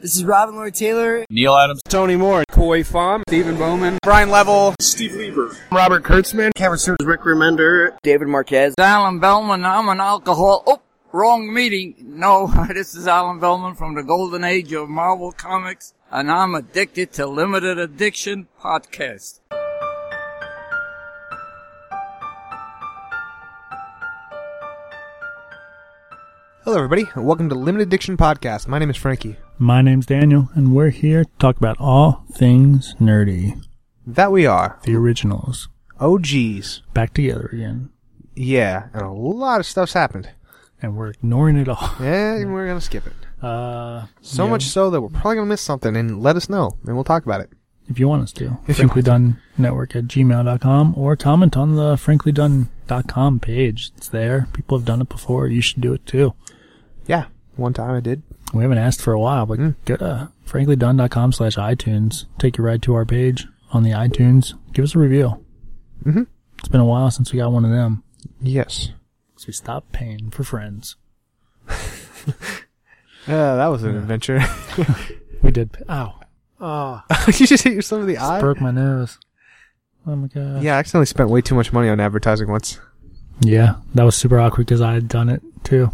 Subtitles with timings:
[0.00, 1.26] This is Robin Lord Taylor.
[1.28, 1.82] Neal Adams.
[1.88, 2.44] Tony Moore.
[2.52, 3.22] Khoi Pham.
[3.26, 3.98] Stephen Bowman.
[4.04, 4.76] Brian Level.
[4.80, 5.56] Steve Lieber.
[5.72, 6.52] Robert Kurtzman.
[6.54, 7.02] Kevin Stewart.
[7.02, 7.96] Rick Remender.
[8.04, 8.74] David Marquez.
[8.78, 9.64] Allen Bellman.
[9.64, 10.62] I'm an alcohol.
[10.68, 10.80] Oh,
[11.10, 11.96] wrong meeting.
[11.98, 17.12] No, this is Allen Bellman from the golden age of Marvel Comics, and I'm addicted
[17.14, 19.40] to Limited Addiction Podcast.
[26.62, 28.68] Hello, everybody, and welcome to Limited Addiction Podcast.
[28.68, 29.38] My name is Frankie.
[29.58, 33.60] My name's Daniel, and we're here to talk about all things nerdy.
[34.06, 34.78] That we are.
[34.84, 35.68] The originals.
[35.98, 36.82] Oh, geez.
[36.94, 37.90] Back together again.
[38.36, 40.30] Yeah, and a lot of stuff's happened.
[40.80, 41.90] And we're ignoring it all.
[42.00, 43.44] Yeah, and we're going to skip it.
[43.44, 46.48] Uh, So yeah, much so that we're probably going to miss something, and let us
[46.48, 47.50] know, and we'll talk about it.
[47.88, 48.58] If you want us to.
[48.68, 53.90] If you Frankly Done Network at gmail.com or comment on the franklydone.com page.
[53.96, 54.46] It's there.
[54.52, 55.48] People have done it before.
[55.48, 56.34] You should do it too.
[57.06, 58.22] Yeah, one time I did.
[58.54, 59.74] We haven't asked for a while, but Mm.
[59.84, 62.24] go to franklydone.com slash iTunes.
[62.38, 64.54] Take you right to our page on the iTunes.
[64.72, 65.44] Give us a review.
[66.04, 66.26] Mhm.
[66.58, 68.02] It's been a while since we got one of them.
[68.40, 68.90] Yes.
[69.36, 70.96] So we stopped paying for friends.
[73.26, 74.40] Uh, that was an adventure.
[75.42, 75.70] We did.
[75.88, 76.14] Ow.
[76.60, 78.40] Oh, you just hit yourself in the eye?
[78.40, 79.18] broke my nose.
[80.06, 80.60] Oh my god.
[80.62, 82.80] Yeah, I accidentally spent way too much money on advertising once.
[83.40, 85.92] Yeah, that was super awkward because I had done it too.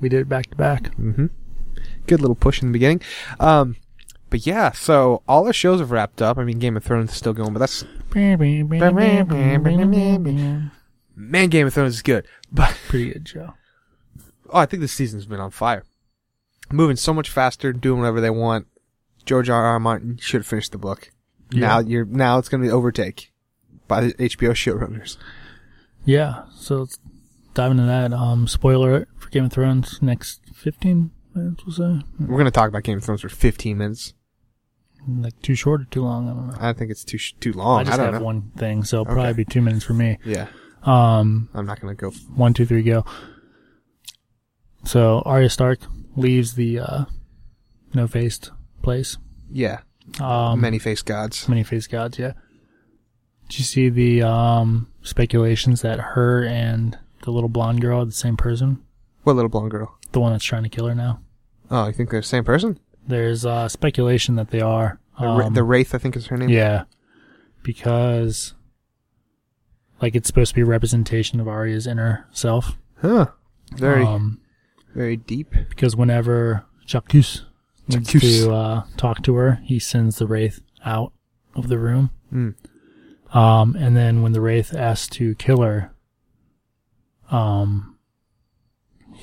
[0.00, 0.84] We did it back to back.
[0.96, 1.26] Mm-hmm.
[2.06, 3.00] Good little push in the beginning.
[3.38, 3.76] Um,
[4.30, 6.38] but yeah, so all our shows have wrapped up.
[6.38, 7.84] I mean, Game of Thrones is still going, but that's
[11.14, 12.26] man, Game of Thrones is good.
[12.50, 13.54] But Pretty good show.
[14.50, 15.84] oh, I think this season's been on fire.
[16.70, 18.66] Moving so much faster, doing whatever they want.
[19.26, 19.64] George R.
[19.64, 19.78] R.
[19.78, 21.10] Martin should have finished the book.
[21.52, 23.30] Now you're now it's going to be overtake
[23.86, 25.18] by the HBO showrunners.
[26.06, 26.98] Yeah, so let's
[27.52, 28.12] dive into that.
[28.14, 30.00] Um, spoiler for Game of Thrones.
[30.00, 32.04] Next 15 minutes, we'll say.
[32.20, 34.14] We're going to talk about Game of Thrones for 15 minutes.
[35.08, 36.28] Like too short or too long.
[36.28, 36.54] I don't know.
[36.60, 37.80] I think it's too sh- too long.
[37.80, 38.24] I just don't have know.
[38.26, 39.14] one thing, so it'll Okay.
[39.14, 40.18] probably be two minutes for me.
[40.24, 40.46] Yeah,
[40.84, 42.08] Um, I'm not going to go.
[42.08, 43.04] F- one, two, three, go.
[44.84, 45.80] So Arya Stark
[46.16, 47.04] leaves the uh,
[47.94, 48.50] no-faced
[48.82, 49.16] place.
[49.50, 49.80] yeah,
[50.20, 51.48] Um, many faced gods.
[51.48, 52.18] many face gods.
[52.18, 52.32] Yeah.
[53.48, 58.12] Did you see the um, speculations that her and the little blonde girl are the
[58.12, 58.82] same person?
[59.22, 59.96] What little blonde girl?
[60.12, 61.20] The one that's trying to kill her now.
[61.70, 62.78] Oh, you think they're the same person?
[63.06, 64.98] There's uh, speculation that they are.
[65.18, 66.48] The, Ra- Um, the Waif, I think is her name.
[66.48, 66.84] yeah,
[67.62, 68.54] because
[70.00, 72.76] like it's supposed to be a representation of Arya's inner self.
[73.00, 73.26] Huh.
[73.76, 74.40] Very, Um,
[74.94, 75.54] very deep.
[75.68, 77.44] because whenever Jacques needs
[77.88, 78.20] Jacques.
[78.20, 81.12] to uh, talk to her, he sends the waif out
[81.54, 82.10] of the room.
[82.32, 82.54] Mm.
[83.34, 85.92] Um, and then when the waif asks to kill her,
[87.30, 87.91] um,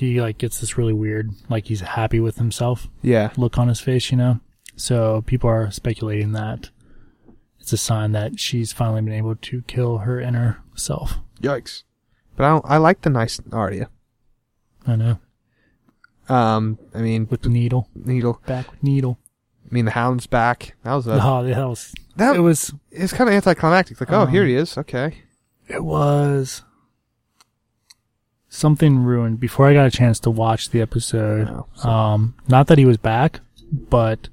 [0.00, 3.30] he like gets this really weird, like he's happy with himself Yeah.
[3.36, 4.40] look on his face, you know.
[4.76, 6.70] So people are speculating that
[7.60, 11.18] it's a sign that she's finally been able to kill her inner self.
[11.40, 11.82] Yikes.
[12.36, 13.88] But I don't, I like the nice Arya.
[14.86, 15.18] I know.
[16.28, 18.40] Um, I mean, With the Needle, Needle.
[18.46, 19.18] back with Needle.
[19.70, 20.74] I mean, the Hound's back.
[20.84, 24.00] That was a, oh, that was that it was it's kind of anticlimactic.
[24.00, 24.76] Like, oh, Um, here he is.
[24.78, 25.18] Okay.
[25.68, 26.62] It was
[28.50, 31.48] something ruined before I got a chance to watch the episode.
[31.48, 33.40] Oh, so- Um, not that he was back,
[33.72, 34.28] but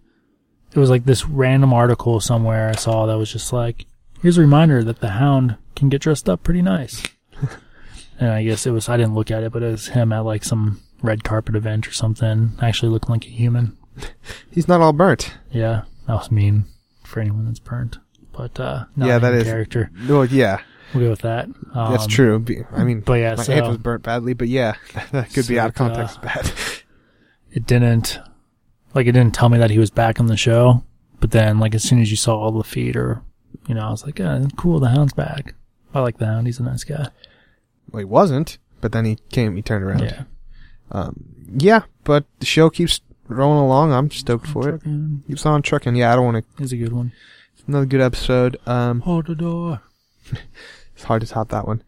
[0.74, 3.86] it was like this random article somewhere I saw that was just like,
[4.22, 7.04] here's a reminder that the hound can get dressed up pretty nice.
[8.20, 10.26] and I guess it was, I didn't look at it, but it was him at
[10.26, 13.78] like some red carpet event or something, actually looking like a human.
[14.52, 15.34] He's not all burnt.
[15.52, 16.66] Yeah, that was mean
[17.04, 18.00] for anyone that's burnt.
[18.32, 19.92] But, uh, not Yeah, that is- character.
[20.10, 20.62] Well, yeah,
[20.94, 21.46] We'll go with that.
[21.74, 22.44] Um, that's true.
[22.72, 24.76] I mean, but yeah, my so- aunt was burnt badly, but yeah,
[25.12, 26.52] that could be out of uh, context bad.
[27.52, 28.20] it didn't
[28.94, 30.84] like it didn't tell me that he was back on the show
[31.20, 33.22] but then like as soon as you saw all the feed or
[33.68, 35.56] you know i was like yeah cool the hound's back
[35.94, 37.08] i like the hound he's a nice guy
[37.90, 40.02] well, he wasn't, but then he came, he turned around.
[40.02, 40.24] yeah
[40.92, 41.24] Um,
[41.58, 43.00] yeah, but the show keeps
[43.30, 43.94] rolling along.
[43.94, 44.72] I'm stoked for it.
[44.82, 45.96] Trucking Keeps on trucking.
[45.96, 46.64] Yeah, I don't want to.
[46.64, 47.14] is a good one
[47.66, 48.58] Another good episode.
[48.66, 49.82] Um, hold the door
[50.98, 51.82] it's hard to top that one.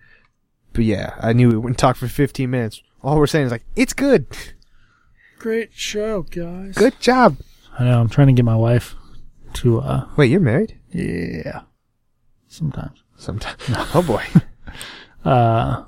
[0.72, 2.82] But yeah, I knew we wouldn't talk for 15 minutes.
[3.02, 4.28] All we're saying is like, it's good.
[5.40, 7.38] great show guys Good job.
[7.80, 8.94] i know i'm trying to get my wife
[9.54, 10.78] to uh Wait, you're married?
[10.92, 11.62] yeah
[12.48, 13.58] sometimes Sometimes.
[13.96, 14.24] oh boy.
[15.30, 15.84] uh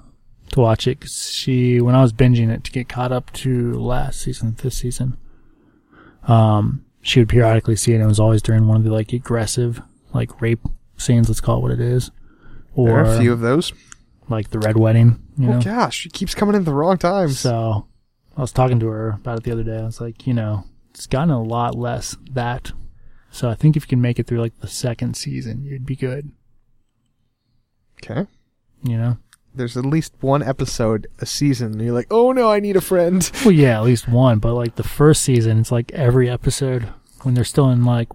[0.52, 3.74] to watch it 'cause she when I was binging it to get caught up to
[3.74, 5.16] last season, this season.
[6.24, 9.14] Um, she would periodically see it, and it was always during one of the like
[9.14, 9.82] aggressive,
[10.14, 10.60] like rape
[10.98, 11.30] scenes.
[11.30, 12.12] Let's call it what it is,
[12.76, 13.74] There or are a few of those.
[14.30, 15.22] like the red wedding.
[15.38, 17.40] You oh, know, Oh gosh, she keeps coming in at the wrong times.
[17.40, 17.88] so
[18.38, 19.78] I was talking to her about it the other day.
[19.78, 22.72] I was like, you know, it's gotten a lot less that.
[23.30, 25.96] So I think if you can make it through like the second season, you'd be
[25.96, 26.32] good.
[28.04, 28.28] Okay.
[28.84, 29.18] You know?
[29.54, 32.82] There's at least one episode a season, and you're like, oh no, I need a
[32.82, 33.30] friend.
[33.46, 34.40] Well, yeah, at least one.
[34.40, 36.88] But like the first season, it's like every episode
[37.24, 38.08] when they're still in like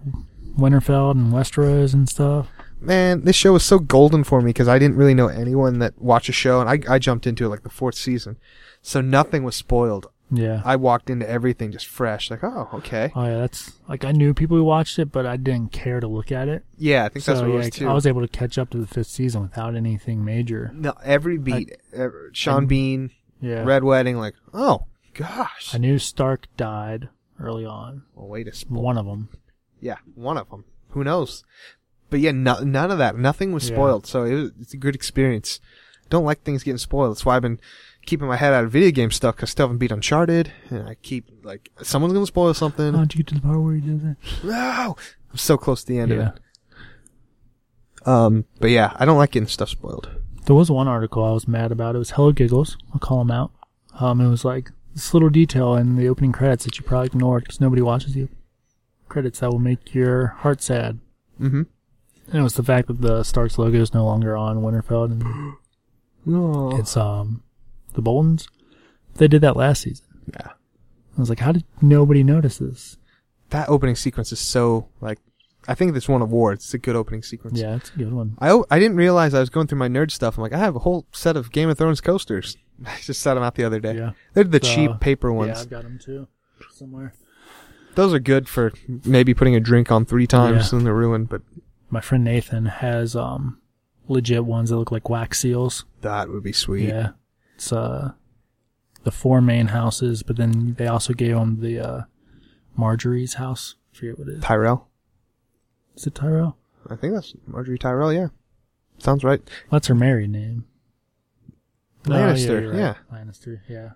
[0.57, 2.47] Winterfell and Westeros and stuff.
[2.79, 5.99] Man, this show was so golden for me because I didn't really know anyone that
[5.99, 8.37] watched a show, and I, I jumped into it like the fourth season.
[8.81, 10.09] So nothing was spoiled.
[10.29, 10.61] Yeah.
[10.65, 12.29] I walked into everything just fresh.
[12.29, 13.11] Like, oh, okay.
[13.15, 16.07] oh yeah, that's like I knew people who watched it, but I didn't care to
[16.07, 16.65] look at it.
[16.77, 17.89] Yeah, I think that's so what it yeah, was too.
[17.89, 20.71] I was able to catch up to the fifth season without anything major.
[20.73, 23.63] no, every beat, ever, Sean Bean, Yeah.
[23.63, 25.73] Red Wedding, like, oh gosh.
[25.73, 27.07] I knew Stark died
[27.39, 28.03] early on.
[28.13, 28.81] Well, wait a spoil.
[28.81, 29.29] One of them.
[29.79, 30.65] Yeah, one of them.
[30.89, 31.43] Who knows?
[32.09, 33.17] But yeah, no, none of that.
[33.17, 33.75] Nothing was Yeah.
[33.75, 35.59] spoiled, so it was, it's a good experience.
[36.09, 37.11] Don't like things getting spoiled.
[37.11, 37.59] That's why I've been
[38.05, 40.87] keeping my head out of video game stuff because I still haven't beat Uncharted, and
[40.87, 42.93] I keep like someone's gonna spoil something.
[42.93, 44.15] How'd you get to the part where he did that?
[44.43, 44.95] No,
[45.31, 46.17] I'm so close to the end Yeah.
[46.29, 48.07] of it.
[48.07, 50.09] Um, but yeah, I don't like getting stuff spoiled.
[50.45, 51.95] There was one article I was mad about.
[51.95, 52.77] It was Hello Giggles.
[52.93, 53.51] I'll call him out.
[53.99, 57.43] Um, it was like this little detail in the opening credits that you probably ignored
[57.43, 58.29] because nobody watches the
[59.09, 60.99] credits that will make your heart sad.
[61.41, 61.63] Mm-hmm.
[62.27, 65.53] And it was the fact that the Starks logo is no longer on Winterfell and
[66.79, 67.43] it's um
[67.93, 68.47] the Boltons.
[69.15, 70.05] They did that last season.
[70.33, 70.49] Yeah.
[71.17, 72.97] I was like, how did nobody notice this?
[73.49, 75.19] That opening sequence is so like,
[75.67, 76.63] I think this won awards.
[76.65, 77.59] It's a good opening sequence.
[77.59, 78.37] Yeah, it's a good one.
[78.39, 80.37] I, I didn't realize I was going through my nerd stuff.
[80.37, 82.55] I'm like, I have a whole set of Game of Thrones coasters.
[82.85, 83.95] I just set them out the other day.
[83.95, 84.11] Yeah.
[84.33, 85.49] They're the So, cheap paper ones.
[85.55, 86.27] Yeah, I've got them too
[86.71, 87.13] somewhere.
[87.95, 88.71] Those are good for
[89.05, 90.77] maybe putting a drink on three times Yeah.
[90.77, 91.41] and they're ruined, but
[91.89, 93.61] My friend Nathan has um
[94.07, 95.85] legit ones that look like wax seals.
[96.01, 96.89] that would be sweet.
[96.89, 97.09] Yeah.
[97.55, 98.11] It's uh
[99.03, 102.01] the four main houses, but then they also gave him the uh
[102.77, 103.75] Margaery's house.
[103.93, 104.43] I forget what it is.
[104.43, 104.87] Tyrell.
[105.95, 106.57] Is it Tyrell?
[106.89, 108.27] I think that's Margaery Tyrell, yeah.
[108.99, 109.41] Sounds right.
[109.71, 110.65] That's her married name.
[112.05, 112.79] Oh, Lannister, you're right.
[112.79, 112.93] yeah.
[113.11, 113.89] Lannister, yeah.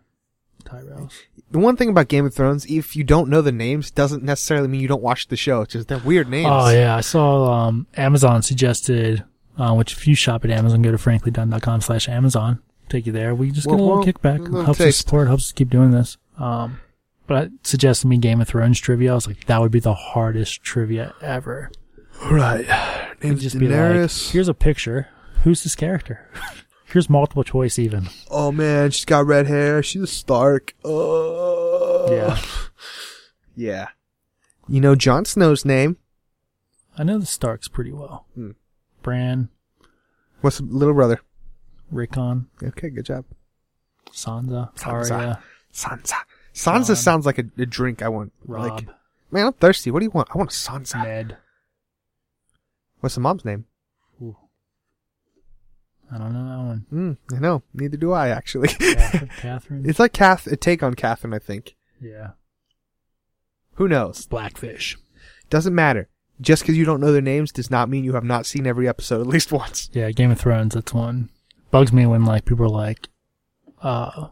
[0.61, 1.13] Tyrell's.
[1.51, 4.67] The one thing about Game of Thrones, if you don't know the names, doesn't necessarily
[4.67, 5.61] mean you don't watch the show.
[5.61, 6.47] It's just they're weird names.
[6.49, 9.23] Oh yeah, I saw um Amazon suggested
[9.57, 12.61] uh, which if you shop at Amazon, go to franklydone.com slash Amazon.
[12.89, 13.35] Take you there.
[13.35, 14.39] We just get Well, a little well, kickback.
[14.39, 14.97] little helps us taste.
[14.99, 16.17] support, helps us keep doing this.
[16.37, 16.79] Um
[17.27, 19.11] but it suggested me Game of Thrones trivia.
[19.11, 21.71] I was like, that would be the hardest trivia ever.
[22.29, 22.65] Right.
[23.23, 25.07] Name's just be like, here's a picture.
[25.43, 26.29] Who's this character?
[26.91, 28.07] here's multiple choice even.
[28.29, 29.81] oh man, she's got red hair.
[29.83, 30.73] She's a Stark.
[30.83, 32.07] Oh.
[32.11, 32.39] Yeah.
[33.53, 33.89] Yeah.
[34.69, 35.97] You know Jon Snow's name?
[36.97, 38.25] I know the Starks pretty well.
[38.33, 38.51] Hmm.
[39.03, 39.49] Bran,
[40.39, 41.19] What's the little brother?
[41.91, 43.25] Rickon, Okay, good job.
[44.11, 45.11] Sansa, Sansa.
[45.11, 46.15] Arya, Sansa.
[46.53, 48.31] Sansa sounds like a, a drink I want.
[48.45, 48.87] Robb, Like,
[49.29, 49.91] man, I'm thirsty.
[49.91, 50.29] What do you want?
[50.33, 51.03] I want a Sansa.
[51.03, 51.37] Ned.
[53.01, 53.65] What's the mom's name?
[56.11, 56.15] Ooh.
[56.15, 56.85] I don't know that one.
[56.89, 57.63] Hmm, I know.
[57.73, 58.67] Neither do I, actually.
[58.69, 59.29] Catherine.
[59.37, 59.89] Catherine?
[59.89, 61.75] it's like Kath, a take on Catherine, I think.
[62.01, 62.31] yeah.
[63.75, 64.25] Who knows?
[64.27, 64.97] Blackfish.
[65.49, 66.07] Doesn't matter.
[66.39, 68.87] Just because you don't know their names does not mean you have not seen every
[68.87, 69.89] episode at least once.
[69.93, 71.29] Yeah, Game of Thrones, that's one.
[71.71, 73.07] Bugs me when like people are like,
[73.81, 74.27] uh,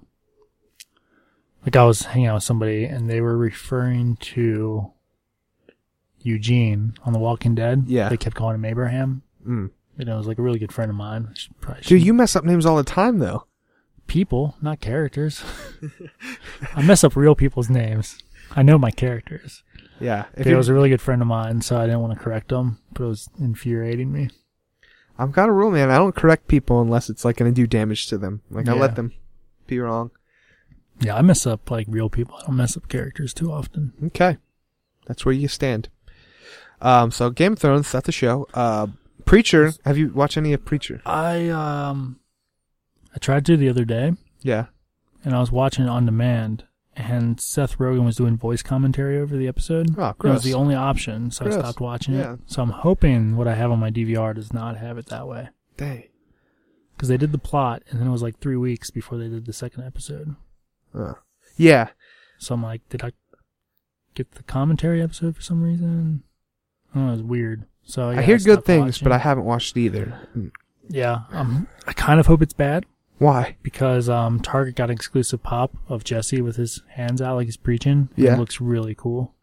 [1.65, 4.91] like I was hanging out with somebody and they were referring to
[6.21, 7.85] Eugene on The Walking Dead.
[7.87, 8.09] Yeah.
[8.09, 9.21] They kept calling him Abraham.
[9.47, 9.71] Mm.
[9.99, 11.27] You know, it was like a really good friend of mine.
[11.29, 13.45] I should- probably Dude, you mess up names all the time, though.
[14.07, 15.43] people, not characters.
[16.75, 18.17] I mess up real people's names.
[18.55, 19.61] I know my characters.
[19.99, 20.25] Yeah.
[20.35, 22.51] If you're- was a really good friend of mine, so I didn't want to correct
[22.51, 24.29] him, but it was infuriating me.
[25.17, 25.91] I've got a rule, man.
[25.91, 28.41] I don't correct people unless it's like going to do damage to them.
[28.49, 29.11] Like I let them
[29.67, 30.11] be wrong.
[31.01, 32.35] Yeah, I mess up like real people.
[32.37, 33.91] I don't mess up characters too often.
[34.05, 34.37] Okay,
[35.05, 35.89] that's where you stand.
[36.81, 38.47] Um, so Game of Thrones, that's the show.
[38.53, 38.87] Uh,
[39.29, 39.71] Preacher.
[39.85, 41.01] Have you watched any of Preacher?
[41.05, 42.19] I um,
[43.15, 44.65] I tried to the other day, Yeah.
[45.23, 49.37] and I was watching it on demand, and Seth Rogen was doing voice commentary over
[49.37, 49.95] the episode.
[49.97, 51.57] Oh, It was the only option, so Gross.
[51.57, 52.33] I stopped watching Yeah.
[52.33, 52.39] it.
[52.47, 55.49] So I'm hoping what I have on my DVR does not have it that way.
[55.77, 56.03] Dang.
[56.95, 59.45] Because they did the plot, and then it was like three weeks before they did
[59.45, 60.35] the second episode.
[60.93, 61.13] Uh,
[61.55, 61.89] yeah.
[62.39, 63.11] So I'm like, did I
[64.15, 66.23] get the commentary episode for some reason?
[66.95, 67.65] Oh, it was weird.
[67.89, 69.05] So yeah, I hear good things, watching.
[69.05, 70.13] but I haven't watched either.
[70.89, 72.85] Yeah, um, I kind of hope it's bad
[73.17, 73.55] Why?
[73.63, 77.57] because um, Target got an exclusive pop of Jesse with his hands out like he's
[77.57, 78.09] preaching.
[78.15, 78.35] Yeah.
[78.35, 79.33] it looks really cool.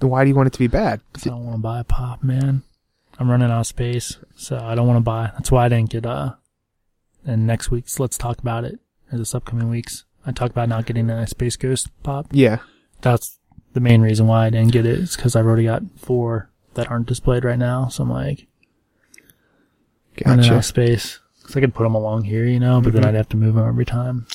[0.00, 1.00] Then why do you want it to be bad?
[1.14, 2.64] I don't want to buy a pop, man.
[3.20, 5.30] I'm running out of space, so I don't want to buy.
[5.34, 6.34] That's why I didn't get uh.
[7.24, 8.80] And next week's let's talk about it.
[9.12, 12.26] Or this upcoming weeks, I talked about not getting a Space Ghost pop.
[12.32, 12.58] Yeah.
[13.00, 13.38] That's
[13.74, 16.90] the main reason why I didn't get it is because I've already got four that
[16.90, 17.88] aren't displayed right now.
[17.88, 18.46] So I'm like
[20.26, 21.18] running out of space.
[21.42, 23.06] Cause I could put them along here, you know, but then Mhm.
[23.08, 24.26] I'd have to move them every time.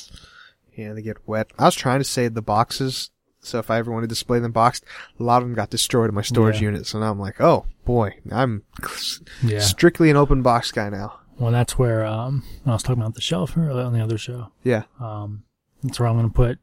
[0.76, 1.50] Yeah, they get wet.
[1.58, 4.52] I was trying to save the boxes, so if I ever want to display them
[4.52, 4.84] boxed,
[5.18, 6.66] a lot of them got destroyed in my storage Yeah.
[6.68, 6.86] unit.
[6.86, 8.62] So now I'm like, oh boy, I'm
[9.42, 9.60] Yeah.
[9.60, 11.14] strictly an open box guy now.
[11.38, 14.18] Well, that's where um, when I was talking about the shelf earlier on the other
[14.18, 14.52] show.
[14.62, 14.82] Yeah.
[15.00, 15.44] Um,
[15.82, 16.58] that's where I'm going to put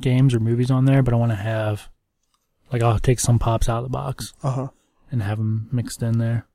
[0.00, 1.88] games or movies on there, but I want to have
[2.72, 4.68] like I'll take some pops out of the box Uh huh.
[5.10, 6.46] and have them mixed in there.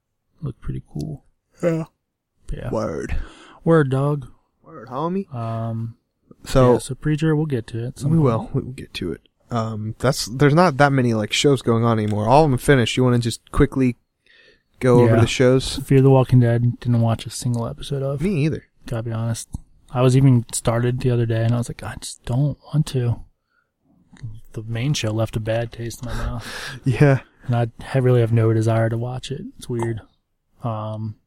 [0.42, 1.24] Look pretty cool.
[1.64, 1.86] Yeah.
[2.48, 2.70] But yeah.
[2.72, 3.16] Word.
[3.64, 4.28] Word dog.
[4.64, 5.34] Word, homie.
[5.34, 5.96] Um,
[6.46, 8.00] So yeah, so preacher, we'll get to it.
[8.00, 8.24] some we point.
[8.26, 8.50] will.
[8.54, 9.22] We will get to it.
[9.52, 12.28] Um, that's there's not that many like shows going on anymore.
[12.28, 12.98] All of them finished.
[12.98, 13.96] You want to just quickly
[14.80, 15.22] go over Yeah.
[15.22, 15.78] the shows?
[15.78, 16.80] Fear the Walking Dead.
[16.80, 18.22] Didn't watch a single episode of.
[18.22, 18.66] Me either.
[18.88, 19.48] Gotta be honest.
[19.92, 22.86] I was even started the other day, and I was like, I just don't want
[22.88, 23.22] to.
[24.56, 26.80] The main show left a bad taste in my mouth.
[26.86, 27.20] Yeah.
[27.48, 29.42] and I really have no desire to watch it.
[29.58, 30.00] It's weird.
[30.64, 31.18] Um,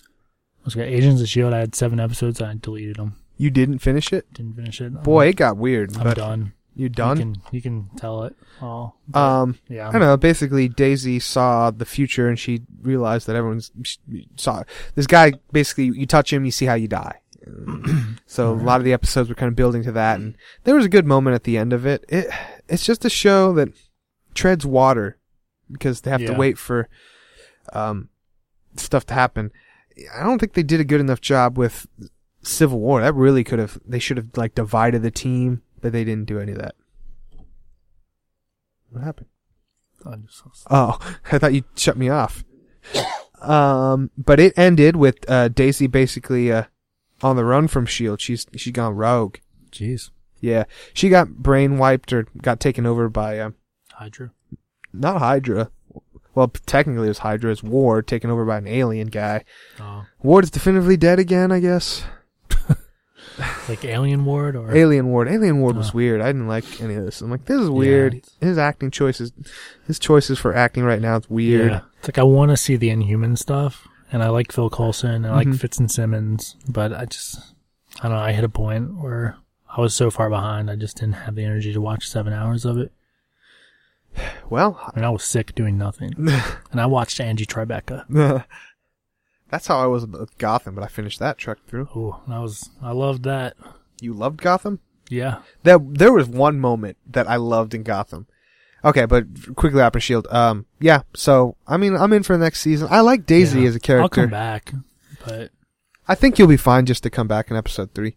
[0.00, 1.52] I was got Agents of Shield.
[1.52, 2.40] I had seven episodes.
[2.40, 3.16] and I deleted them.
[3.36, 5.02] You didn't finish it, Didn't finish it.
[5.02, 5.26] boy.
[5.28, 5.96] It got weird.
[5.96, 6.52] I'm done.
[6.76, 7.16] You done?
[7.18, 8.98] You can you can tell it all.
[9.06, 10.16] but, um, yeah, I I'm- don't know.
[10.16, 14.64] Basically, Daisy saw the future and she realized that everyone's she saw
[14.96, 15.34] this guy.
[15.52, 17.20] Basically, you touch him, you see how you die.
[18.26, 20.84] So a lot of the episodes were kind of building to that, and there was
[20.86, 22.04] a good moment at the end of it.
[22.08, 22.26] It
[22.68, 23.68] it's just a show that
[24.34, 25.18] treads water
[25.70, 26.88] because they have to wait for
[27.72, 28.08] um
[28.76, 29.50] stuff to happen.
[30.14, 31.86] I don't think they did a good enough job with
[32.42, 33.00] Civil War.
[33.00, 33.78] That really could have.
[33.86, 36.74] They should have like divided the team, but they didn't do any of that.
[38.90, 39.28] What happened?
[40.06, 40.16] I
[40.70, 40.98] Oh,
[41.32, 42.44] I thought you shut me off.
[43.44, 46.64] Um, but it ended with uh, Daisy basically uh,
[47.22, 48.20] on the run from Shield.
[48.20, 49.36] She's she's gone rogue.
[49.70, 53.50] Jeez, Yeah, she got brain wiped or got taken over by uh,
[53.92, 54.30] Hydra.
[54.92, 55.70] not Hydra.
[56.34, 57.50] Well, technically it was Hydra.
[57.50, 59.44] Hydra's Ward taken over by an alien guy.
[59.80, 62.04] Oh, Ward is definitively dead again, I guess.
[63.68, 65.28] like Alien Ward or Alien Ward.
[65.28, 65.92] Alien Ward was Oh.
[65.94, 66.20] weird.
[66.20, 67.20] I didn't like any of this.
[67.20, 68.14] I'm like, this is weird.
[68.14, 69.32] it's- His acting choices,
[69.86, 71.70] his choices for acting right now, it's weird.
[71.72, 75.10] Yeah, it's like I want to see the Inhuman stuff, and I like Phil Coulson,
[75.10, 75.58] and I like Mhm.
[75.58, 77.54] Fitz and Simmons, but I just
[78.00, 78.22] I don't know.
[78.22, 79.36] I hit a point where
[79.76, 82.64] I was so far behind, I just didn't have the energy to watch seven hours
[82.64, 82.92] of it.
[84.48, 86.14] Well, I mean, I was sick doing nothing,
[86.70, 88.04] and I watched Angie Tribeca.
[89.50, 91.88] That's how I was with Gotham, but I finished that truck through.
[91.94, 93.56] Oh, I was I loved that.
[94.00, 94.80] You loved Gotham?
[95.10, 98.26] Yeah, That there was one moment that I loved in Gotham.
[98.84, 99.24] Okay, but
[99.56, 100.26] quickly up Shield.
[100.30, 101.02] Um, yeah.
[101.14, 102.88] So I mean, I'm in for the next season.
[102.90, 103.68] I like Daisy Yeah.
[103.68, 104.20] as a I'll character.
[104.22, 104.72] come back,
[105.24, 105.50] but
[106.06, 108.16] I think you'll be fine just to come back in episode three.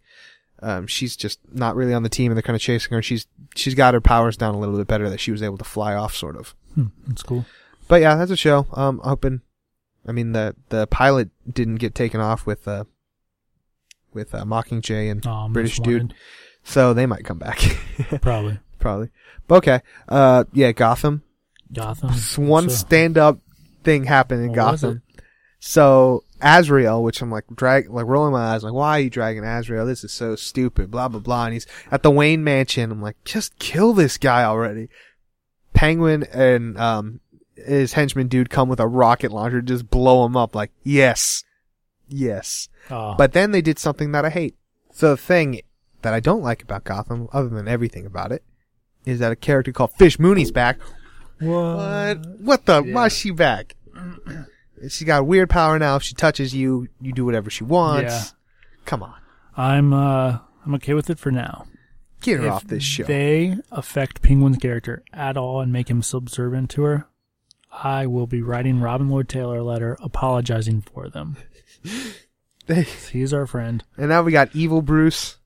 [0.62, 3.02] Um, she's just not really on the team, and they're kind of chasing her.
[3.02, 5.64] She's she's got her powers down a little bit better that she was able to
[5.64, 6.56] fly off, sort of.
[6.76, 7.46] hmm, that's cool.
[7.88, 8.68] But yeah, that's a show.
[8.74, 9.42] Um, hoping.
[10.08, 12.86] I mean, the the pilot didn't get taken off with uh
[14.14, 16.14] with uh, Mockingjay and Oh, British dude.
[16.64, 17.60] So they might come back.
[18.22, 19.10] probably Probably.
[19.48, 19.82] But okay.
[20.08, 21.24] Uh, yeah, Gotham.
[21.74, 22.10] Gotham.
[22.12, 23.38] S- One stand up
[23.84, 25.02] thing happened in What Gotham.
[25.60, 29.44] So Azrael, which I'm like drag, like rolling my eyes, like why are you dragging
[29.44, 29.86] Azrael?
[29.86, 30.90] This is so stupid.
[30.92, 31.46] Blah blah blah.
[31.46, 32.92] And he's at the Wayne Mansion.
[32.92, 34.88] I'm like, just kill this guy already.
[35.74, 37.20] Penguin and um
[37.56, 40.56] his henchman dude come with a rocket launcher, just blow him up.
[40.56, 41.44] Like yes,
[42.08, 42.70] yes.
[42.90, 44.56] Oh, But then they did something that I hate.
[44.92, 45.62] So the thing
[46.04, 48.44] that I don't like about Gotham, other than everything about it,
[49.08, 50.78] is that a character called Fish Mooney's back.
[51.40, 52.26] What?
[52.40, 52.84] What the?
[52.84, 52.94] Yeah.
[52.94, 53.76] Why is she back?
[54.90, 55.96] she got weird power now.
[55.96, 58.14] If she touches you, you do whatever she wants.
[58.14, 58.24] Yeah.
[58.86, 59.16] Come on.
[59.56, 61.66] I'm uh I'm okay with it for now.
[62.22, 63.04] Get her If off this show.
[63.04, 67.08] they affect Penguin's character at all and make him subservient to her,
[67.72, 71.38] I will be writing Robin Lord Taylor a letter apologizing for them.
[73.12, 73.84] He's our friend.
[73.98, 75.38] and now we got Evil Bruce.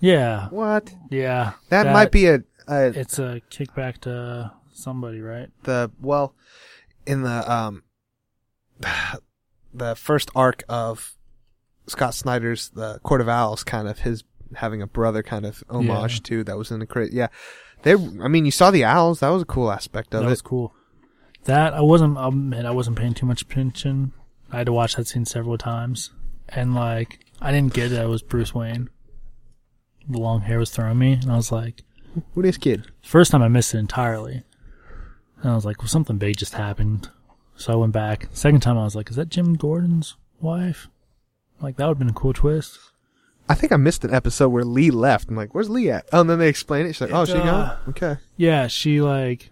[0.00, 0.92] Yeah, What?
[1.10, 1.52] yeah.
[1.68, 5.50] That, might be a, a It's a kickback to somebody, right?
[5.64, 6.34] the well
[7.06, 7.82] in the um
[9.74, 11.14] the first arc of
[11.86, 14.24] Scott Snyder's the Court of Owls kind of his
[14.56, 16.20] having a brother kind of homage Yeah.
[16.24, 17.28] to that was in the cra yeah
[17.82, 20.22] they I mean you saw the owls that was a cool aspect of that it
[20.24, 20.74] That was cool.
[21.44, 22.18] That I wasn't.
[22.18, 24.12] I'll admit I wasn't paying too much attention.
[24.52, 26.10] I had to watch that scene several times,
[26.50, 28.90] and like I didn't get that it was Bruce Wayne.
[30.10, 31.82] The long hair was throwing me, and I was like,
[32.34, 34.42] who this kid First time I missed it entirely.
[35.40, 37.08] And I was like, well, something big just happened.
[37.54, 38.28] So I went back.
[38.32, 40.88] Second time I was like, is that Jim Gordon's wife?
[41.60, 42.78] Like, that would have been a cool twist.
[43.48, 45.28] I think I missed an episode where Lee left.
[45.28, 46.92] I'm like, "Where's Lee at?" Oh, and then they explain it.
[46.92, 47.46] She's like, "Oh, she gone?
[47.48, 49.49] uh, Okay." Yeah, she like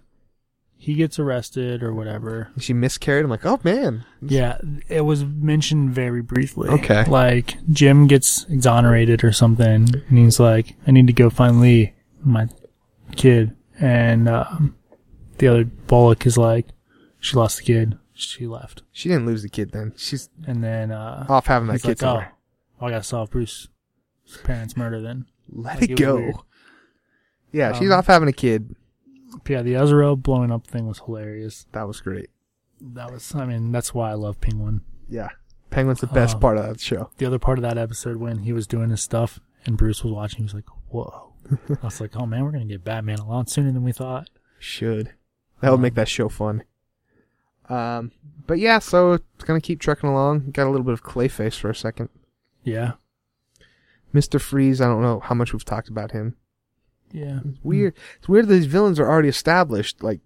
[0.81, 2.51] he gets arrested or whatever.
[2.59, 3.25] She miscarried.
[3.25, 4.59] I'm like, "Oh man." Yeah,
[4.89, 6.69] it was mentioned very briefly.
[6.71, 7.05] Okay.
[7.05, 11.95] Like Jim gets exonerated or something, and he's like, "I need to go find Lee,
[12.23, 12.49] my
[13.17, 14.77] kid." And um,
[15.39, 16.69] the other Bullock is like,
[17.21, 17.99] "She lost the kid.
[18.15, 19.73] She left." She didn't lose the kid.
[19.73, 22.33] Then she's And then uh, off having that kid like, "Oh, somewhere.
[22.81, 23.69] I gotta solve Bruce's
[24.45, 26.45] parents' murder then." Let like, it it go.
[27.53, 28.77] Yeah, she's Um, off having a kid.
[29.33, 31.67] But yeah, the Azrael blowing up thing was hilarious.
[31.73, 32.31] That was great.
[32.81, 34.83] That was, I mean, that's why I love Penguin.
[35.09, 35.29] Yeah,
[35.71, 36.41] Penguin's the best Oh.
[36.41, 37.11] part of that show.
[37.19, 40.13] the other part of that episode when he was doing his stuff and Bruce was
[40.13, 41.33] watching, he was like, "Whoa!"
[41.83, 44.31] I was like, "Oh man, we're gonna get Batman a lot sooner than we thought."
[44.59, 45.13] Should
[45.61, 46.63] that would Um, make that show fun.
[47.69, 48.13] Um,
[48.47, 50.51] but yeah, so it's gonna keep trucking along.
[50.53, 52.09] Got a little bit of Clayface for a second.
[52.65, 52.93] Yeah,
[54.13, 54.81] Mister Freeze.
[54.81, 56.37] I don't know how much we've talked about him.
[57.13, 57.95] Yeah, It's weird.
[58.19, 60.21] It's weird that these villains are already established, like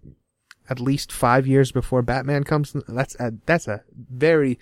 [0.69, 2.75] at least five years before Batman comes.
[2.87, 4.59] That's a, that's a very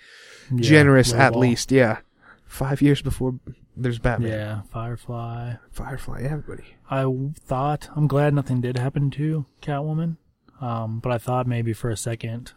[0.50, 1.70] Yeah, generous, at least.
[1.72, 1.98] Yeah,
[2.46, 3.38] five years before
[3.76, 4.32] there's Batman.
[4.32, 5.54] Yeah, Firefly.
[5.70, 6.76] Firefly, everybody.
[6.90, 7.04] I
[7.40, 10.16] thought I'm glad nothing did happen to Catwoman,
[10.60, 12.52] um, but I thought maybe for a second,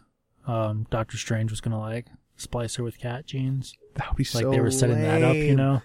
[0.46, 2.06] um, Doctor Strange was gonna like
[2.36, 4.38] splice her with cat genes, That would be like so.
[4.40, 5.82] Like they were setting that up, you know?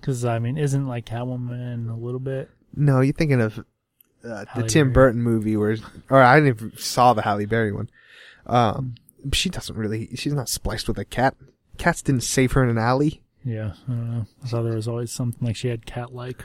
[0.00, 2.50] Because I mean, isn't like Catwoman a little bit?
[2.74, 3.62] No, you're thinking of uh,
[4.22, 4.92] the Halle Tim Berry.
[4.94, 5.76] Burton movie, where,
[6.10, 7.88] or I didn't even saw the Halle Berry one.
[8.46, 8.94] Um,
[9.32, 10.08] she doesn't really.
[10.16, 11.34] She's not spliced with a cat.
[11.78, 13.22] Cats didn't save her in an alley.
[13.44, 14.26] Yeah, I don't know.
[14.44, 16.44] I thought there was always something like she had cat-like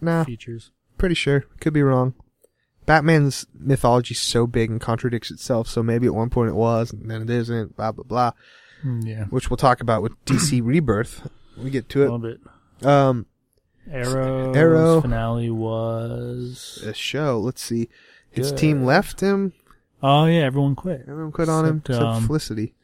[0.00, 0.70] Nah, features.
[0.98, 1.44] pretty sure.
[1.60, 2.14] Could be wrong.
[2.86, 5.68] Batman's mythology is so big and contradicts itself.
[5.68, 7.76] So maybe at one point it was, and then it isn't.
[7.76, 8.32] Blah blah blah.
[8.84, 11.28] Mm, Yeah, Which we'll talk about with DC Rebirth.
[11.56, 12.08] We get to it.
[12.08, 12.40] a little bit.
[12.86, 13.26] Um,
[13.90, 15.00] Arrow's Arrow.
[15.00, 16.82] finale was.
[16.86, 17.38] a show.
[17.38, 17.88] Let's see.
[18.30, 18.58] His Good.
[18.58, 19.52] team left him.
[20.02, 21.02] Oh yeah, everyone quit.
[21.08, 22.74] Everyone quit on him Except, except um, Felicity.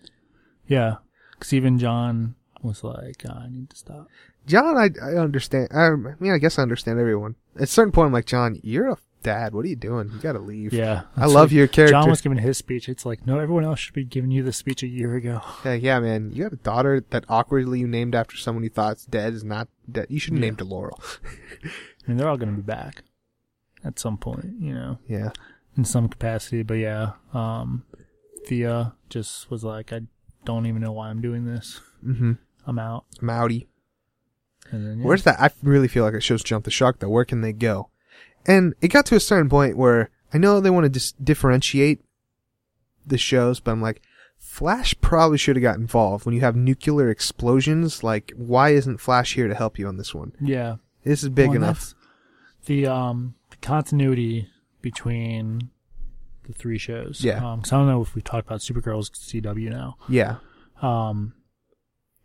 [0.66, 0.96] Yeah,
[1.32, 4.08] because even John was like, "I need to stop."
[4.46, 5.68] John, I, I understand.
[5.72, 7.36] I, I mean, I guess I understand everyone.
[7.56, 9.52] At a certain point, I'm like, John, you're a dad.
[9.54, 10.10] What are you doing?
[10.12, 10.72] You gotta leave.
[10.72, 11.92] Yeah, I love like- your character.
[11.92, 12.88] John was giving his speech.
[12.88, 15.40] It's like, no, everyone else should be giving you the speech a year ago.
[15.64, 16.30] yeah, yeah, man.
[16.32, 19.44] You got a daughter that awkwardly you named after someone you thought is dead is
[19.44, 20.06] not dead.
[20.08, 20.46] You should have Yeah.
[20.48, 21.00] named her Laurel.
[21.64, 21.68] I
[22.08, 23.02] mean, they're all to be back
[23.84, 25.30] at some point, you know, Yeah.
[25.76, 26.62] in some capacity.
[26.62, 27.84] But yeah, um,
[28.46, 30.02] Thea just was like, I
[30.44, 31.80] don't even know why I'm doing this.
[32.04, 32.32] Mm-hmm.
[32.66, 33.06] I'm out.
[33.20, 33.68] Mowdy.
[34.70, 35.04] And then, yeah.
[35.04, 35.40] Where's that?
[35.40, 37.08] I really feel like it shows Jump the Shark though.
[37.08, 37.90] Where can they go?
[38.46, 42.00] And it got to a certain point where I know they want to dis- differentiate
[43.06, 44.02] the shows, but I'm like,
[44.38, 48.02] Flash probably should have got involved when you have nuclear explosions.
[48.04, 50.32] Like, why isn't Flash here to help you on this one?
[50.40, 50.76] Yeah.
[51.04, 51.94] This is big Well, enough.
[52.66, 54.48] The um the continuity
[54.82, 55.70] between
[56.46, 57.22] the three shows.
[57.24, 57.36] Yeah.
[57.44, 59.96] Um, 'cause I don't know if we've talked about Supergirl's CW now.
[60.08, 60.36] Yeah.
[60.82, 61.34] Um,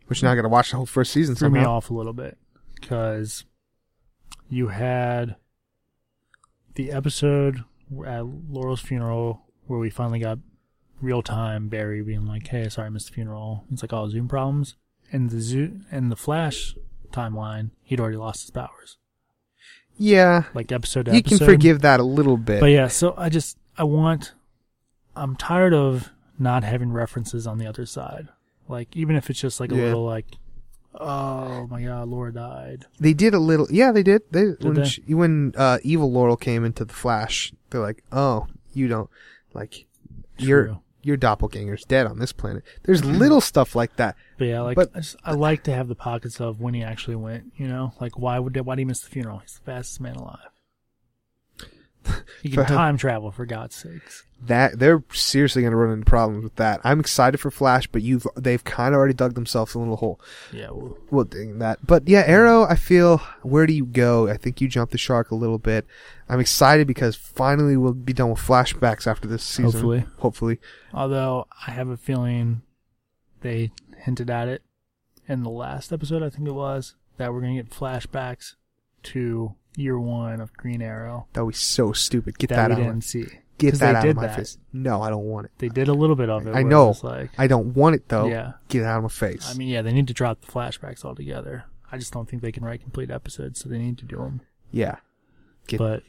[0.06, 1.72] Which now I got to watch the whole first season threw me somehow.
[1.76, 2.36] off a little bit
[2.80, 3.44] because
[4.48, 5.36] you had
[6.74, 7.64] the episode
[8.06, 10.38] at Laurel's funeral where we finally got
[11.00, 14.28] real time Barry being like, "Hey, sorry, I missed the funeral." It's like all Zoom
[14.28, 14.76] problems,
[15.10, 16.74] and the Zoom and the Flash
[17.12, 18.96] timeline, he'd already lost his powers,
[19.98, 20.44] Yeah.
[20.54, 21.38] like episode You episode.
[21.38, 22.60] can forgive that a little bit.
[22.60, 24.32] But yeah, so I just I want
[25.14, 28.28] I'm tired of not having references on the other side.
[28.68, 29.84] Like even if it's just like a Yeah.
[29.84, 30.26] little like
[30.94, 32.86] oh my god, Laura died.
[33.00, 33.66] They did a little.
[33.70, 34.22] Yeah, they did.
[34.30, 34.84] They when they?
[34.84, 39.10] She, when uh, evil Laurel came into the Flash, they're like, "Oh, you don't
[39.54, 39.86] like
[40.38, 40.80] your True.
[41.02, 44.16] your doppelganger's dead on this planet." There's little stuff like that.
[44.38, 46.82] But yeah, like But- I, just, I like to have the pockets of when he
[46.82, 47.92] actually went, you know?
[48.00, 49.38] Like why would why did he miss the funeral?
[49.38, 50.48] He's the fastest man alive.
[52.42, 54.24] He can time travel for God's sakes.
[54.44, 56.80] That they're seriously going to run into problems with that.
[56.82, 60.20] I'm excited for Flash, but you've they've kind of already dug themselves a little hole.
[60.52, 61.86] Yeah, well, We'll dig that.
[61.86, 62.64] But yeah, Arrow.
[62.64, 64.28] I feel where do you go?
[64.28, 65.86] I think you jumped the shark a little bit.
[66.28, 69.72] I'm excited because finally we'll be done with flashbacks after this season.
[69.72, 70.04] Hopefully.
[70.18, 70.60] hopefully.
[70.92, 72.62] although I have a feeling
[73.42, 74.62] they hinted at it
[75.28, 78.54] in the last episode, I think it was, that we're going to get flashbacks
[79.04, 82.38] to year one of Green Arrow That would be so stupid.
[82.38, 82.78] Get that, that, we out.
[82.80, 83.26] of my- didn't see.
[83.58, 84.36] Get that out of my that.
[84.36, 84.58] face.
[84.72, 85.52] No, I don't want it.
[85.58, 86.54] They did a little bit of it.
[86.56, 86.94] I know.
[87.04, 88.26] like, I don't want it though.
[88.26, 88.54] yeah.
[88.68, 89.48] Get it out of my face.
[89.48, 91.64] I mean, yeah, they need to drop the flashbacks altogether.
[91.92, 94.40] I just don't think they can write complete episodes, so they need to do them.
[94.72, 94.96] yeah.
[95.68, 96.02] Get- But,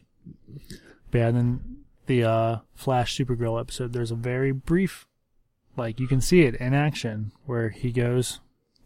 [1.12, 5.06] but yeah, then the uh, Flash Supergirl episode, there's a very brief,
[5.78, 8.40] like you can see it in action, where he goes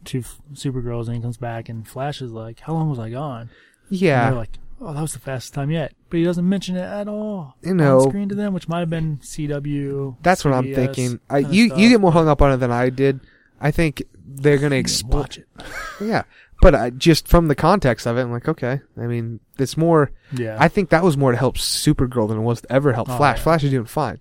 [0.06, 3.10] to f- Supergirls, and he comes back, and Flash is like, "How long was I
[3.10, 3.50] gone?"
[3.90, 6.82] Yeah, they're like, "Oh, that was the fastest time yet," but he doesn't mention it
[6.82, 7.56] at all.
[7.64, 8.02] You know.
[8.02, 10.18] on screen to them, which might have been CW.
[10.22, 11.20] that's what I'm thinking.
[11.30, 11.80] I, you stuff.
[11.80, 13.20] you get more hung up on it than I did.
[13.60, 14.84] I think they're gonna.
[15.06, 15.48] Watch it.
[16.00, 16.24] Yeah,
[16.62, 18.82] but I, just from the context of it, I'm like, okay.
[18.98, 20.12] I mean, it's more.
[20.32, 23.10] Yeah, I think that was more to help Supergirl than it was to ever help
[23.10, 23.38] Oh, Flash.
[23.40, 23.44] yeah.
[23.44, 24.20] Flash is doing fine.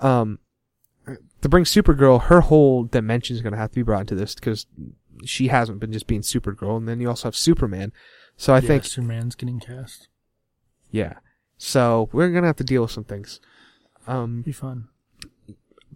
[0.00, 0.38] Um,
[1.42, 4.34] to bring Supergirl, her whole dimension is going to have to be brought into this
[4.36, 4.66] because
[5.24, 7.92] she hasn't been just being Supergirl, and then you also have Superman.
[8.40, 10.08] So I yeah, think, Superman's getting cast.
[10.90, 11.14] yeah.
[11.58, 13.38] So we're gonna have to deal with some things.
[14.06, 14.88] Um, Be fun.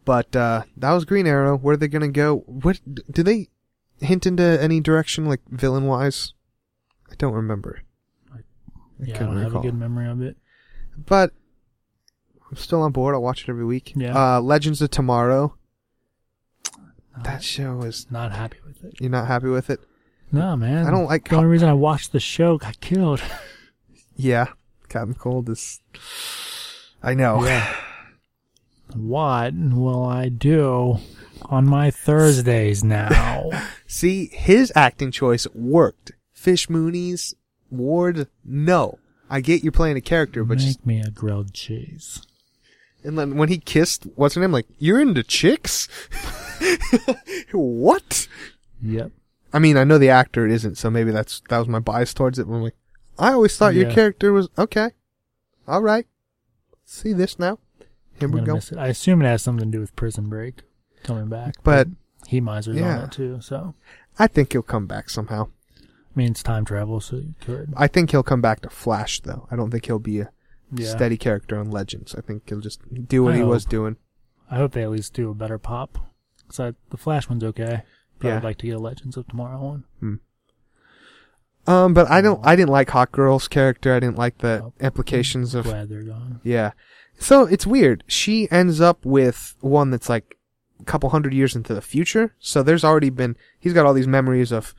[0.05, 1.57] but uh, that was Green Arrow.
[1.57, 2.41] Where are they gonna go?
[2.47, 2.81] What
[3.11, 3.49] do they
[3.99, 6.35] hint into any direction, like villain wise?
[7.11, 7.81] I don't remember.
[8.31, 8.41] I
[9.01, 10.37] Yeah, I couldn't don't have a good memory of it.
[11.07, 11.33] but
[12.51, 13.15] I'm still on board.
[13.15, 13.95] I'll watch it every week.
[13.97, 14.37] Yeah.
[14.37, 15.57] Uh, Legends of Tomorrow.
[17.17, 18.07] Uh, That show is.
[18.11, 19.01] not happy with it.
[19.01, 19.81] You're not happy with it?
[20.33, 20.87] No, man.
[20.87, 21.29] I don't like.
[21.29, 23.23] The only reason I watched the show got killed.
[24.17, 24.47] yeah,
[24.89, 25.81] Captain Cold is.
[27.03, 27.45] I know.
[27.45, 27.75] Yeah.
[28.95, 30.99] What will I do
[31.47, 33.51] on my Thursdays now?
[33.89, 36.13] See, his acting choice worked.
[36.33, 37.35] Fish Mooney's
[37.71, 38.99] Ward, no.
[39.29, 42.23] I get you're playing a character, but Make just me a grilled cheese.
[43.03, 44.53] and then when he kissed, what's her name?
[44.53, 45.89] Like, you're into chicks?
[47.53, 48.29] what?
[48.81, 49.11] Yep.
[49.55, 52.39] I mean, I know the actor isn't, so maybe that's that was my bias towards
[52.39, 52.47] it.
[52.47, 52.75] I'm like,
[53.19, 53.95] I always thought your Yeah.
[53.95, 54.91] character was okay.
[55.69, 56.07] All right,
[56.85, 57.59] see this now.
[58.19, 58.55] Here I'm we gonna go.
[58.57, 58.79] miss it.
[58.79, 60.63] I assume it has something to do with Prison Break
[61.05, 61.55] coming back.
[61.63, 61.89] But
[62.27, 62.99] he miser's yeah.
[62.99, 63.75] on it too, so
[64.19, 65.49] I think he'll come back somehow.
[65.81, 67.73] I mean it's time travel, so you could.
[67.77, 69.47] I think he'll come back to Flash, though.
[69.51, 70.31] I don't think he'll be a
[70.73, 70.89] Yeah.
[70.91, 72.15] steady character on Legends.
[72.15, 73.71] I think he'll just do what I he was hope.
[73.71, 73.97] doing.
[74.51, 75.99] I hope they at least do a better pop.
[76.51, 77.83] So the Flash one's okay.
[78.25, 78.37] But Yeah.
[78.39, 79.63] I'd like to get a Legends of Tomorrow
[80.01, 80.21] one.
[81.67, 82.45] Um, but I don't.
[82.45, 83.95] I didn't like Hawk Girl's character.
[83.95, 84.75] I didn't like the Nope.
[84.81, 85.65] implications of.
[85.65, 86.41] Glad they're gone.
[86.43, 86.73] Yeah.
[87.19, 88.05] So it's weird.
[88.07, 90.37] She ends up with one that's like
[90.81, 92.35] a couple hundred years into the future.
[92.39, 93.37] So there's already been.
[93.59, 94.75] He's got all these memories of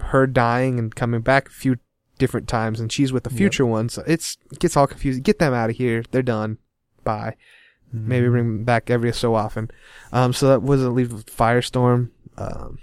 [0.00, 1.76] her dying and coming back a few
[2.18, 3.36] different times, and she's with the Yep.
[3.36, 3.88] future one.
[3.88, 5.22] So it's it gets all confusing.
[5.24, 6.04] Get them out of here.
[6.12, 6.58] They're done.
[7.02, 7.34] Bye.
[7.92, 9.70] Maybe bring them back every so often.
[10.12, 10.88] Um, so that was it.
[10.90, 12.10] Leave Firestorm.
[12.38, 12.78] Um,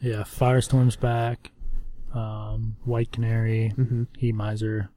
[0.00, 1.50] Yeah, Firestorm's back.
[2.14, 4.06] Um, White Canary, mhm.
[4.16, 4.88] Heat Miser,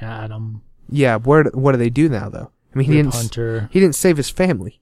[0.00, 1.16] Adam, Yeah.
[1.16, 1.44] Where?
[1.54, 2.50] What do they do now, though?
[2.74, 3.14] I mean, he Rip didn't.
[3.14, 3.68] Hunter.
[3.72, 4.80] He didn't save his family.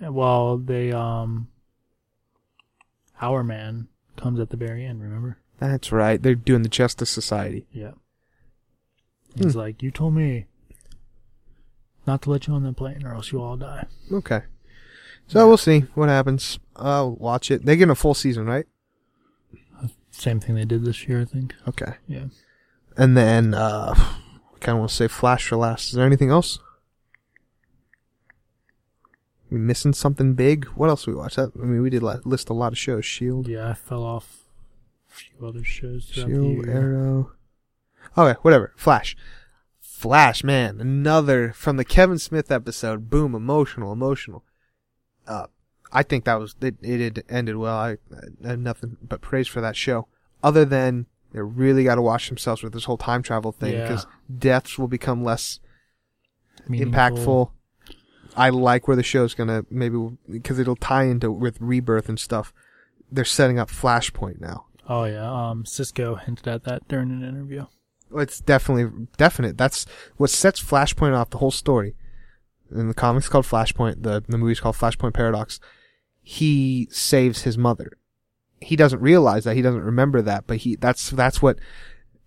[0.00, 1.48] Well, they um,
[3.20, 5.02] Hourman comes at the very end.
[5.02, 5.38] Remember?
[5.58, 6.22] That's right.
[6.22, 7.66] They're doing the Justice Society.
[7.72, 7.92] Yeah.
[9.34, 9.58] He's Hmm.
[9.58, 10.46] like, you told me
[12.06, 13.86] not to let you on the plane, or else you all die.
[14.10, 14.42] Okay.
[15.28, 16.58] So we'll see what happens.
[16.74, 17.64] I'll watch it.
[17.64, 18.66] They get a full season, right?
[20.10, 21.54] Same thing they did this year, I think.
[21.68, 21.92] Okay.
[22.08, 22.24] Yeah.
[22.96, 25.88] And then, uh, I kind of want to say Flash for last.
[25.88, 26.58] Is there anything else?
[29.50, 30.64] We missing something big?
[30.74, 31.36] What else we watch?
[31.36, 33.04] That, I mean, we did list a lot of shows.
[33.04, 34.44] Shield, Yeah, I fell off
[35.10, 36.68] a few other shows throughout the Shield.
[36.68, 37.32] Arrow.
[38.16, 38.72] Okay, whatever.
[38.76, 39.16] Flash.
[39.80, 40.80] Flash, man.
[40.80, 43.08] Another from the Kevin Smith episode.
[43.08, 44.42] Boom, emotional, emotional.
[45.28, 45.46] Uh,
[45.92, 46.76] I think that was it.
[46.82, 47.76] It ended well.
[47.76, 47.98] I,
[48.44, 50.08] I have nothing but praise for that show.
[50.42, 53.82] Other than they really got to watch themselves with this whole time travel thing Yeah.
[53.88, 54.06] because
[54.38, 55.60] deaths will become less
[56.68, 56.92] Meaningful.
[56.92, 57.50] impactful.
[58.36, 59.98] I like where the show's gonna maybe
[60.30, 62.52] because it'll tie into with rebirth and stuff.
[63.10, 64.66] They're setting up Flashpoint now.
[64.88, 67.66] Oh yeah, um, Cisco hinted at that during an interview.
[68.10, 69.56] Well, It's definitely definite.
[69.58, 69.86] That's
[70.16, 71.94] what sets Flashpoint off the whole story.
[72.70, 75.60] In the comics called Flashpoint, the the movie's called Flashpoint Paradox.
[76.22, 77.92] He saves his mother.
[78.60, 79.56] He doesn't realize that.
[79.56, 81.58] He doesn't remember that, but he that's that's what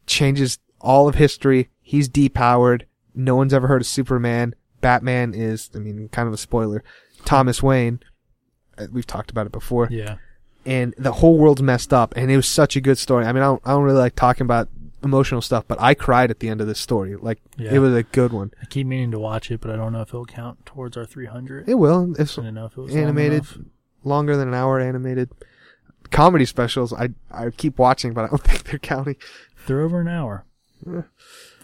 [0.08, 1.70] changes all of history.
[1.82, 2.84] He's depowered.
[3.14, 4.56] No one's ever heard of Superman.
[4.80, 6.84] Batman is, I mean, kind of a spoiler.
[7.26, 8.00] Thomas Wayne.
[8.78, 10.16] Uh, We've talked about it before Yeah,
[10.66, 13.44] and the whole world's messed up and it was such a good story i mean
[13.44, 14.70] i don't, I don't really like talking about
[15.04, 17.74] emotional stuff but i cried at the end of this story like Yeah.
[17.74, 20.02] it was a good one I keep meaning to watch it, but I don't know
[20.02, 21.68] if it'll count towards our 300.
[21.68, 23.58] it will it's I know if it was animated enough.
[24.04, 25.30] longer than an hour animated
[26.12, 29.16] comedy specials i i keep watching but i don't think they're counting
[29.68, 30.46] They're over an hour.
[30.86, 31.04] Yeah.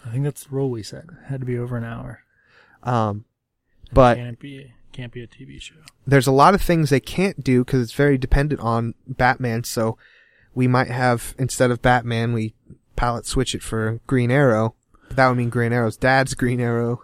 [0.06, 1.04] I think that's the rule we set.
[1.04, 2.20] It had to be over an hour.
[2.82, 3.24] um
[3.92, 5.74] but can't be can't be a TV show.
[6.06, 9.96] there's a lot of things they can't do because it's very dependent on batman so
[10.54, 12.54] we might have instead of batman we
[12.98, 14.74] palette switch it for green arrow
[15.10, 17.02] that would mean green arrow's dad's green arrow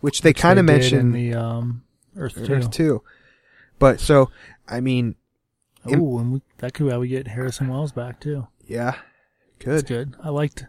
[0.00, 1.82] which they kind of mentioned in the um,
[2.16, 2.52] Earth Two.
[2.54, 3.02] Earth two.
[3.78, 4.30] But so,
[4.66, 5.14] I mean,
[5.86, 8.46] Oh, and we, that could be how we get Harrison Wells back too.
[8.66, 8.96] Yeah,
[9.64, 10.12] That's good.
[10.12, 10.14] good.
[10.22, 10.64] I liked,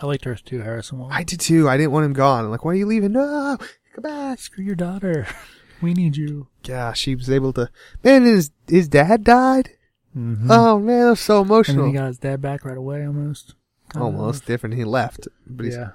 [0.00, 0.60] I liked Earth Two.
[0.62, 1.12] Harrison Wells.
[1.14, 1.68] I did too.
[1.68, 2.44] I didn't want him gone.
[2.44, 3.12] I'm like, why are you leaving?
[3.12, 3.56] No,
[3.94, 4.38] come back.
[4.38, 5.26] Screw your daughter.
[5.82, 6.46] We need you.
[6.66, 7.68] Gosh, he was able to.
[8.02, 9.72] Man, his his dad died.
[10.16, 10.50] Mm-hmm.
[10.50, 11.86] Oh man, that was so and emotional.
[11.88, 13.55] he got his dad back right away, almost.
[13.94, 14.74] Almost different.
[14.74, 15.90] He left, but he's, Yeah.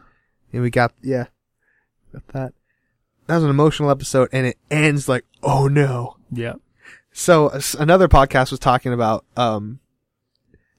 [0.53, 1.25] and we got yeah,
[2.13, 2.53] got that.
[3.27, 6.17] That was an emotional episode, and it ends like, oh no.
[6.31, 6.53] Yeah.
[7.11, 9.79] So s- another podcast was talking about um.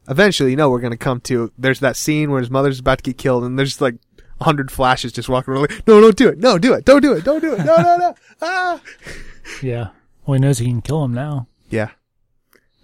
[0.08, 1.52] Eventually, you know, we're gonna come to.
[1.56, 3.94] There's that scene where his mother's about to get killed, and there's like
[4.40, 5.62] a hundred flashes just walking around.
[5.70, 6.38] Like, no, don't do it.
[6.38, 6.84] No, do it.
[6.84, 7.22] Don't do it.
[7.24, 7.64] Don't do it.
[7.64, 8.14] No, no, no.
[8.42, 8.80] Ah.
[9.62, 9.88] Yeah.
[10.26, 11.46] Well, he knows he can kill him now.
[11.70, 11.90] Yeah.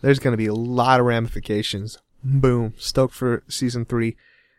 [0.00, 1.98] There's going to be a lot of ramifications.
[2.24, 2.74] Boom.
[2.78, 4.16] Stoked for season three.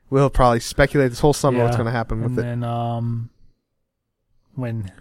[0.10, 2.48] We'll probably speculate this whole summer what's going to happen and with it.
[2.48, 3.30] then, um,
[4.56, 4.92] when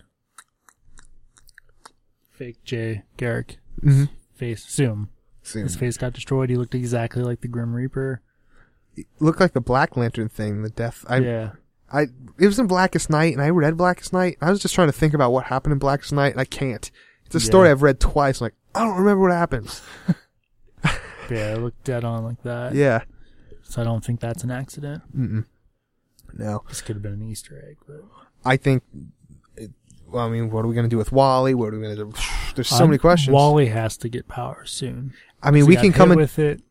[2.31, 4.05] fake Jay Garrick Mm-hmm.
[4.35, 5.09] face, assume
[5.45, 8.21] his face got destroyed, he looked exactly like the Grim Reaper.
[8.97, 11.05] It Looked like the Black Lantern thing, the death.
[11.09, 11.51] I, yeah.
[11.93, 12.03] I,
[12.39, 14.37] it was in Blackest Night, and I read Blackest Night.
[14.43, 16.91] I was just trying to think about what happened in Blackest Night, and I can't.
[17.25, 18.41] It's a story I've read twice.
[18.41, 19.81] I'm like, I don't remember what happens.
[21.31, 22.75] Yeah, it looked dead on like that.
[22.75, 23.03] Yeah.
[23.63, 25.03] So I don't think that's an accident.
[25.17, 25.45] Mm-mm.
[26.33, 26.63] No.
[26.69, 28.03] This could have been an Easter egg, but
[28.45, 28.83] I think,
[29.57, 29.71] it,
[30.07, 31.55] well, I mean, what are we going to do with Wally?
[31.55, 32.13] What are we going to do?
[32.55, 33.35] There's so I'm- many questions.
[33.35, 35.13] Wally has to get power soon.
[35.43, 36.19] I mean, we can come in.
[36.19, 36.63] with it.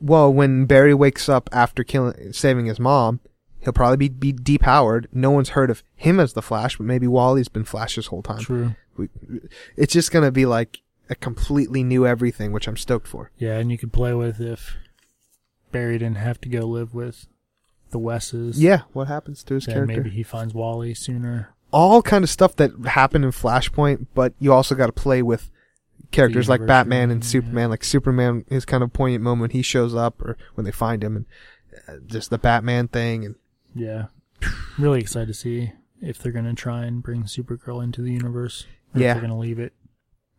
[0.00, 3.20] Well, when Barry wakes up after killing, saving his mom,
[3.60, 5.06] he'll probably be, be depowered.
[5.12, 8.22] No one's heard of him as the Flash, but maybe Wally's been Flash this whole
[8.22, 8.40] time.
[8.40, 8.74] True.
[8.96, 9.08] We,
[9.76, 13.30] it's just gonna be like a completely new everything, which I'm stoked for.
[13.38, 14.76] Yeah, and you could play with if
[15.72, 17.26] Barry didn't have to go live with
[17.90, 18.60] the Wesses.
[18.62, 19.96] Yeah, what happens to his Then character?
[20.02, 21.54] maybe he finds Wally sooner.
[21.72, 25.50] All kind of stuff that happened in Flashpoint, but you also got to play with
[26.10, 27.28] characters like Batman and yeah.
[27.28, 27.70] Superman.
[27.70, 31.16] Like Superman, his kind of poignant moment he shows up, or when they find him,
[31.16, 31.26] and
[31.88, 33.34] uh, just the Batman thing, and
[33.74, 34.06] Yeah.
[34.78, 38.66] Really excited to see if they're going to try and bring Supergirl into the universe.
[38.94, 39.10] Or Yeah.
[39.10, 39.72] If they're going to leave it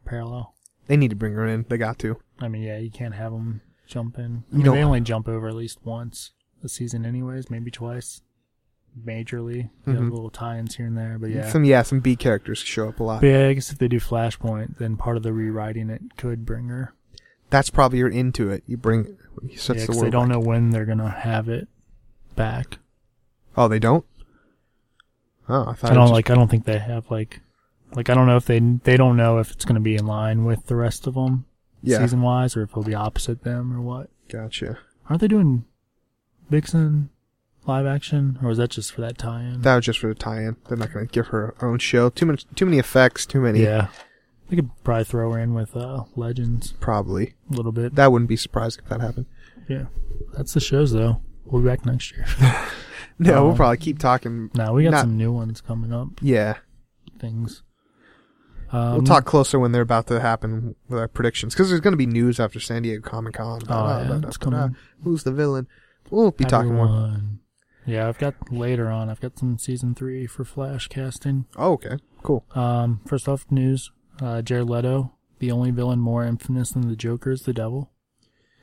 [0.06, 0.54] parallel.
[0.88, 1.66] They need to bring her in.
[1.70, 2.18] They got to.
[2.40, 4.24] I mean, yeah, you can't have them jump in.
[4.24, 6.32] I You mean, don't- they only jump over at least once
[6.64, 8.22] a season, anyways, maybe twice.
[9.06, 10.10] Majorly, you have Mhm.
[10.12, 11.48] little tie-ins here and there, but yeah.
[11.50, 13.22] Some yeah, some B characters show up a lot.
[13.22, 16.46] But yeah, I guess if they do Flashpoint, then part of the rewriting it could
[16.48, 16.94] bring her.
[17.52, 18.64] That's probably you're into it.
[18.66, 20.06] You bring he Yeah, sets the 'cause world.
[20.08, 20.38] they don't back.
[20.38, 21.68] know when they're gonna have it
[22.36, 22.80] back.
[23.56, 24.04] Oh, they don't.
[25.48, 26.30] Oh, I thought I it don't was like.
[26.32, 27.42] I don't think they have like,
[27.94, 30.46] like I don't know if they they don't know if it's gonna be in line
[30.46, 31.46] with the rest of them
[31.84, 32.00] Yeah.
[32.00, 34.10] season wise, or if it'll be opposite them or what.
[34.30, 34.78] Gotcha.
[35.10, 35.66] Aren't they doing
[36.50, 37.10] Vixen
[37.66, 39.62] live action, or was that just for that tie-in?
[39.62, 40.56] That was just for the tie-in.
[40.68, 42.10] They're not going to give her her own show.
[42.10, 42.46] Too much.
[42.56, 43.26] Too many effects.
[43.26, 43.62] Too many.
[43.62, 43.88] yeah,
[44.50, 47.34] they could probably throw her in with uh, Legends Probably.
[47.52, 47.96] a little bit.
[47.96, 49.26] That wouldn't be surprising if that happened.
[49.68, 49.86] yeah,
[50.36, 51.22] that's the shows though.
[51.46, 52.26] We'll be back next year.
[53.20, 54.52] No, we'll Um, probably keep talking.
[54.54, 56.10] now we got Not- some new ones coming up.
[56.22, 56.58] Yeah,
[57.20, 57.64] Things.
[58.72, 61.94] Um, we'll talk closer when they're about to happen with our predictions because there's going
[61.94, 63.62] to be news after San Diego Comic Con.
[63.70, 64.76] Oh, yeah, it's coming.
[65.04, 65.68] Who's the villain?
[66.10, 66.86] We'll be talking more.
[66.86, 67.40] Everyone.
[67.86, 69.10] Yeah, I've got later on.
[69.10, 71.46] I've got some season three for Flash casting.
[71.56, 72.46] Oh, okay, cool.
[72.54, 77.32] Um, first off, news: uh, Jared Leto, the only villain more infamous than the Joker
[77.32, 77.92] is the Devil.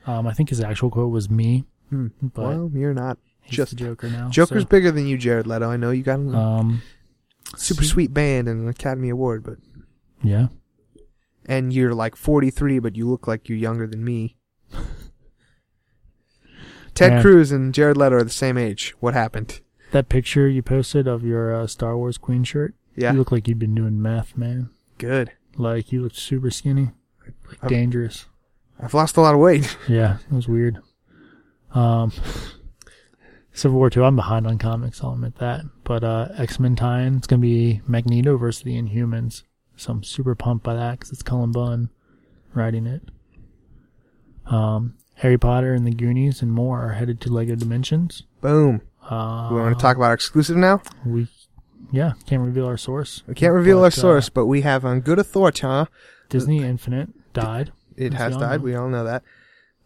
[0.05, 2.07] Um, I think his actual quote was "me," Hmm.
[2.21, 3.17] but well, you're not.
[3.49, 4.29] just- the Joker now.
[4.29, 5.69] Joker's so, bigger than you, Jared Leto.
[5.71, 6.83] I know you got a um,
[7.55, 9.57] super su- sweet band and an Academy Award, but
[10.23, 10.47] Yeah,
[11.45, 14.37] and you're like 43, but you look like you're younger than me.
[16.93, 17.21] Ted Man.
[17.21, 18.93] Cruz and Jared Leto are the same age.
[18.99, 19.61] What happened?
[19.91, 22.73] that picture you posted of your uh, Star Wars Queen shirt.
[22.97, 24.69] Yeah, You look like you'd been doing math, man.
[24.97, 25.31] good.
[25.57, 26.89] Like you looked super skinny,
[27.47, 28.25] like I've- dangerous.
[28.77, 29.77] I've lost a lot of weight.
[29.87, 30.79] Yeah, it was weird.
[31.73, 32.11] Um,
[33.53, 34.03] Civil War Two.
[34.03, 35.01] I'm behind on comics.
[35.01, 35.61] I'll admit that.
[35.85, 37.15] But uh, X Men tie-in.
[37.17, 39.43] It's gonna be Magneto versus the Inhumans.
[39.77, 41.89] So I'm super pumped by that because it's Cullen Bunn
[42.53, 43.03] writing it.
[44.45, 48.23] Um, Harry Potter and the Goonies and more are headed to Lego Dimensions.
[48.41, 48.81] Boom.
[49.03, 50.81] Uh, We want to talk about our exclusive now?
[51.05, 51.27] We,
[51.91, 53.23] yeah, can't reveal our source.
[53.27, 55.85] We can't reveal But, our uh, source, but we have on good authority, huh?
[56.29, 57.71] Disney Infinite died.
[57.95, 58.59] It As has died.
[58.59, 58.63] know.
[58.65, 59.23] We all know that.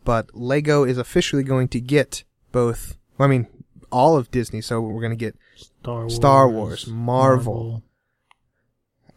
[0.04, 2.96] But Lego is officially going to get both.
[3.20, 3.48] I mean,
[3.92, 4.62] all of Disney.
[4.62, 5.36] So we're going to get.
[5.56, 6.16] Star Wars.
[6.16, 7.84] Star Wars, Marvel.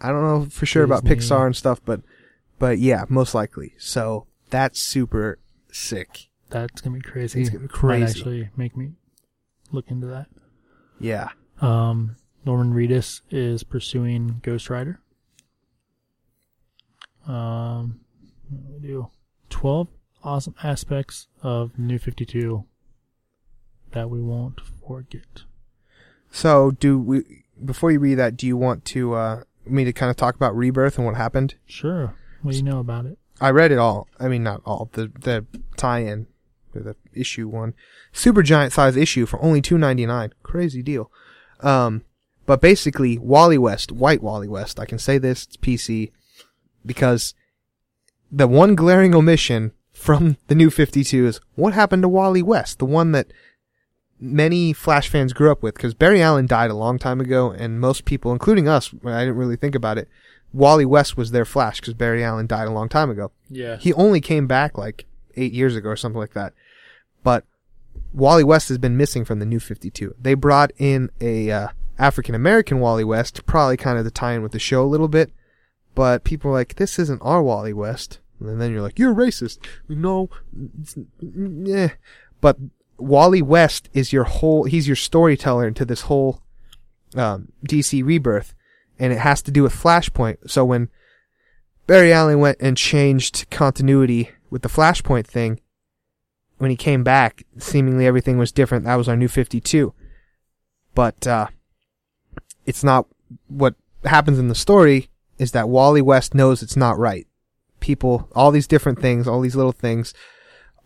[0.03, 2.03] I don't know for sure about Pixar and stuff, but
[2.59, 3.75] but yeah, most likely.
[3.79, 5.39] So that's super
[5.71, 6.29] sick.
[6.51, 7.41] That's gonna be crazy.
[7.41, 8.05] It's gonna be Might crazy.
[8.05, 8.93] actually make me
[9.71, 10.27] look into that.
[11.01, 11.29] Yeah.
[11.61, 15.01] Um, Norman Reedus is pursuing Ghost Rider.
[17.27, 18.01] Um,
[18.51, 19.09] what do we do?
[19.51, 19.89] 12,
[20.25, 22.65] awesome aspects of New 52
[23.93, 25.43] that we won't forget.
[26.31, 27.45] So, do we?
[27.65, 30.57] Before you read that, do you want to uh, me to kind of talk about
[30.57, 31.55] Rebirth and what happened?
[31.67, 32.15] Sure.
[32.43, 33.19] What do you know about it?
[33.41, 34.09] I read it all.
[34.21, 34.89] I mean, not all.
[34.93, 35.47] The the
[35.77, 36.27] tie-in,
[36.73, 37.75] the issue one,
[38.13, 40.33] super giant size issue for only two ninety nine.
[40.43, 41.11] Crazy deal.
[41.61, 42.03] Um,
[42.47, 44.79] but basically, Wally West, White Wally West.
[44.79, 45.45] I can say this.
[45.45, 46.13] It's PC
[46.85, 47.35] because
[48.31, 52.79] the one glaring omission from the new Fifty Two is what happened to Wally West,
[52.79, 53.33] the one that
[54.23, 55.75] many Flash fans grew up with.
[55.75, 59.37] Because Barry Allen died a long time ago, and most people, including us, I didn't
[59.37, 60.09] really think about it.
[60.53, 63.33] Wally West was their Flash because Barry Allen died a long time ago.
[63.51, 63.77] Yeah.
[63.77, 65.07] He only came back like
[65.37, 66.53] eight years ago or something like that.
[67.23, 67.45] But
[68.13, 70.15] Wally West has been missing from the new 52.
[70.21, 74.43] They brought in a uh, African American Wally West, probably kind of to tie in
[74.43, 75.33] with the show a little bit.
[75.95, 78.19] But people are like, this isn't our Wally West.
[78.41, 79.59] And then you're like, you're racist.
[79.89, 80.29] No,
[81.21, 81.93] yeah.
[82.41, 82.59] But
[83.03, 86.43] Wally West is your whole, he's your storyteller into this whole
[87.15, 88.55] um, DC rebirth.
[88.99, 90.51] And it has to do with Flashpoint.
[90.51, 90.89] So when
[91.87, 95.61] Barry Allen went and changed continuity with the Flashpoint thing.
[96.59, 98.85] When he came back, seemingly everything was different.
[98.85, 99.93] That was our new 52.
[100.95, 101.49] But, uh,
[102.65, 103.07] it's not
[103.49, 107.27] what happens in the story is that Wally West knows it's not right.
[107.81, 110.15] People, all these different things, all these little things,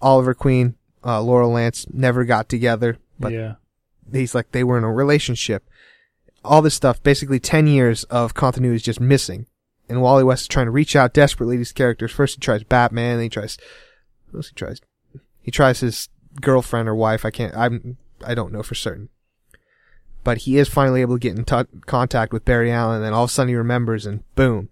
[0.01, 3.55] Oliver Queen, uh, Laurel Lance never got together, but yeah.
[4.13, 5.69] he's like they were in a relationship.
[6.45, 9.47] All this stuff, basically ten years of continuity is just missing.
[9.89, 12.11] And Wally West is trying to reach out desperately to these characters.
[12.11, 13.57] First he tries Batman, then he tries
[14.31, 14.81] who else he tries?
[15.41, 16.09] He tries his
[16.41, 17.25] girlfriend or wife.
[17.25, 19.09] I can't I'm I don't know for certain.
[20.25, 23.13] But he is finally able to get in t- contact with Barry Allen, and then
[23.13, 24.71] all of a sudden he remembers, and boom.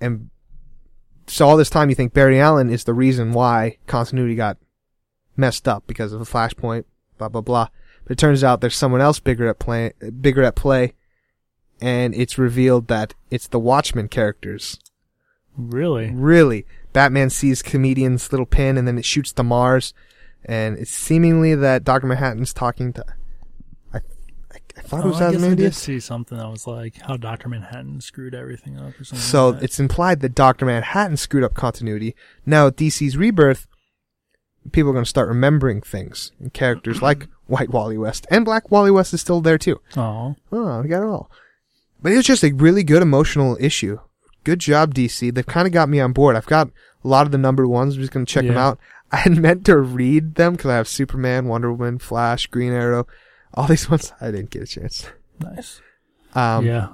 [0.00, 0.30] And
[1.28, 4.58] so all this time you think Barry Allen is the reason why continuity got
[5.36, 6.84] messed up because of a flashpoint,
[7.18, 7.68] blah blah blah.
[8.04, 10.94] But it turns out there's someone else bigger at play, bigger at play,
[11.80, 14.78] and it's revealed that it's the Watchmen characters.
[15.56, 16.10] Really?
[16.10, 19.94] Really, Batman sees comedian's little pin, and then it shoots to Mars,
[20.44, 23.04] and it's seemingly that Doctor Manhattan's talking to.
[23.92, 26.66] I, I, I thought it was oh, I guess I did see something that was
[26.66, 29.18] like how Doctor Manhattan screwed everything up or something.
[29.18, 32.14] So like it's implied that Doctor Manhattan screwed up continuity.
[32.44, 33.66] Now DC's rebirth,
[34.72, 38.70] people are going to start remembering things and characters like White Wally West and Black
[38.70, 39.80] Wally West is still there too.
[39.96, 41.30] oh, Oh, we got it all.
[42.02, 43.98] But it was just a really good emotional issue.
[44.44, 45.34] Good job, DC.
[45.34, 46.36] They've kind of got me on board.
[46.36, 46.68] I've got
[47.02, 47.94] a lot of the number ones.
[47.94, 48.78] I'm just going to check them out.
[49.10, 53.06] I had meant to read them because I have Superman, Wonder Woman, Flash, Green Arrow,
[53.54, 54.12] all these ones.
[54.20, 55.06] I didn't get a chance.
[55.40, 55.80] nice.
[56.34, 56.88] Um, yeah.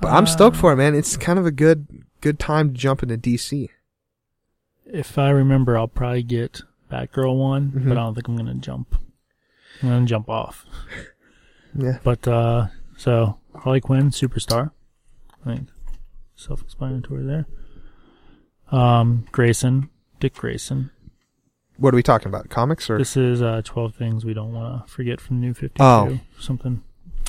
[0.00, 0.94] But I'm stoked for it, man.
[0.94, 1.86] It's kind of a good,
[2.20, 3.68] good time to jump into DC.
[4.86, 7.88] If I remember, I'll probably get Batgirl one, Mhm.
[7.88, 8.94] but I don't think I'm gonna jump.
[9.82, 10.66] I'm gonna jump off.
[11.72, 11.98] Yeah.
[12.02, 14.72] But uh so Harley Quinn, superstar.
[15.46, 15.68] I think
[16.34, 17.46] self-explanatory there.
[18.72, 20.90] Um, Grayson, Dick Grayson.
[21.76, 22.50] What are we talking about?
[22.50, 22.98] Comics or?
[22.98, 25.82] This is uh 12 things we don't want to forget from the New 52.
[25.82, 26.18] Oh.
[26.38, 26.82] Something.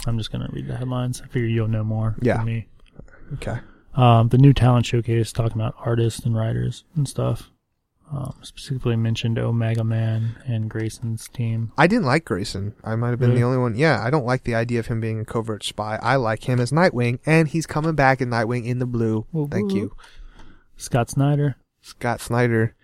[0.07, 1.21] I'm just gonna read the headlines.
[1.21, 2.37] I figure you'll know more Yeah.
[2.37, 2.67] than me.
[3.33, 3.59] Okay.
[3.93, 7.51] Um, the new talent showcase talking about artists and writers and stuff.
[8.13, 11.71] Um, specifically mentioned Omega Man and Grayson's team.
[11.77, 12.75] I didn't like Grayson.
[12.83, 13.39] I might have been Really?
[13.39, 13.75] the only one.
[13.77, 15.97] Yeah, I don't like the idea of him being a covert spy.
[16.01, 19.25] I like him as Nightwing, and he's coming back in Nightwing in the blue.
[19.31, 19.95] Woo Thank you.
[20.75, 21.55] Scott Snyder.
[21.79, 22.75] Scott Snyder.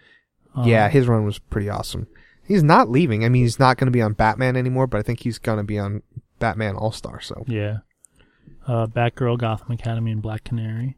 [0.56, 2.08] Um, yeah, his run was pretty awesome.
[2.48, 3.26] He's not leaving.
[3.26, 5.58] I mean, he's not going to be on Batman anymore, but I think he's going
[5.58, 6.04] to be on
[6.40, 7.20] Batman All Star.
[7.20, 7.80] So Yeah.
[8.66, 10.96] Uh, Batgirl, Gotham Academy, and Black Canary.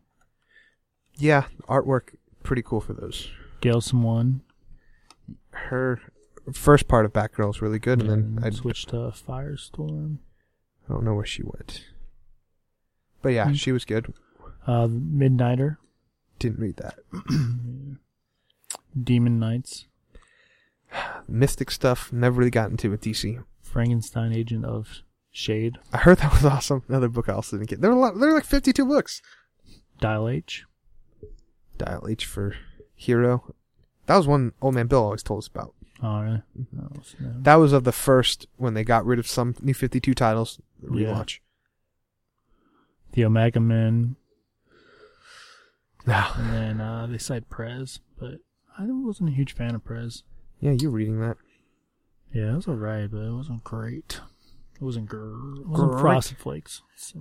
[1.18, 3.28] yeah, artwork pretty cool for those.
[3.62, 4.42] Gail Simone.
[5.52, 6.00] Her
[6.54, 10.18] first part of Batgirl is really good, and then I, switched to Firestorm.
[10.88, 11.86] I don't know where she went.
[13.22, 13.54] But yeah, Hmm.
[13.54, 14.14] she was good.
[14.66, 15.78] Uh, Midnighter.
[16.40, 17.00] Didn't read that.
[19.04, 19.86] Demon Knights.
[21.28, 23.44] Mystic stuff never really got into with DC.
[23.62, 25.78] Frankenstein, Agent of Shade.
[25.94, 26.84] I heard that was awesome.
[26.88, 27.82] Another book I also didn't get.
[27.82, 28.18] There were a lot.
[28.20, 29.22] There were like fifty-two books.
[30.00, 30.66] Dial H.
[31.78, 32.56] Dial H for
[33.00, 33.56] Hero.
[34.08, 35.74] That was one Old Man Bill always told us about.
[36.04, 36.42] Oh, really?
[36.60, 36.80] Mm-hmm.
[36.82, 37.34] Oh, so no.
[37.42, 40.60] That was of the first when they got rid of some new fifty-two titles.
[40.84, 41.24] The Yeah.
[43.14, 44.16] The Omega Men.
[46.08, 48.36] Now, And then uh, they cite Prez, but
[48.78, 50.24] I wasn't a huge fan of Prez.
[50.60, 51.38] yeah, you're reading that.
[52.34, 54.20] Yeah, it was alright, but it wasn't great.
[54.76, 55.60] It wasn't grr.
[55.60, 56.02] It wasn't Great.
[56.02, 56.82] Frosted Flakes.
[56.96, 57.20] So,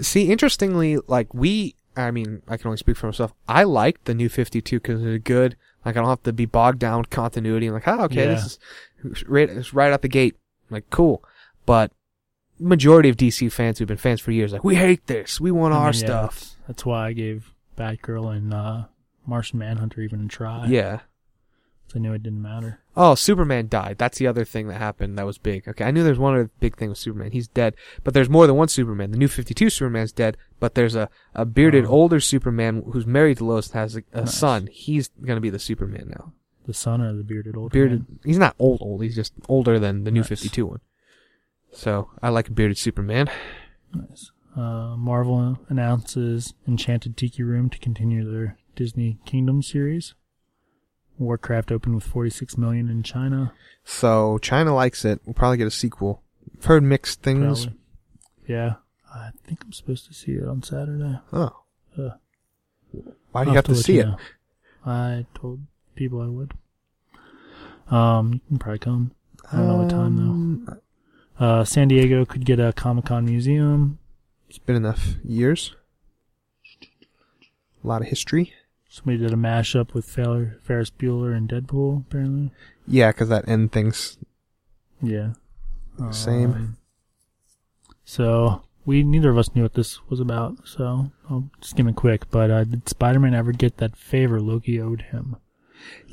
[0.00, 3.32] See, interestingly, like we, I mean, I can only speak for myself.
[3.48, 6.46] I liked the new 52 because it was good, Like I don't have to be
[6.46, 7.66] bogged down with continuity.
[7.66, 8.34] I'm like, oh, okay, Yeah.
[8.34, 8.58] this
[9.04, 10.36] is right, it's right out the gate.
[10.70, 11.22] Like, cool.
[11.66, 11.92] But
[12.58, 15.40] majority of DC fans who've been fans for years, like, we hate this.
[15.40, 16.34] We want I our mean, yeah, stuff.
[16.40, 18.84] That's, that's why I gave Batgirl and uh,
[19.26, 20.66] Martian Manhunter even a try.
[20.66, 21.00] Yeah.
[21.94, 22.80] 'Cause I knew it didn't matter.
[22.96, 23.98] Oh, Superman died.
[23.98, 25.68] That's the other thing that happened that was big.
[25.68, 27.30] Okay, I knew there's one other big thing with Superman.
[27.30, 27.76] He's dead.
[28.02, 29.12] But there's more than one Superman.
[29.12, 31.90] The new 52 Superman's dead, but there's a, a bearded Oh.
[31.90, 34.34] older Superman who's married to Lois and has a, a Nice.
[34.34, 34.68] son.
[34.72, 36.32] He's gonna be the Superman now.
[36.66, 38.18] The son or the bearded old Bearded, man?
[38.24, 40.80] he's not old old, he's just older than the new 52 one.
[41.72, 43.28] So, I like a bearded Superman.
[43.94, 44.30] Nice.
[44.56, 50.14] Uh, Marvel announces Enchanted Tiki Room to continue their Disney Kingdom series.
[51.18, 53.52] Warcraft opened with 46 million in China.
[53.84, 55.20] So, China likes it.
[55.24, 56.22] We'll probably get a sequel.
[56.58, 57.64] I've heard mixed things.
[57.66, 57.80] Probably.
[58.46, 58.74] Yeah,
[59.14, 61.18] I think I'm supposed to see it on Saturday.
[61.32, 61.60] Oh.
[61.96, 62.10] Uh,
[63.32, 64.06] Why do you have to let see it?
[64.06, 64.16] know.
[64.84, 65.60] I told
[65.94, 66.52] people I would.
[67.90, 69.12] Um, you can probably come.
[69.52, 71.46] I don't know what time Um, though.
[71.46, 73.98] Uh, San Diego could get a Comic Con museum.
[74.48, 75.74] It's been enough years.
[77.82, 78.52] A lot of history.
[78.94, 82.52] Somebody did a mashup with Fer- Ferris Bueller and Deadpool, apparently.
[82.86, 84.18] Yeah, because that end things.
[85.02, 85.32] Yeah.
[86.12, 86.52] Same.
[86.52, 86.76] Um,
[88.04, 92.30] so we neither of us knew what this was about, so I'll skim it quick.
[92.30, 95.36] But uh, did Spider-Man ever get that favor Loki owed him?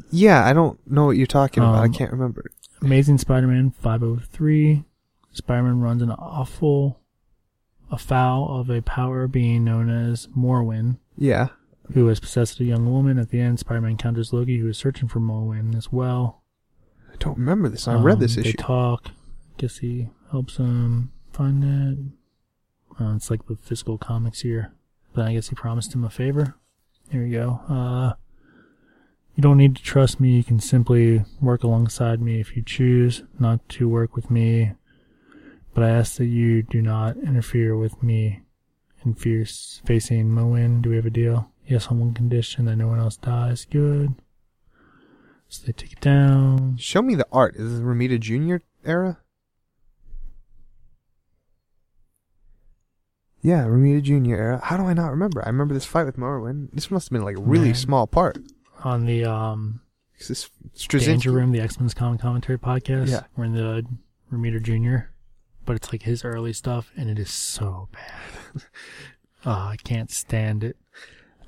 [0.10, 1.76] Yeah, I don't know what you're talking about.
[1.76, 2.50] I Um, can't remember.
[2.82, 4.84] Amazing Spider-Man 503.
[5.34, 7.00] Spider-Man runs an awful
[7.92, 11.50] a foul of a power being known as Morwen, Yeah.
[11.94, 13.18] Who has possessed a young woman.
[13.20, 16.42] At the end, Spider-Man encounters Loki, who is searching for Morwen as well.
[17.12, 17.88] I don't remember this.
[17.88, 18.52] I read this Um, issue.
[18.58, 19.12] They talk.
[19.58, 21.98] Guess he helps him find it.
[23.04, 24.74] Uh, it's like the physical comics here.
[25.14, 26.56] But I guess he promised him a favor.
[27.10, 27.60] Here we go.
[27.68, 28.14] Uh,
[29.36, 30.38] you don't need to trust me.
[30.38, 34.74] You can simply work alongside me if you choose not to work with me.
[35.74, 38.42] But I ask that you do not interfere with me
[39.04, 40.82] in fierce facing Moen.
[40.82, 41.50] Do we have a deal?
[41.72, 43.64] Yes, on one condition that no one else dies.
[43.64, 44.16] Good.
[45.48, 46.76] So they take it down.
[46.78, 47.56] Show me the art.
[47.56, 48.58] Is this Romita Jr.
[48.86, 49.20] era?
[53.42, 54.36] Yeah, Romita Jr.
[54.36, 54.60] era.
[54.62, 55.42] How do I not remember?
[55.46, 56.72] I remember this fight with Morrowind.
[56.74, 57.76] This must have been like a really Man.
[57.76, 58.38] small part.
[58.84, 59.80] on the um,
[60.20, 60.50] Is this
[60.90, 63.10] Danger Room, the X Men's comic commentary podcast.
[63.10, 63.24] Yeah.
[63.38, 63.86] we're in the
[64.30, 65.06] Romita Jr.,
[65.66, 68.64] but it's like his early stuff, and it is so bad.
[69.46, 70.76] oh, I can't stand it.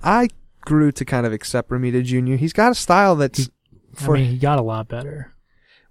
[0.03, 0.29] I
[0.61, 2.35] grew to kind of accept Romita Jr.
[2.35, 3.49] He's got a style that's
[3.93, 5.33] for I mean, he got a lot better.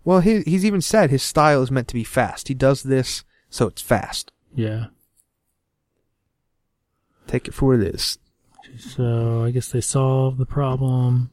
[0.04, 0.20] well.
[0.20, 2.48] He, he's even said his style is meant to be fast.
[2.48, 4.32] He does this so it's fast.
[4.54, 4.86] Yeah.
[7.26, 8.18] Take it for what it is.
[8.78, 11.30] So I guess they solved the problem.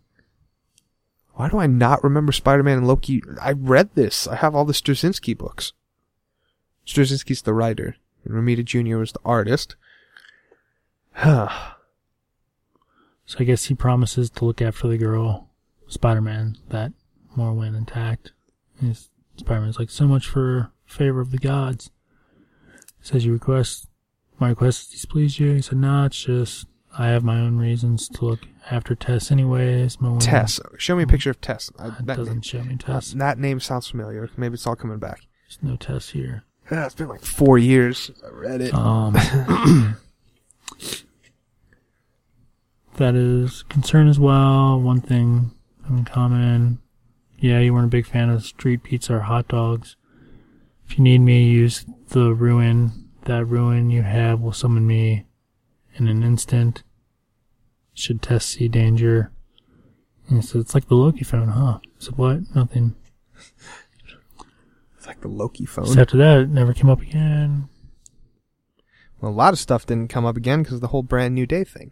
[1.34, 3.24] Why do I not remember Spider-Man and Loki?
[3.42, 4.28] I read this.
[4.28, 5.72] I have all the Straczynski books.
[6.86, 8.98] Straczynski's the writer, and Romita Jr.
[8.98, 9.76] was the artist.
[11.14, 11.50] Huh.
[13.30, 15.52] So I guess he promises to look after the girl,
[15.88, 16.94] Spider-Man, that
[17.38, 18.32] Morwen intact.
[18.80, 21.92] And he's- Spider-Man's like, so much for favor of the gods.
[23.00, 23.88] He says, you request,
[24.40, 25.54] my request displease you?
[25.54, 26.66] He said, nah, it's just,
[26.98, 28.40] I have my own reasons to look
[28.72, 29.98] after Tess anyways.
[29.98, 30.60] Morwen, Tess.
[30.80, 31.72] Show me a picture of Tess.
[31.78, 33.12] Uh, that, doesn't name, show me Tess.
[33.12, 34.28] that name sounds familiar.
[34.38, 35.20] Maybe it's all coming back.
[35.44, 36.46] There's no Tess here.
[36.72, 38.74] Yeah, it's been like four years since I read it.
[38.74, 39.16] Um,
[43.00, 44.80] that is concern as well.
[44.80, 45.52] One thing
[45.90, 46.80] in common.
[47.40, 49.96] Yeah, you weren't a big fan of street pizza or hot dogs.
[50.86, 53.10] If you need me, use the ruin.
[53.24, 55.26] That ruin you have will summon me
[55.96, 56.84] in an instant.
[57.94, 59.32] Should Tess see danger.
[60.28, 61.80] And so it's like the Loki phone, huh?
[61.98, 62.42] So what?
[62.54, 62.96] Nothing.
[64.98, 65.88] It's like the Loki phone.
[65.88, 67.70] So after that, it never came up again.
[69.22, 71.46] well, a lot of stuff didn't come up again because of the whole brand new
[71.46, 71.92] day thing.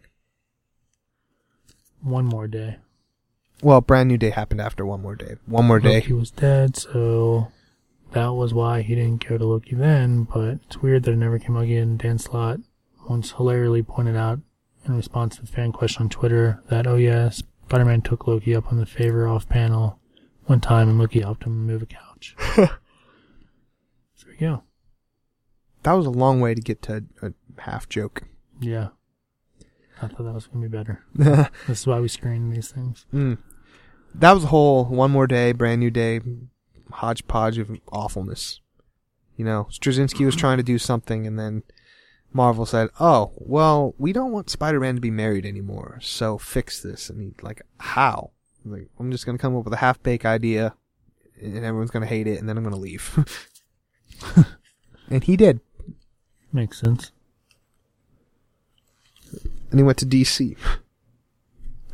[2.02, 2.76] One more day.
[3.62, 5.36] Well, brand new day happened after one more day.
[5.46, 6.00] One more day.
[6.00, 7.48] Loki was dead, so
[8.12, 10.24] that was why he didn't go to Loki then.
[10.24, 11.96] But it's weird that it never came up again.
[11.96, 12.60] Dan Slott
[13.08, 14.40] once hilariously pointed out
[14.86, 18.70] in response to a fan question on Twitter that, oh yeah, Spider-Man took Loki up
[18.70, 19.98] on the favor off panel
[20.46, 22.34] one time and Loki helped him move a couch.
[22.56, 22.70] there
[24.26, 24.62] we go.
[25.82, 28.22] That was a long way to get to a half joke.
[28.60, 28.88] Yeah.
[30.00, 31.04] I thought that was to be better.
[31.66, 33.06] This is why we screen these things.
[33.12, 33.38] Mm.
[34.14, 36.20] That was a whole one more day, brand new day,
[36.92, 38.60] hodgepodge of awfulness.
[39.36, 41.62] You know, Straczynski was trying to do something, and then
[42.32, 47.08] Marvel said, "Oh, well, we don't want Spider-Man to be married anymore, so fix this."
[47.08, 48.32] And he like, "How?
[48.64, 50.74] Like, I'm just gonna come up with a half baked idea,
[51.40, 53.24] and everyone's gonna hate it, and then I'm gonna leave.
[55.10, 55.60] and he did.
[56.52, 57.12] Makes sense.
[59.70, 60.56] And he went to DC.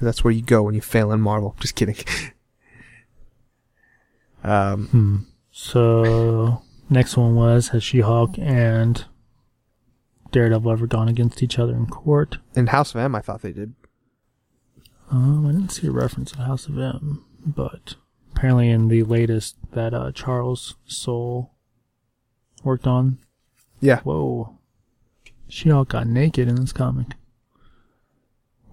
[0.01, 1.57] That's where you go when you fail in Marvel.
[1.61, 1.97] Just kidding.
[4.43, 5.16] um, Hmm.
[5.51, 9.05] So next one was has She-Hulk and
[10.33, 12.39] Daredevil ever gone against each other in court?
[12.57, 13.75] in House of M, I thought they did.
[15.11, 17.95] Um, I didn't see a reference to House of M, but
[18.35, 21.53] apparently in the latest that uh, Charles Soule
[22.64, 23.18] worked on,
[23.81, 24.01] Yeah.
[24.01, 24.59] whoa,
[25.49, 27.09] She-Hulk got naked in this comic.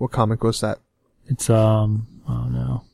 [0.02, 0.80] What comic was that?
[1.28, 2.86] It's um, oh no,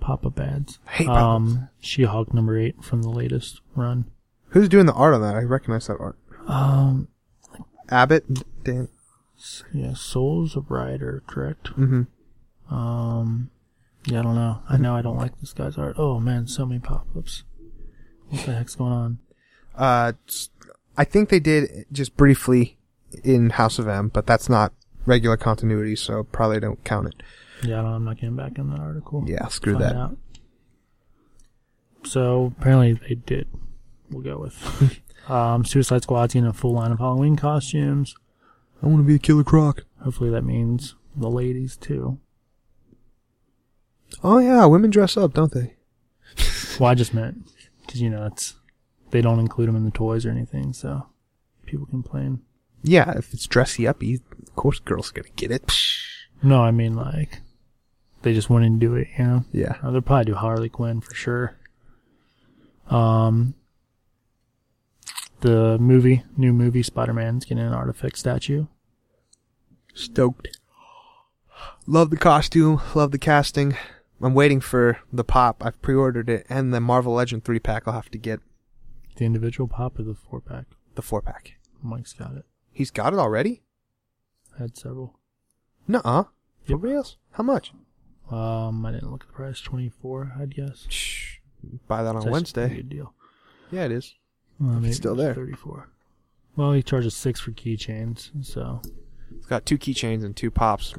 [0.00, 0.78] Papa Bads.
[0.88, 4.06] I hate um, She-Hulk number eight from the latest run.
[4.48, 5.34] Who's doing the art on that?
[5.34, 6.16] I recognize that art.
[6.46, 7.08] Um,
[7.90, 8.64] Abbott?
[8.64, 8.88] Dan?
[9.74, 11.64] yeah, Soule's a writer, correct?
[11.76, 12.74] Mm-hmm.
[12.74, 13.50] Um,
[14.06, 14.62] yeah, I don't know.
[14.66, 15.96] I know I don't like this guy's art.
[15.98, 17.42] Oh man, so many pop-ups.
[18.30, 19.18] What the heck's going on?
[19.74, 20.12] Uh,
[20.96, 22.78] I think they did just briefly
[23.22, 24.72] in House of M, but that's not
[25.06, 27.22] regular continuity, so probably don't count it.
[27.62, 29.24] Yeah, I don't, I'm not getting back in that article.
[29.26, 29.96] Yeah, screw Find that.
[29.96, 30.16] out.
[32.04, 33.48] So apparently they did.
[34.10, 35.00] We'll go with.
[35.30, 38.14] um, Suicide Squad's in a full line of Halloween costumes.
[38.82, 39.84] I want to be a Killer Croc.
[40.02, 42.18] Hopefully that means the ladies too.
[44.22, 45.74] Oh yeah, women dress up, don't they?
[46.78, 47.50] Well, I just meant
[47.86, 48.54] because you know it's
[49.10, 51.06] they don't include them in the toys or anything, so
[51.64, 52.42] people complain.
[52.82, 55.72] Yeah, if it's dressy uppy, of course girls gonna get it.
[56.42, 57.40] No, I mean like
[58.22, 59.44] they just wouldn't do it, you know.
[59.52, 59.76] Yeah.
[59.82, 61.56] Uh, they'll probably do Harley Quinn for sure.
[62.88, 63.54] Um,
[65.40, 68.66] the movie, new movie, Spider Man's getting an artifact statue.
[69.94, 70.58] Stoked.
[71.86, 73.76] Love the costume, love the casting.
[74.20, 75.64] I'm waiting for the pop.
[75.64, 77.84] I've pre-ordered it, and the Marvel Legend three pack.
[77.86, 78.40] I'll have to get
[79.16, 80.64] The individual pop or the four pack.
[80.94, 81.52] the four pack.
[81.82, 82.44] Mike's got it.
[82.76, 83.62] He's got it already.
[84.54, 85.18] I had several.
[85.88, 86.24] Nuh-uh.
[86.64, 86.82] For Yep.
[86.82, 87.16] reals?
[87.32, 87.72] How much?
[88.30, 89.60] Um, I didn't look at the price.
[89.62, 90.86] Twenty four, I'd guess.
[90.90, 91.38] Shh.
[91.88, 92.68] Buy that on pretty Wednesday.
[92.76, 93.14] Good deal.
[93.70, 94.14] Yeah, it is.
[94.60, 95.32] Well, maybe still there.
[95.32, 95.88] Thirty four.
[96.54, 98.82] Well, he charges six for keychains, so
[99.36, 100.92] It's got two keychains and two pops.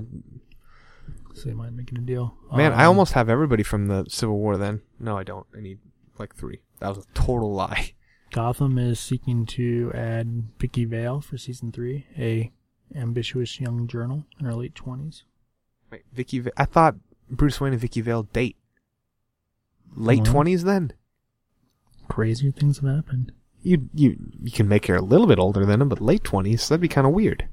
[1.35, 2.37] so you might make it a deal.
[2.55, 4.57] Man, I Um, almost have everybody from the Civil War.
[4.57, 5.45] Then no, I don't.
[5.55, 5.77] I need
[6.17, 6.61] like three.
[6.79, 7.93] That was a total lie.
[8.31, 12.51] Gotham is seeking to add Vicki Vale for season three, a
[12.95, 15.23] ambitious young journal in her late twenties.
[15.91, 16.39] Wait, Vicky.
[16.39, 16.95] Va- I thought
[17.29, 18.57] Bruce Wayne and Vicki Vale date.
[19.95, 20.93] Late twenties, then
[22.07, 23.31] Crazier things have happened.
[23.61, 26.67] you you you can make her a little bit older than him, but late twenties
[26.67, 27.47] that'd be kind of weird.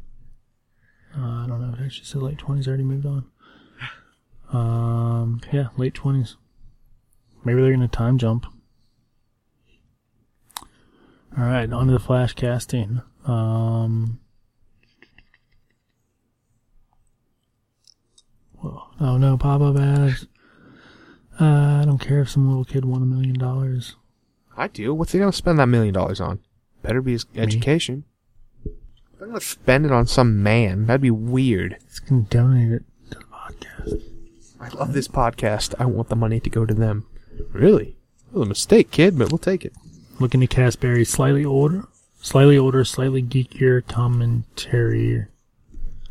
[1.17, 1.73] Uh, I don't know.
[1.79, 2.67] It actually said late twenties.
[2.69, 3.25] Already moved on.
[4.53, 6.37] Um, yeah, late twenties.
[7.45, 8.47] Maybe they're gonna time jump.
[11.37, 13.03] All right, on to the flash casting.
[13.27, 14.21] Um,
[18.53, 18.83] whoa.
[19.01, 20.27] oh no, Papa Bass.
[21.41, 23.97] Uh, I don't care if some little kid won a million dollars.
[24.57, 24.95] I do.
[24.95, 26.39] What's he gonna spend that million dollars on?
[26.83, 28.05] Better be his education.
[29.21, 30.87] I'm gonna spend it on some man.
[30.87, 31.79] That'd be weird.
[31.87, 34.03] It's gonna donate it to the podcast.
[34.61, 35.75] I love this podcast.
[35.81, 37.07] I want the money to go to them.
[37.53, 37.97] Really?
[38.29, 39.73] It was a mistake, kid, but we'll take it.
[40.21, 41.87] Looking to cast Barry slightly older,
[42.21, 45.27] slightly older, slightly geekier commentary,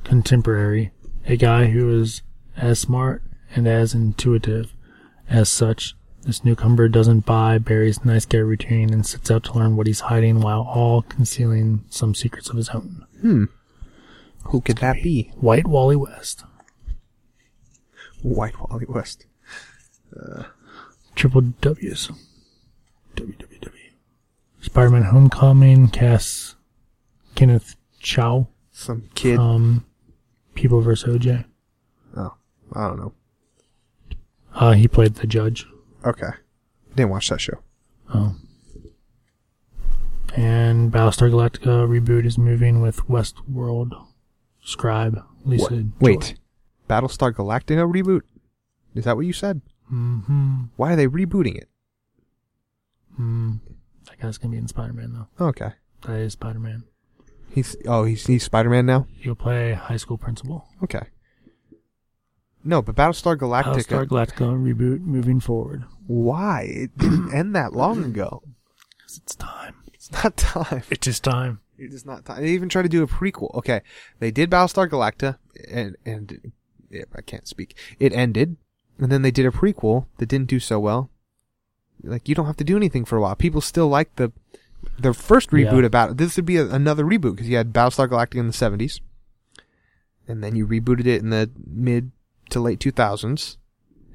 [0.03, 0.91] contemporary,
[1.25, 2.21] a guy who is
[2.57, 3.23] as smart
[3.55, 4.73] and as intuitive.
[5.29, 9.75] As such, this newcomer doesn't buy Barry's nice guy routine and sets out to learn
[9.75, 13.05] what he's hiding while all concealing some secrets of his own.
[13.21, 13.45] Hmm.
[14.45, 15.31] Who could that be?
[15.35, 16.43] White Wally West.
[18.21, 19.25] White Wally West.
[21.15, 22.11] Triple W's.
[23.15, 23.82] WWW.
[24.63, 26.55] Spider-Man Homecoming casts
[27.35, 28.47] Kenneth Choi.
[28.71, 29.37] Some kid.
[29.37, 29.85] Um,
[30.55, 31.13] People vs.
[31.13, 31.45] OJ.
[32.15, 32.33] oh,
[32.73, 33.13] I don't know.
[34.55, 35.67] Uh, he played the judge.
[36.05, 36.29] Okay.
[36.95, 37.59] Didn't watch that show.
[38.13, 38.35] Oh.
[40.35, 43.91] And Battlestar Galactica reboot is moving with Westworld
[44.61, 45.69] scribe Lisa.
[45.69, 45.85] Joy.
[45.99, 46.35] Wait.
[46.89, 48.21] Battlestar Galactica reboot?
[48.95, 49.61] Is that what you said?
[49.91, 50.63] Mm-hmm.
[50.77, 51.67] Why are they rebooting it?
[54.07, 55.45] That guy's gonna be in Spider-Man though.
[55.47, 55.71] Okay.
[56.01, 56.83] That is Spider-Man.
[57.53, 59.05] He's oh he's he's Spider Man now?
[59.19, 60.67] He'll play high school principal.
[60.83, 61.03] Okay.
[62.63, 65.83] No, but Battlestar Galactica Battlestar Galactica reboot moving forward.
[66.07, 66.63] why?
[66.63, 68.41] It didn't end that long ago?
[68.97, 69.75] Because it's time.
[69.93, 70.83] It's not time.
[70.89, 71.59] It is time.
[71.77, 72.41] It is not time.
[72.41, 73.53] They even tried to do a prequel.
[73.55, 73.81] Okay.
[74.19, 75.37] They did Battlestar Galactica
[75.69, 76.51] and and
[76.89, 77.77] yeah, I can't speak.
[77.99, 78.57] It ended
[78.97, 81.11] and then they did a prequel that didn't do so well.
[82.03, 83.35] Like you don't have to do anything for a while.
[83.35, 84.31] People still like the
[84.99, 85.87] the first reboot Yeah.
[85.87, 86.17] about it.
[86.17, 88.99] This would be a, another reboot because you had Battlestar Galactica in the seventies,
[90.27, 92.11] and then you rebooted it in the mid
[92.49, 93.57] to late two thousands,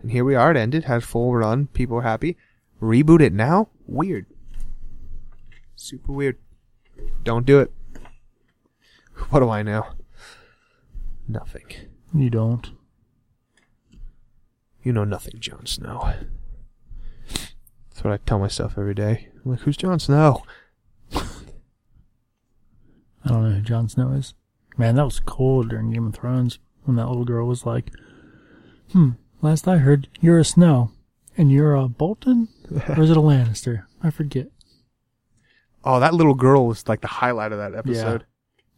[0.03, 0.51] and here we are.
[0.51, 1.69] It ended, had full run.
[1.69, 2.37] People are happy.
[2.83, 3.69] Reboot it now?
[3.87, 4.27] Weird.
[5.75, 6.37] Super weird.
[7.25, 7.73] Don't do it.
[9.31, 9.85] What do I know?
[11.27, 11.67] Nothing.
[12.15, 12.71] You don't.
[14.85, 16.15] You know nothing, Jon Snow.
[17.99, 19.27] That's what I tell myself every day.
[19.45, 20.45] I'm like, who's Jon Snow?
[21.13, 21.21] I
[23.27, 24.35] don't know who Jon Snow is.
[24.77, 27.91] Man, that was cold during Game of Thrones when that little girl was like,
[28.93, 29.11] "Hmm,
[29.43, 30.93] last I heard, you're a Snow,
[31.37, 33.83] and you're a Bolton, or is it a Lannister?
[34.01, 34.47] I forget."
[35.83, 38.27] Oh, that little girl was like the highlight of that episode.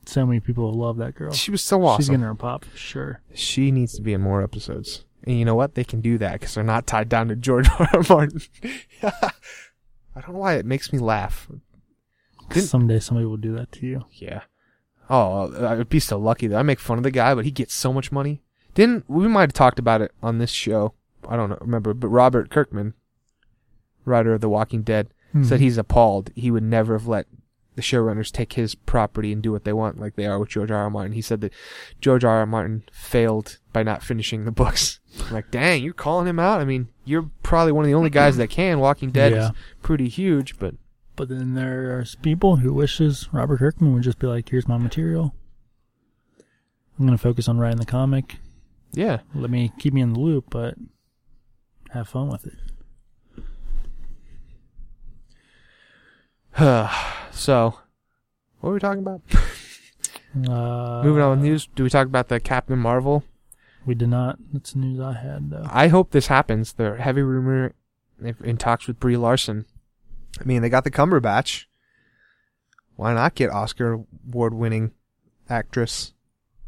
[0.06, 1.32] So many people love that girl.
[1.32, 2.00] She was so awesome.
[2.04, 3.20] She's getting her pop for sure.
[3.34, 5.04] She needs to be in more episodes.
[5.24, 5.74] And you know what?
[5.74, 7.88] They can do that because they're not tied down to George R.
[7.92, 8.02] R.
[8.08, 8.40] Martin.
[9.02, 11.48] I don't know why it makes me laugh.
[12.50, 14.04] Didn't- Someday somebody will do that to you.
[14.12, 14.42] Yeah.
[15.08, 17.50] Oh, I would be so lucky that I make fun of the guy, but he
[17.50, 18.42] gets so much money.
[18.74, 20.94] Didn't we might have talked about it on this show?
[21.28, 22.94] I don't know, remember, but Robert Kirkman,
[24.04, 25.08] writer of The Walking Dead,
[25.42, 25.62] said Mhm.
[25.62, 26.30] he's appalled.
[26.34, 27.26] He would never have let
[27.76, 30.70] the showrunners take his property and do what they want, like they are with George
[30.70, 30.76] R.
[30.84, 30.90] R.
[30.90, 31.12] Martin.
[31.12, 31.52] He said that
[32.00, 32.38] George R.
[32.38, 32.46] R.
[32.46, 34.98] Martin failed by not finishing the books.
[35.26, 36.60] I'm like, dang, you're calling him out.
[36.60, 38.78] I mean, you're probably one of the only guys that can.
[38.80, 39.46] Walking Dead Yeah.
[39.46, 39.52] is
[39.82, 40.74] pretty huge, but
[41.16, 45.34] But then there's people who wishes Robert Kirkman would just be like, "Here's my material.
[46.98, 48.36] I'm gonna focus on writing the comic.
[48.92, 49.20] yeah.
[49.34, 50.74] Let me keep me in the loop, but
[51.90, 52.54] have fun with it."
[57.32, 57.78] so,
[58.60, 59.22] what were we talking about?
[60.48, 63.24] Uh, Moving on with news, do we talk about the Captain Marvel?
[63.84, 64.38] We did not.
[64.52, 65.66] That's the news I had though.
[65.68, 66.74] I hope this happens.
[66.74, 67.72] The heavy rumor
[68.22, 69.66] if- in talks with Brie Larson.
[70.40, 71.64] I mean, they got the Cumberbatch.
[72.94, 74.92] Why not get Oscar award winning
[75.48, 76.12] actress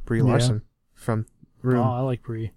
[0.06, 0.24] Brie Yeah.
[0.24, 1.26] Larson from
[1.62, 1.78] Room?
[1.86, 2.50] Oh, I like Brie.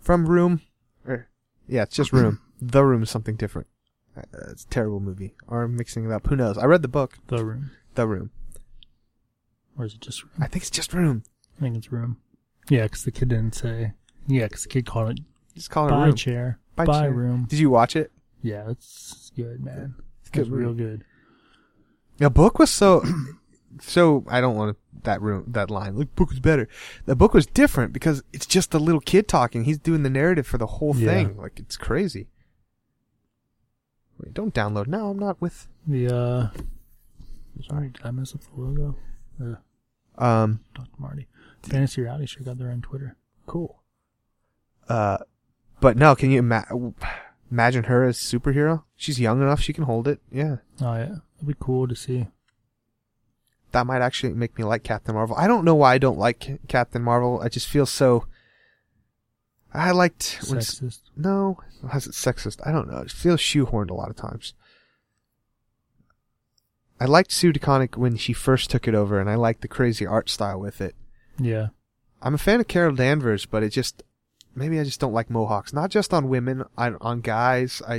[0.00, 0.62] From Room?
[1.06, 1.28] Er,
[1.68, 2.40] yeah, it's just Room.
[2.62, 3.66] the Room is something different.
[4.16, 5.34] Uh, it's a terrible movie.
[5.46, 6.26] Or I'm mixing it up.
[6.26, 6.56] Who knows?
[6.58, 8.30] I read the book, The Room, The Room.
[9.78, 10.22] or is it just?
[10.22, 10.32] Room?
[10.40, 11.22] I think it's just Room.
[11.58, 12.18] I think it's Room.
[12.68, 13.92] Yeah, because the kid didn't say.
[14.26, 15.20] Yeah, because the kid called it
[15.54, 16.14] Just call it by Room.
[16.16, 17.12] chair, By by, chair.
[17.12, 17.46] room.
[17.48, 18.10] Did you watch it?
[18.42, 19.94] Yeah, it's good, man.
[20.20, 21.04] It's good real good.
[22.18, 23.04] The book was so
[23.80, 25.96] so I don't want to, that room that line.
[25.96, 26.68] The book was better.
[27.04, 29.64] The book was different because it's just a little kid talking.
[29.64, 31.08] He's doing the narrative for the whole Yeah.
[31.12, 31.36] thing.
[31.36, 32.28] Like it's crazy.
[34.18, 34.86] Wait, don't download.
[34.86, 35.08] now.
[35.10, 35.68] I'm not with.
[35.86, 36.48] The uh,
[37.68, 37.88] Sorry.
[37.88, 38.96] did I mess up the logo?
[39.40, 39.54] Uh,
[40.22, 40.88] Um, Dr.
[40.98, 41.26] Marty.
[41.62, 43.16] Fantasy Reality Show got their own Twitter.
[43.46, 43.82] cool.
[44.88, 45.18] Uh,
[45.80, 46.66] but no, can you ima-
[47.50, 48.84] imagine her as superhero?
[48.94, 50.20] She's young enough; she can hold it.
[50.30, 52.28] Yeah, Oh yeah, it'd be cool to see.
[53.72, 55.36] that might actually make me like Captain Marvel.
[55.36, 57.40] I don't know why I don't like Captain Marvel.
[57.42, 58.26] I just feel so.
[59.76, 61.00] I liked when Sexist.
[61.16, 61.58] No,
[61.90, 62.60] how's it sexist?
[62.66, 62.98] I don't know.
[62.98, 64.54] It feels shoehorned a lot of times.
[66.98, 70.06] I liked Sue DeConnick when she first took it over, and I liked the crazy
[70.06, 70.94] art style with it.
[71.38, 71.68] Yeah.
[72.22, 74.02] I'm a fan of Carol Danvers, but it just
[74.54, 75.72] maybe I just don't like mohawks.
[75.74, 77.82] Not just on women, on, on guys.
[77.86, 77.94] I,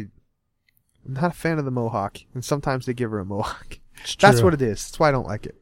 [1.05, 3.77] I'm not a fan of the mohawk, and sometimes they give her a mohawk.
[4.19, 4.83] That's what it is.
[4.83, 5.55] That's why I don't like it.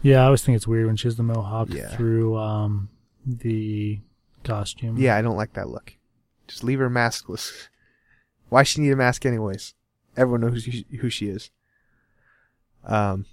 [0.00, 1.88] Yeah, I always think it's weird when she has the mohawk Yeah.
[1.94, 2.88] through um
[3.26, 4.00] the
[4.44, 4.98] costume.
[4.98, 5.94] Yeah, I don't like that look.
[6.46, 7.68] Just leave her maskless.
[8.48, 9.74] Why she need a mask anyways?
[10.16, 11.50] Everyone knows who she, who she is.
[12.84, 13.26] Um,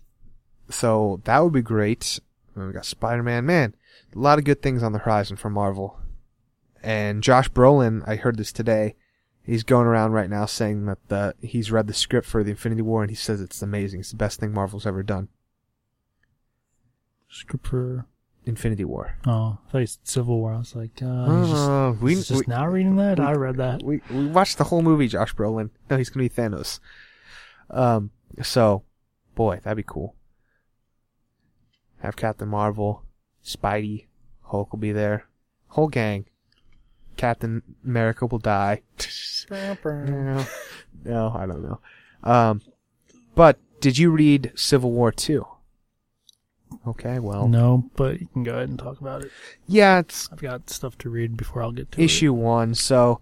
[0.70, 2.20] so that would be great.
[2.56, 3.46] And we got Spider-Man.
[3.46, 3.76] Man,
[4.16, 6.00] a lot of good things on the horizon for Marvel.
[6.82, 8.96] And Josh Brolin, I heard this today.
[9.44, 12.82] He's going around right now saying that the, he's read the script for the Infinity
[12.82, 14.02] War and he says it's amazing.
[14.02, 15.28] It's the best thing Marvel's ever done.
[17.30, 18.06] Script for
[18.46, 19.16] Infinity War.
[19.28, 20.54] oh, I thought you said Civil War.
[20.54, 23.20] I was like, uh, he's just, Uh, we, he's just we- now reading that.
[23.20, 23.84] we- I read that.
[23.84, 25.70] We we watched the whole movie, Josh Brolin.
[25.90, 26.80] No, he's gonna be Thanos.
[27.70, 28.12] Um,
[28.42, 28.84] so,
[29.36, 30.16] boy, that'd be cool.
[32.00, 33.04] Have Captain Marvel,
[33.44, 34.06] Spidey,
[34.44, 35.26] Hulk will be there,
[35.70, 36.26] whole gang.
[37.18, 38.82] Captain America will die.
[39.52, 40.46] no,
[41.04, 41.80] no, I don't know.
[42.24, 42.62] Um,
[43.36, 45.46] but did you read Civil War two?
[46.88, 49.32] Okay, well, No, but you can go ahead and talk about it.
[49.68, 52.04] yeah, it's I've got stuff to read before I'll get to it.
[52.06, 52.74] issue one.
[52.76, 53.22] So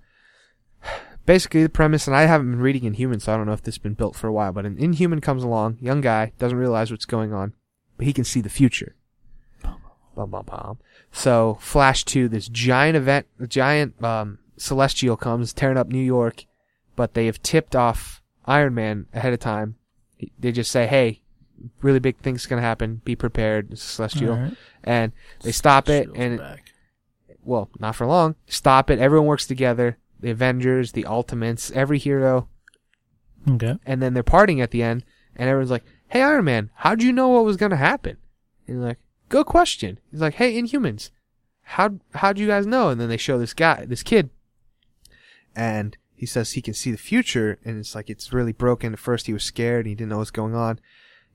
[1.26, 3.76] basically, the premise, and I haven't been reading Inhuman, so I don't know if this
[3.76, 4.52] has been built for a while.
[4.52, 7.54] But an Inhuman comes along, young guy, doesn't realize what's going on,
[7.98, 8.96] but he can see the future.
[9.64, 10.78] Bum, bum, bum.
[11.12, 16.46] So Flash two, this giant event, a giant um, Celestial comes tearing up New York,
[16.96, 19.76] but they have tipped off Iron Man ahead of time.
[20.40, 21.22] They just say, "Hey,
[21.82, 23.02] really big things gonna happen.
[23.06, 24.58] Be prepared." It's Celestial, right.
[24.84, 26.74] and they stop it, Shield's and back.
[27.44, 28.36] well, not for long.
[28.48, 29.00] Stop it.
[29.00, 29.98] Everyone works together.
[30.20, 32.50] The Avengers, the Ultimates, every hero,
[33.48, 33.78] Okay.
[33.86, 35.04] and then they're partying at the end,
[35.36, 38.18] and everyone's like, "Hey, Iron Man, how'd you know what was gonna happen?"
[38.68, 39.00] And he's like,
[39.30, 41.12] "Good question." He's like, "Hey, Inhumans,
[41.62, 44.30] how how'd you guys know?" And then they show this guy, this kid,
[45.56, 48.94] and he says he can see the future, and it's like it's really broken.
[48.94, 50.80] At first, he was scared, and he didn't know what's going on.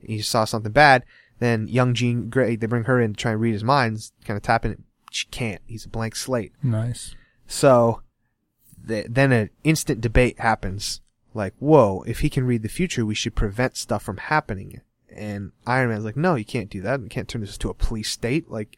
[0.05, 1.05] He saw something bad.
[1.39, 4.37] Then young Jean Grey, they bring her in to try and read his minds, kind
[4.37, 4.81] of tapping it.
[5.11, 5.61] She can't.
[5.67, 6.53] He's a blank slate.
[6.63, 7.15] Nice.
[7.47, 8.03] So
[8.87, 11.01] th- then an instant debate happens.
[11.35, 14.81] Like, whoa, if he can read the future, we should prevent stuff from happening.
[15.15, 17.01] And Iron Man's like, no, you can't do that.
[17.01, 18.51] You can't turn this into a police state.
[18.51, 18.77] Like,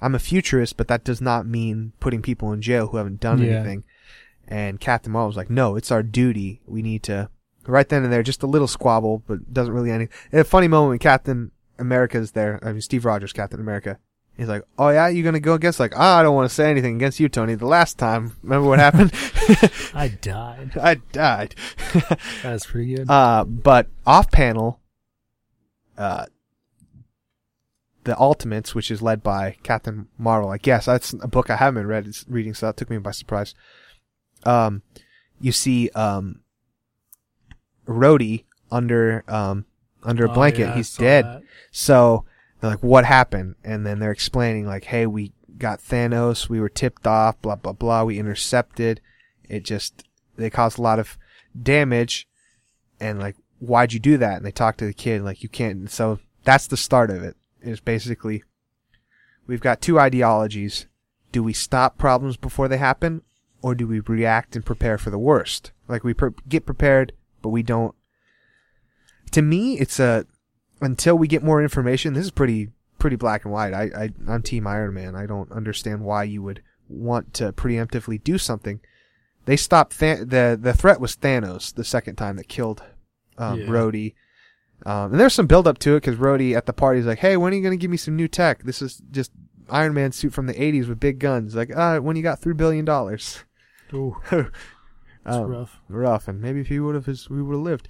[0.00, 3.38] I'm a futurist, but that does not mean putting people in jail who haven't done
[3.42, 3.56] Yeah.
[3.56, 3.84] anything.
[4.48, 6.60] And Captain Marvel's like, no, it's our duty.
[6.66, 7.28] We need to.
[7.66, 10.08] Right then and there, just a little squabble, but doesn't really any.
[10.32, 12.60] A funny moment when Captain America's there.
[12.62, 13.98] I mean, Steve Rogers, Captain America.
[14.36, 16.70] He's like, "Oh yeah, you gonna go against?" Like, "Ah, I don't want to say
[16.70, 17.54] anything against you, Tony.
[17.54, 19.12] The last time, remember what happened?
[19.94, 20.72] I died.
[20.80, 21.54] I died."
[22.42, 23.10] That's pretty good.
[23.10, 24.80] uh, but off panel,
[25.96, 26.26] uh,
[28.04, 30.50] the Ultimates, which is led by Captain Marvel.
[30.50, 32.06] I guess that's a book I haven't read.
[32.06, 33.54] It's reading, so that took me by surprise.
[34.44, 34.82] Um,
[35.40, 36.40] you see, um,
[37.86, 39.64] Rhodey under um
[40.02, 40.60] under a Oh, blanket.
[40.62, 41.24] yeah, He's dead.
[41.24, 41.42] that.
[41.70, 42.24] So
[42.60, 43.54] they're like, what happened?
[43.64, 47.72] And then they're explaining like, hey, we got Thanos, we were tipped off, blah blah
[47.72, 49.00] blah, we intercepted.
[49.48, 50.04] It just
[50.36, 51.16] they caused a lot of
[51.60, 52.28] damage,
[53.00, 54.36] and like, why'd you do that?
[54.36, 55.90] And they talk to the kid like, you can't.
[55.90, 57.36] So that's the start of it.
[57.62, 57.68] it.
[57.70, 58.42] Is basically
[59.46, 60.86] we've got two ideologies.
[61.32, 63.22] Do we stop problems before they happen,
[63.62, 65.72] or do we react and prepare for the worst?
[65.88, 67.12] Like we pre- get prepared,
[67.46, 67.94] but we don't.
[69.30, 70.26] To me, it's a
[70.80, 72.14] until we get more information.
[72.14, 73.72] This is pretty pretty black and white.
[73.72, 75.14] I, I I'm Team Iron Man.
[75.14, 78.80] I don't understand why you would want to preemptively do something.
[79.44, 82.82] They stopped Than- the the threat was Thanos the second time that killed
[83.38, 83.66] um, Yeah.
[83.68, 84.14] Rhodey.
[84.84, 87.20] Um, and there's some build up to it because Rhodey at the party is like,
[87.20, 88.64] "Hey, when are you gonna give me some new tech?
[88.64, 89.30] This is just
[89.70, 91.54] Iron Man suit from the '80s with big guns.
[91.54, 93.44] Like, uh, when you got three billion dollars,
[95.26, 95.80] That's Um, rough.
[95.88, 96.28] rough.
[96.28, 97.88] And maybe if he would have, his we would have lived.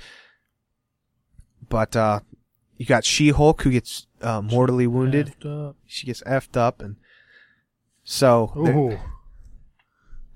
[1.69, 2.21] But uh,
[2.79, 5.35] you got She Hulk who gets uh, mortally wounded.
[5.87, 6.97] She gets effed up, and
[8.05, 8.97] so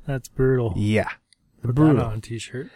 [0.07, 0.75] that's brutal.
[0.77, 1.09] yeah,
[1.63, 2.05] Put brutal.
[2.05, 2.71] on t-shirt.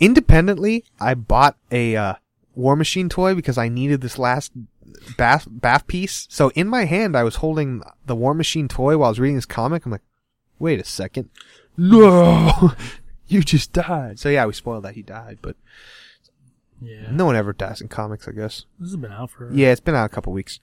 [0.00, 2.14] independently, I bought a uh,
[2.54, 4.52] War Machine toy because I needed this last
[5.16, 6.26] bath bath piece.
[6.30, 9.36] So in my hand, I was holding the War Machine toy while I was reading
[9.36, 9.84] this comic.
[9.86, 10.02] I'm like,
[10.58, 11.30] wait a second,
[11.76, 12.72] no,
[13.28, 14.18] you just died.
[14.18, 15.56] So yeah, we spoiled that he died, but
[16.80, 17.10] Yeah.
[17.10, 18.64] no one ever dies in comics, I guess.
[18.78, 19.50] This has been out for.
[19.52, 20.60] Yeah, it's been out a couple weeks.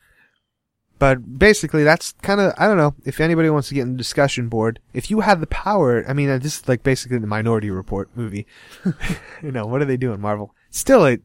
[1.00, 3.98] But basically, that's kind of, I don't know, if anybody wants to get in the
[3.98, 7.28] discussion board, if you had the power, I mean, uh, this is like basically the
[7.28, 8.46] Minority Report movie.
[9.44, 10.54] you know, what are they doing, Marvel?
[10.70, 11.22] Still, it,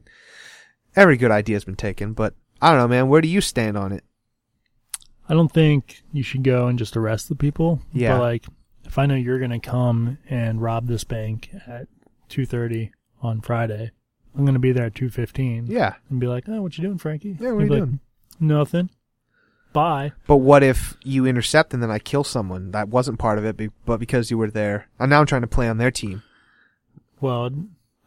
[0.96, 3.76] every good idea has been taken, but I don't know, man, where do you stand
[3.76, 4.02] on it?
[5.28, 7.80] I don't think you should go and just arrest the people.
[7.92, 8.14] Yeah.
[8.16, 8.46] But like,
[8.88, 11.86] if I know you're gonna come and rob this bank at
[12.28, 12.90] two thirty
[13.22, 13.92] on Friday,
[14.36, 15.66] I'm gonna be there at two fifteen.
[15.66, 15.94] Yeah.
[16.10, 17.36] And be like, oh, what you doing, Frankie?
[17.38, 18.00] Yeah, what He'd are you be like, doing?
[18.40, 18.90] Nothing.
[19.72, 20.12] Bye.
[20.26, 23.56] But what if you intercept and then I kill someone that wasn't part of it,
[23.56, 24.88] be- but because you were there?
[24.98, 26.22] And now I'm trying to play on their team.
[27.20, 27.50] Well,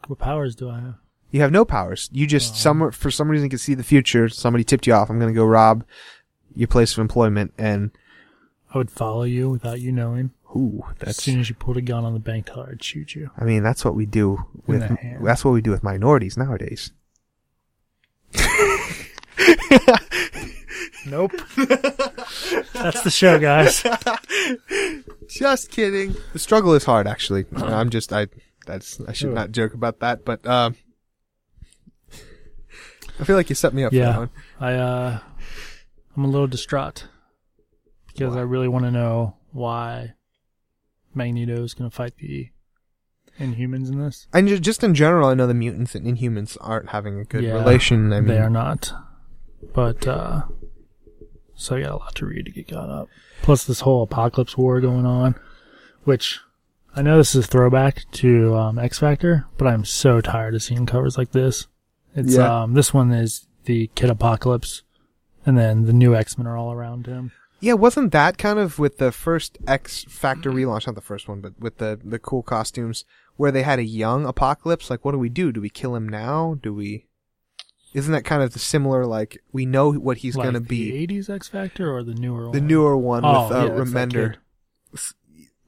[0.08, 0.96] what powers do I have?
[1.30, 2.10] You have no powers.
[2.12, 4.28] You just some for some reason can see the future.
[4.30, 5.10] Somebody tipped you off.
[5.10, 5.86] I'm gonna go rob
[6.56, 7.92] your place of employment, and
[8.74, 10.32] I would follow you without you knowing.
[10.56, 13.32] Ooh, as soon as you pulled a gun on the bank teller, I'd shoot you.
[13.38, 14.82] I mean, that's what we do with.
[14.88, 15.26] the hand.
[15.26, 16.92] That's what we do with minorities nowadays.
[21.08, 21.32] Nope.
[21.56, 23.84] That's the show, guys.
[25.30, 26.16] Just kidding.
[26.34, 27.46] The struggle is hard, actually.
[27.56, 28.28] I'm just I.
[28.68, 30.76] That's I should not joke about that, but um,
[33.20, 34.18] I feel like you set me up for that Yeah.
[34.20, 34.30] one.
[34.60, 35.20] I uh
[36.16, 37.08] I'm a little distraught
[38.08, 40.14] because I really want to know why
[41.14, 42.50] Magneto is going to fight the
[43.40, 44.28] Inhumans in this.
[44.34, 47.44] And ju- just in general, I know the mutants and Inhumans aren't having a good
[47.44, 48.12] Yeah, relation.
[48.14, 48.94] I mean, they are not.
[49.74, 50.44] But uh
[51.56, 53.08] so I got a lot to read to get caught up.
[53.44, 55.36] Plus this whole apocalypse war going on,
[56.04, 56.40] which
[56.96, 60.64] I know this is a throwback to um, X Factor, but I'm so tired of
[60.64, 61.68] seeing covers like this.
[62.16, 62.64] It's Yeah.
[62.64, 64.82] um this one is the Kid Apocalypse,
[65.46, 67.32] and then the new X Men are all around him.
[67.62, 70.88] Yeah, wasn't that kind of with the first X Factor relaunch?
[70.88, 73.06] Not the first one, but with the the cool costumes
[73.38, 74.90] where they had a young Apocalypse.
[74.90, 75.52] Like, what do we do?
[75.52, 76.58] Do we kill him now?
[76.62, 77.06] Do we?
[77.94, 79.06] Isn't that kind of the similar?
[79.06, 81.08] Like, we know what he's like gonna the be.
[81.08, 82.52] '80s X Factor or the newer one?
[82.54, 84.36] The newer one Oh, with uh, yeah, Remender.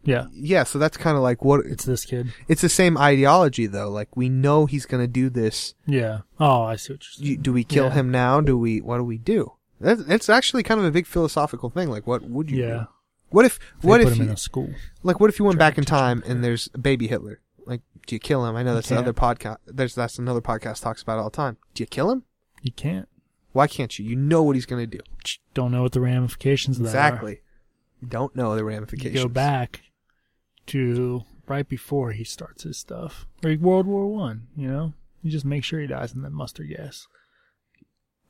[0.05, 2.33] Yeah, Yeah, so that's kind of like what it's this kid.
[2.49, 3.89] it's the same ideology though.
[3.89, 5.75] Like we know he's gonna do this.
[5.87, 6.19] Yeah.
[6.39, 7.41] Oh, I see what you're saying.
[7.41, 7.91] Do we kill Yeah.
[7.93, 8.41] him now?
[8.41, 8.81] Do we?
[8.81, 9.53] What do we do?
[9.83, 11.89] That's, it's actually kind of a big philosophical thing.
[11.89, 12.63] Like, what would you?
[12.63, 12.73] Yeah.
[12.79, 12.87] Do?
[13.29, 13.59] What if?
[13.81, 14.13] They What put if?
[14.13, 14.69] him You, in a school?
[15.03, 17.39] like, what if you went try back in time and there's a baby Hitler?
[17.65, 18.55] Like, do you kill him?
[18.55, 19.57] I know that's another podcast.
[19.65, 21.57] There's that's another podcast talks about all the time.
[21.73, 22.23] Do you kill him?
[22.61, 23.07] You can't.
[23.53, 24.05] Why can't you?
[24.05, 24.99] You know what he's gonna do.
[25.23, 27.41] Just Don't know what the ramifications of that Exactly.
[28.01, 28.59] You don't know the are.
[28.59, 29.23] You ramifications.
[29.23, 29.81] go back
[30.67, 34.47] to right before he starts his stuff, like World War One.
[34.55, 37.07] You know, you just make sure he dies in that mustard gas.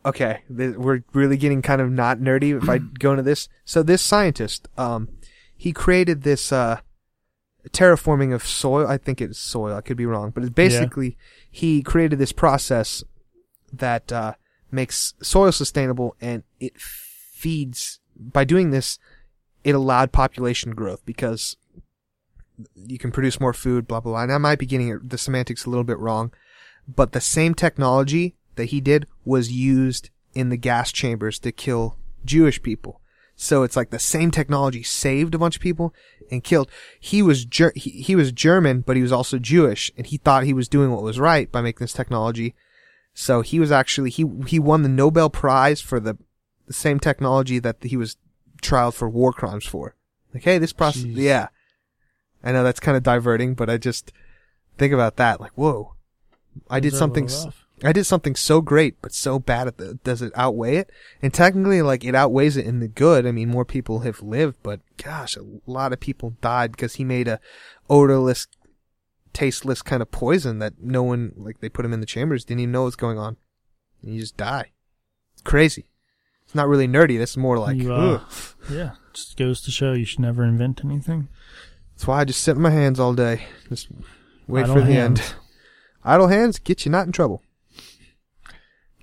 [0.06, 3.50] Okay, th- we're really getting kind of not nerdy if I go into this.
[3.66, 5.10] So this scientist, um,
[5.56, 6.82] he created this uh,
[7.70, 8.88] terraforming of soil.
[8.88, 9.76] I think it's soil.
[9.76, 11.18] I could be wrong, but it's basically
[11.50, 13.04] he created this process
[13.72, 14.34] that uh,
[14.72, 18.00] makes soil sustainable, and it feeds.
[18.16, 19.00] By doing this,
[19.64, 21.58] it allowed population growth because
[22.76, 23.88] you can produce more food.
[23.88, 24.24] Blah blah blah.
[24.24, 26.32] And I might be getting the semantics a little bit wrong,
[26.88, 31.98] but the same technology that he did was used in the gas chambers to kill
[32.26, 33.00] Jewish people.
[33.36, 35.94] So it's like the same technology saved a bunch of people
[36.32, 36.70] and killed.
[37.00, 40.44] He was Ger- he, he was German, but he was also Jewish, and he thought
[40.44, 42.54] he was doing what was right by making this technology.
[43.16, 46.18] So he was actually he he won the Nobel Prize for the
[46.68, 48.18] the same technology that he was
[48.62, 49.96] trialed for war crimes for.
[50.34, 51.18] Like, hey, this process, Jeez.
[51.18, 51.48] yeah.
[52.44, 54.12] I know that's kind of diverting, but I just
[54.78, 55.40] think about that.
[55.42, 55.94] Like, whoa,
[56.70, 57.26] I did Those are a something.
[57.26, 57.48] s-.
[57.82, 60.90] I did something so great, but so bad at the, does it outweigh it?
[61.22, 63.26] And technically, like, it outweighs it in the good.
[63.26, 67.04] I mean, more people have lived, but gosh, a lot of people died because he
[67.04, 67.40] made a
[67.90, 68.48] odorless,
[69.34, 72.62] tasteless kind of poison that no one, like, they put him in the chambers, didn't
[72.62, 73.38] even know what's going on.
[74.02, 74.72] And you just die.
[75.34, 75.88] It's crazy.
[76.46, 77.18] It's not really nerdy.
[77.18, 78.24] That's more like, You, uh,
[78.70, 81.28] yeah, just goes to show you should never invent anything.
[81.96, 83.46] That's why I just sit in my hands all day.
[83.70, 83.88] Just
[84.48, 85.20] wait Idle for the hands.
[85.20, 85.36] end.
[86.04, 87.42] Idle hands get you not in trouble.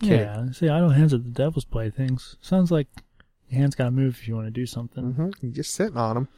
[0.02, 0.16] Okay.
[0.20, 2.36] Yeah, see, idle hands are the devil's playthings.
[2.40, 2.86] Sounds like
[3.48, 5.12] your hands gotta move if you want to do something.
[5.12, 6.28] hmm You're just sitting on them.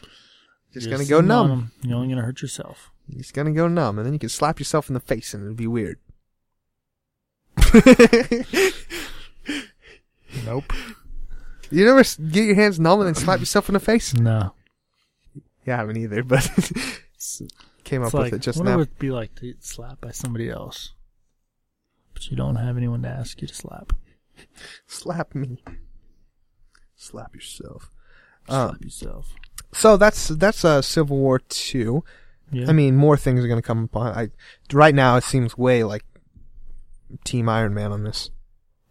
[0.73, 1.51] Just You're gonna go sitting on numb.
[1.53, 2.91] 'em, You're only gonna hurt yourself.
[3.09, 5.43] You're just gonna go numb, and then you can slap yourself in the face, and
[5.45, 5.99] it'll be weird.
[10.47, 10.73] Nope.
[11.71, 14.15] you never s- get your hands numb and then slap yourself in the face?
[14.19, 14.55] No.
[15.67, 16.39] Yeah, I haven't either, but
[17.17, 17.43] s-
[17.85, 18.79] came It's up like, with it just what now.
[18.79, 20.95] would it be like to get slapped by somebody else?
[22.25, 23.93] But you don't have anyone to ask you to slap.
[24.87, 25.63] Slap me.
[26.97, 27.91] Slap yourself.
[28.49, 29.35] Uh, Slap yourself.
[29.73, 32.03] so that's that's uh, Civil War two.
[32.51, 32.69] Yeah.
[32.69, 34.13] I mean, more things are going to come upon.
[34.17, 34.29] I
[34.73, 36.05] right now it seems way like
[37.25, 38.31] Team Iron Man on this,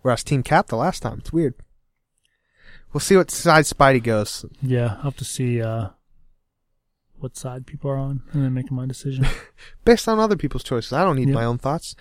[0.02, 1.20] whereas Team Cap the last time.
[1.20, 1.56] It's weird.
[2.94, 4.46] We'll see what side Spidey goes.
[4.62, 5.90] yeah, I'll have to see uh,
[7.22, 9.26] what side people are on and then making my decision.
[9.86, 10.94] based on other people's choices.
[10.94, 11.36] I don't need Yeah.
[11.36, 11.96] my own thoughts.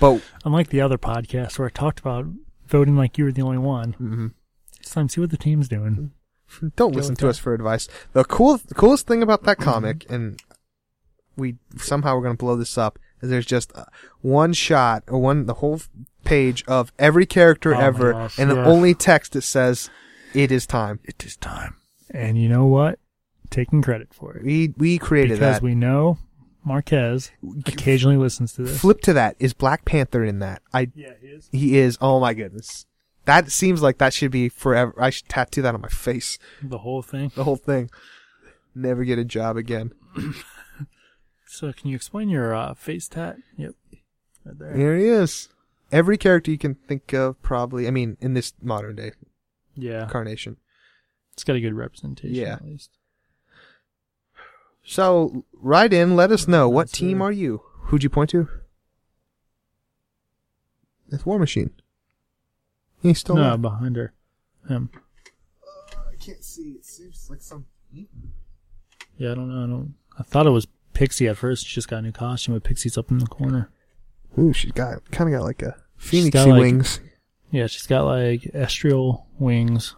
[0.00, 2.26] But Unlike the other podcast where I talked about
[2.66, 3.94] voting like you were the only one.
[4.00, 4.32] mhm.
[4.78, 6.10] This time, to see what the team's doing.
[6.76, 7.30] don't Go listen to that.
[7.30, 7.86] us for advice.
[8.14, 10.40] The cool, the coolest thing about that comic, and
[11.36, 13.84] we somehow we're going to blow this up, is there's just uh,
[14.20, 15.80] one shot or one the whole
[16.24, 19.88] page of every character Oh ever, gosh, and the only text that says,
[20.34, 21.76] "It is time." It is time.
[22.10, 22.98] And you know what?
[23.52, 24.44] Taking credit for it.
[24.44, 25.48] We we created Because that.
[25.52, 26.18] Because we know
[26.64, 27.30] Marquez
[27.66, 28.80] occasionally listens to this.
[28.80, 29.36] Flip to that.
[29.38, 30.62] Is Black Panther in that?
[30.74, 31.48] I Yeah, he is.
[31.52, 31.98] he is.
[32.00, 32.86] Oh my goodness.
[33.24, 34.92] That seems like that should be forever.
[34.98, 36.38] I should tattoo that on my face.
[36.60, 37.30] The whole thing.
[37.36, 37.88] The whole thing.
[38.74, 39.92] Never get a job again.
[41.46, 43.36] So, can you explain your uh, face tat?
[43.58, 43.72] Yep.
[44.46, 44.74] Right there.
[44.74, 45.50] There he is.
[45.90, 47.86] Every character you can think of, probably.
[47.86, 49.12] I mean, in this modern day
[49.76, 50.04] Yeah.
[50.04, 50.56] incarnation.
[51.34, 52.54] It's got a good representation, Yeah.
[52.54, 52.90] at least.
[54.84, 56.16] So, write in.
[56.16, 56.68] Let us know.
[56.68, 57.62] What team are you?
[57.84, 58.48] Who'd you point to?
[61.10, 61.70] It's War Machine.
[63.00, 63.62] He's still no, alive.
[63.62, 64.12] behind her.
[64.68, 64.90] Him.
[65.90, 66.70] I can't see.
[66.78, 67.66] It seems like some.
[69.16, 69.64] Yeah, I don't know.
[69.64, 69.94] I don't.
[70.18, 71.66] I thought it was Pixie at first.
[71.66, 73.70] She just got a new costume, but Pixie's up in the corner.
[74.38, 77.00] Ooh, she's got kind of got like a She's phoenixy like- wings.
[77.50, 79.94] Yeah, she's got like estrial wings,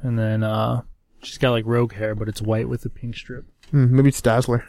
[0.00, 0.82] and then uh,
[1.22, 3.44] she's got like rogue hair, but it's white with a pink strip.
[3.72, 4.64] Hmm, maybe it's Dazzler.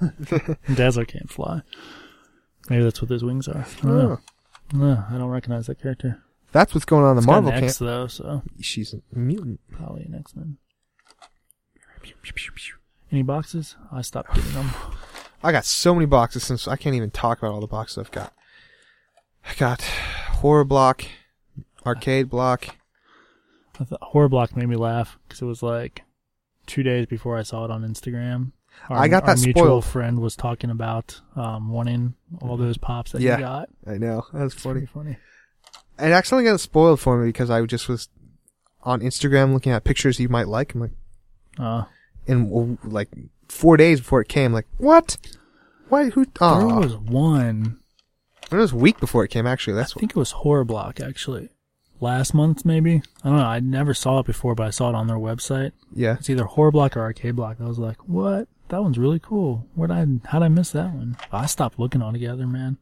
[0.74, 1.60] Dazzler can't fly.
[2.70, 3.58] Maybe that's what those wings are.
[3.58, 4.20] I don't know.
[4.20, 4.76] Oh.
[4.76, 6.22] No, I don't recognize that character.
[6.52, 7.64] That's what's going on in the It's got Marvel an camp.
[7.64, 9.60] X though, so She's a mutant.
[9.70, 10.56] probably an X Men.
[13.10, 13.76] Any boxes?
[13.92, 14.70] I stopped getting them.
[15.42, 18.10] I got so many boxes since I can't even talk about all the boxes I've
[18.10, 18.32] got.
[19.44, 21.04] I got horror block,
[21.84, 22.76] arcade block.
[23.80, 26.02] I thought Horror Block made me laugh because it was like
[26.72, 28.52] two days before I saw it on Instagram.
[28.88, 29.84] Our, I got that mutual spoiled.
[29.84, 33.36] friend was talking about um, wanting all those pops that Yeah.
[33.36, 33.68] he got.
[33.86, 34.80] I know that's It's funny.
[34.80, 35.16] pretty funny.
[35.98, 38.08] It accidentally got spoiled for me because I just was
[38.82, 40.74] on Instagram looking at pictures you might like.
[40.74, 40.90] I'm like,
[41.58, 41.84] Uh,
[42.26, 43.10] in like
[43.48, 45.18] four days before it came, like what?
[45.90, 46.08] Why?
[46.08, 46.24] Who?
[46.24, 47.78] there Oh, was one.
[48.50, 49.46] it was a week before it came.
[49.46, 51.50] Actually, that's I think it was Horror Block actually.
[52.02, 53.00] Last month maybe.
[53.22, 53.44] I don't know.
[53.44, 55.70] I never saw it before, but I saw it on their website.
[55.94, 56.14] yeah.
[56.18, 57.58] It's either Horror Block or Arcade Block.
[57.60, 58.48] I was like, what?
[58.70, 59.66] That one's really cool.
[59.74, 60.04] Where'd I?
[60.26, 61.16] How'd I miss that one?
[61.30, 62.78] I stopped looking altogether, man.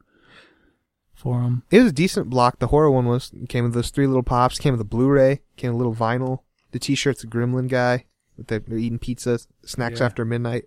[1.15, 1.65] For them.
[1.71, 2.61] It was a decent block.
[2.61, 4.59] The horror one was came with those three little pops.
[4.59, 5.43] Came with a Blu-ray.
[5.57, 6.39] Came with a little vinyl.
[6.71, 8.07] The T-shirt's a Gremlin guy.
[8.39, 10.07] With the, they're eating pizza, snacks Yeah.
[10.07, 10.65] after midnight.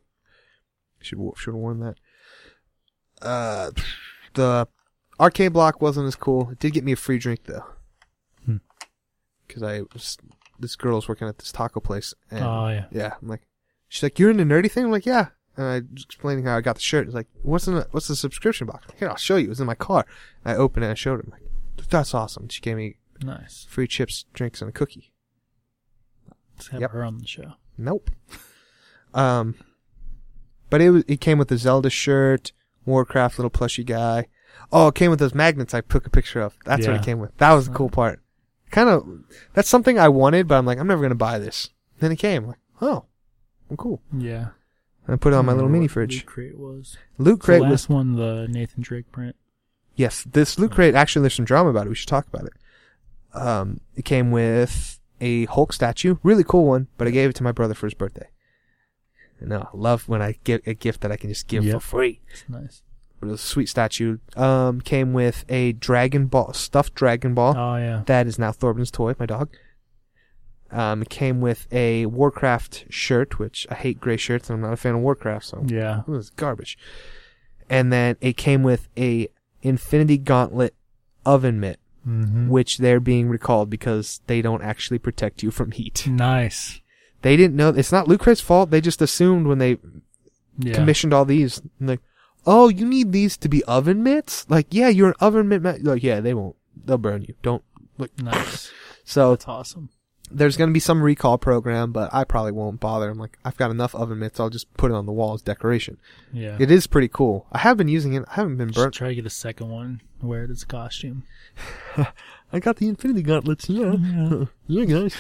[1.01, 1.95] Should should have worn that.
[3.19, 3.71] Uh,
[4.35, 4.67] the
[5.19, 6.49] arcade block wasn't as cool.
[6.51, 7.63] It did get me a free drink though.
[9.53, 10.17] Because I was
[10.59, 12.13] this girl was working at this taco place.
[12.31, 12.85] And Oh yeah.
[12.91, 13.41] yeah, I'm like,
[13.89, 14.85] she's like, you're in the nerdy thing.
[14.85, 15.27] I'm like, yeah.
[15.57, 17.05] And I was explaining how I got the shirt.
[17.05, 18.87] It's like, what's in the, what's the subscription box?
[18.97, 19.45] Here, I'll show you.
[19.45, 20.05] It was in my car.
[20.43, 21.23] And I opened it and I showed her.
[21.25, 22.49] I'm like, that's awesome.
[22.49, 23.67] She gave me Nice.
[23.69, 25.11] free chips, drinks, and a cookie.
[26.55, 26.91] Let's have Yep.
[26.91, 27.53] her on the show.
[27.77, 28.09] Nope.
[29.13, 29.55] Um,
[30.69, 32.51] but it was, it came with the Zelda shirt,
[32.85, 34.27] Warcraft little plushy guy.
[34.71, 36.55] Oh, it came with those magnets I took a picture of.
[36.65, 37.35] That's what it came with.
[37.37, 38.21] That was the cool part.
[38.73, 39.07] Kind of,
[39.53, 41.69] that's something I wanted, but I'm like, I'm never gonna buy this.
[41.99, 42.47] Then it came.
[42.47, 43.05] like, oh,
[43.69, 44.01] well, cool.
[44.11, 44.47] Yeah.
[45.05, 46.15] And I put it on my little mini fridge.
[46.15, 46.97] Loot Crate was.
[47.17, 49.35] Loot The last was one, the Nathan Drake print.
[49.95, 50.23] yes.
[50.23, 51.89] This loot crate actually there's some drama about it.
[51.89, 52.53] We should talk about it.
[53.33, 57.43] Um, it came with a Hulk statue, really cool one, but I gave it to
[57.43, 58.27] my brother for his birthday.
[59.39, 61.73] And I love when I get a gift that I can just give Yep.
[61.75, 62.21] for free.
[62.31, 62.81] It's nice.
[63.29, 64.17] A sweet statue.
[64.35, 67.55] Um, came with a Dragon Ball, stuffed Dragon Ball.
[67.57, 68.03] Oh yeah.
[68.05, 69.49] That is now Thorbin's toy, my dog.
[70.71, 74.73] Um, it came with a Warcraft shirt, which I hate gray shirts, and I'm not
[74.73, 75.99] a fan of Warcraft, so Yeah.
[76.01, 76.77] it was garbage.
[77.69, 79.27] And then it came with a
[79.61, 80.73] Infinity Gauntlet
[81.25, 82.49] oven mitt, Mm-hmm.
[82.49, 86.05] which they're being recalled because they don't actually protect you from heat.
[86.05, 86.81] Nice.
[87.21, 87.69] They didn't know.
[87.69, 88.71] It's not Loot Crate's fault.
[88.71, 89.77] They just assumed when they
[90.59, 90.73] Yeah.
[90.73, 91.61] commissioned all these.
[91.79, 92.01] Like,
[92.45, 94.45] oh, you need these to be oven mitts?
[94.49, 95.61] Like, yeah, you're an oven mitt.
[95.61, 96.55] ma-" Like, yeah, they won't.
[96.85, 97.35] They'll burn you.
[97.41, 97.63] Don't.
[98.21, 98.71] Nice.
[99.05, 99.89] So That's awesome.
[100.31, 103.09] there's going to be some recall program, but I probably won't bother.
[103.09, 104.39] I'm like, I've got enough oven mitts.
[104.39, 105.97] I'll just put it on the wall as decoration.
[106.31, 106.55] Yeah.
[106.57, 107.45] It is pretty cool.
[107.51, 108.23] I have been using it.
[108.29, 108.93] I haven't been burnt.
[108.93, 109.99] try to get a second one.
[110.21, 111.23] Wear it as a costume.
[112.53, 113.69] I got the Infinity Gauntlets.
[113.69, 113.93] Yeah.
[113.95, 114.45] Yeah.
[114.67, 115.15] yeah, guys.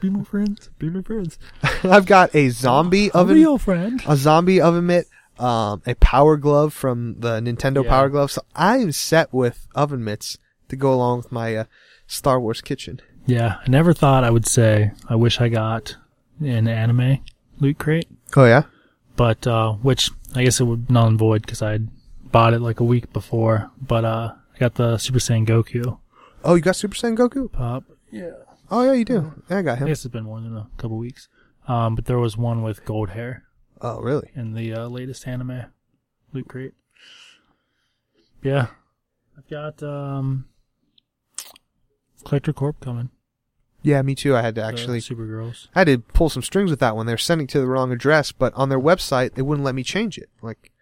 [0.00, 0.70] Be my friends.
[0.80, 1.38] Be my friends.
[1.84, 3.36] I've got a zombie A oven.
[3.36, 4.02] real friend.
[4.08, 5.06] a zombie oven mitt,
[5.38, 7.90] um, a power glove from the Nintendo Yeah.
[7.90, 8.30] Power Glove.
[8.32, 11.64] So I'm set with oven mitts to go along with my uh,
[12.06, 13.00] Star Wars kitchen.
[13.26, 13.56] Yeah.
[13.64, 15.96] I never thought I would say I wish I got
[16.40, 17.18] an anime
[17.60, 18.62] loot crate, Oh yeah,
[19.16, 21.78] but uh, which I guess it would null and void because I
[22.30, 23.70] bought it like a week before.
[23.80, 25.98] But uh, I got the Super Saiyan Goku
[26.44, 27.50] oh you got Super Saiyan Goku?
[27.50, 27.84] pop.
[28.12, 28.30] Yeah.
[28.70, 29.34] Oh yeah, you do.
[29.50, 29.86] Yeah, I got I him.
[29.88, 31.28] guess it's been more than a couple weeks.
[31.66, 33.42] Um, but there was one with gold hair
[33.80, 34.30] Oh really?
[34.34, 35.64] in the uh, latest anime
[36.32, 36.74] loot crate.
[38.42, 38.68] Yeah,
[39.36, 40.46] I've got um,
[42.24, 43.10] Collector Corps coming.
[43.82, 44.36] Yeah, me too.
[44.36, 45.00] I had to the actually.
[45.00, 45.68] Supergirls.
[45.74, 47.06] I had to pull some strings with that one.
[47.06, 49.82] They were sending to the wrong address, but on their website they wouldn't let me
[49.82, 50.28] change it.
[50.42, 50.72] Like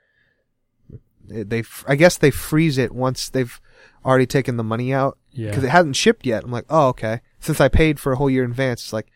[1.28, 3.60] they, I guess they freeze it once they've
[4.04, 5.18] already taken the money out.
[5.32, 6.44] Yeah, because it hasn't shipped yet.
[6.44, 7.20] I'm like, oh, okay.
[7.40, 9.08] Since I paid for a whole year in advance, it's like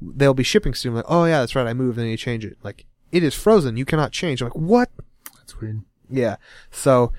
[0.00, 0.92] they'll be shipping soon.
[0.92, 1.66] I'm like, oh yeah, that's right.
[1.66, 2.56] I moved and you change it.
[2.62, 3.76] Like it is frozen.
[3.76, 4.40] You cannot change.
[4.42, 4.90] I'm like, what?
[5.36, 5.82] that's weird.
[6.10, 6.36] Yeah.
[6.70, 7.12] So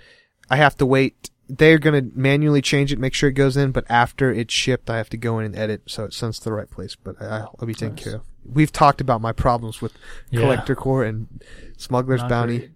[0.50, 1.30] I have to wait.
[1.52, 4.98] They're gonna manually change it, make sure it goes in, but after it's shipped, I
[4.98, 6.96] have to go in and edit so it sends to the right place.
[6.96, 8.04] But I, I'll be taken Nice.
[8.04, 8.22] care of.
[8.46, 9.94] We've talked about my problems with
[10.30, 10.42] Yeah.
[10.42, 11.44] Collector Corps and
[11.78, 12.70] Smuggler's Not Bounty.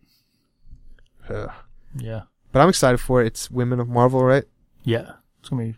[1.96, 3.28] Yeah, But I'm excited for it.
[3.28, 4.46] It's Women of Marvel, right?
[4.84, 5.76] yeah, it's gonna be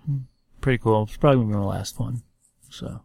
[0.62, 1.04] pretty cool.
[1.04, 2.24] It's probably gonna be my last one.
[2.70, 3.02] So,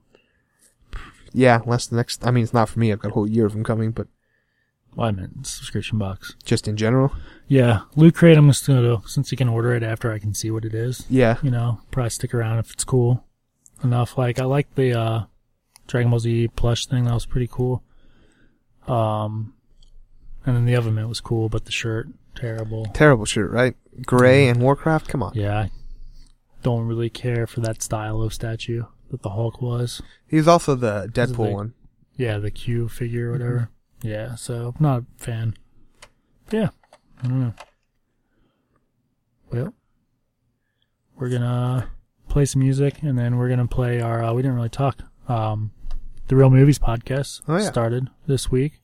[1.32, 2.26] Yeah, unless the next.
[2.26, 2.90] I mean, it's not for me.
[2.92, 4.06] I've got a whole year of them coming, but
[4.96, 6.34] well, I meant subscription box.
[6.44, 7.12] just in general.
[7.48, 8.36] Yeah, loot crate.
[8.36, 11.04] I'm just gonna since you can order it after I can see what it is.
[11.08, 11.36] Yeah.
[11.42, 13.24] you know, probably stick around if it's cool
[13.82, 14.16] enough.
[14.18, 15.24] Like I like the uh
[15.86, 17.82] Dragon Ball Z plush thing, that was pretty cool.
[18.86, 19.54] Um
[20.46, 22.86] and then the oven mitt was cool, but the shirt, terrible.
[22.94, 23.74] Terrible shirt, right?
[24.06, 25.08] Gray and Warcraft.
[25.08, 25.32] Come on.
[25.34, 25.58] Yeah.
[25.58, 25.70] I
[26.62, 30.00] don't really care for that style of statue that the Hulk was.
[30.26, 31.74] He's also the Deadpool big- one.
[32.16, 33.70] Yeah, the Q figure or whatever.
[34.02, 35.54] Yeah, so not a fan.
[36.50, 36.70] Yeah,
[37.22, 37.54] I don't know.
[39.52, 39.74] Well,
[41.16, 41.88] we're gonna
[42.28, 44.22] play some music and then we're gonna play our.
[44.22, 44.98] Uh, we didn't really talk.
[45.28, 45.72] Um,
[46.28, 47.70] the Real Movies podcast Oh, yeah.
[47.70, 48.80] started this week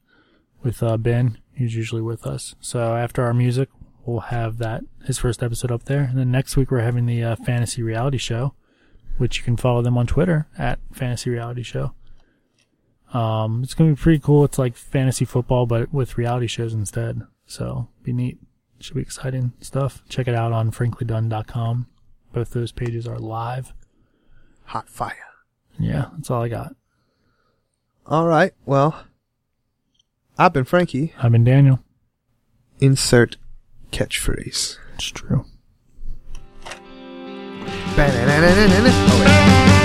[0.62, 2.54] with uh, Ben, who's usually with us.
[2.60, 3.68] So after our music,
[4.04, 7.22] we'll have that his first episode up there, and then next week we're having the
[7.22, 8.54] uh, fantasy reality show,
[9.18, 11.92] which you can follow them on Twitter at Fantasy Reality Show.
[13.12, 14.44] Um, it's gonna be pretty cool.
[14.44, 17.22] It's like fantasy football, but with reality shows instead.
[17.46, 18.38] So be neat.
[18.78, 20.02] Should be exciting stuff.
[20.08, 21.86] Check it out on franklydone.com.
[22.32, 23.72] Both those pages are live.
[24.64, 25.14] Hot fire.
[25.78, 26.74] Yeah, that's all I got.
[28.06, 28.52] All right.
[28.66, 29.04] Well,
[30.38, 31.14] I've been Frankie.
[31.18, 31.80] I've been Daniel.
[32.80, 33.36] Insert
[33.92, 34.76] catchphrase.
[34.94, 35.46] It's true.
[39.08, 39.20] Oh,
[39.70, 39.75] wait.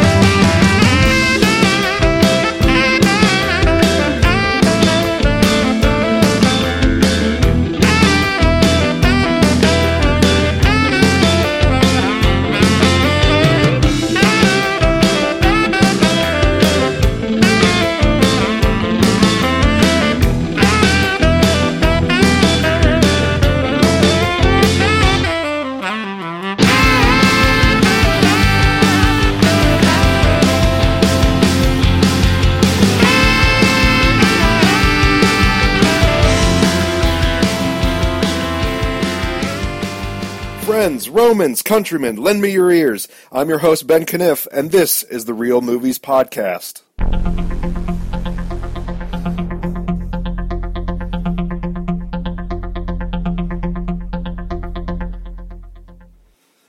[40.81, 43.07] Friends, Romans, countrymen, lend me your ears.
[43.31, 46.81] I'm your host, Ben Caniff, and this is the Real Movies Podcast.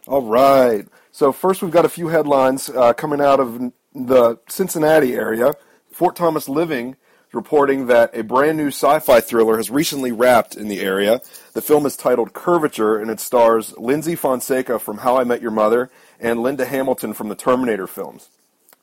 [0.07, 0.87] All right.
[1.11, 5.55] So, first, we've got a few headlines uh, coming out of the Cincinnati area.
[5.91, 6.97] Fort Thomas Living
[7.33, 11.21] reporting that a brand new sci fi thriller has recently wrapped in the area.
[11.55, 15.51] The film is titled Curvature, and it stars Lyndsy Fonseca from How I Met Your
[15.51, 18.29] Mother and Linda Hamilton from the Terminator films.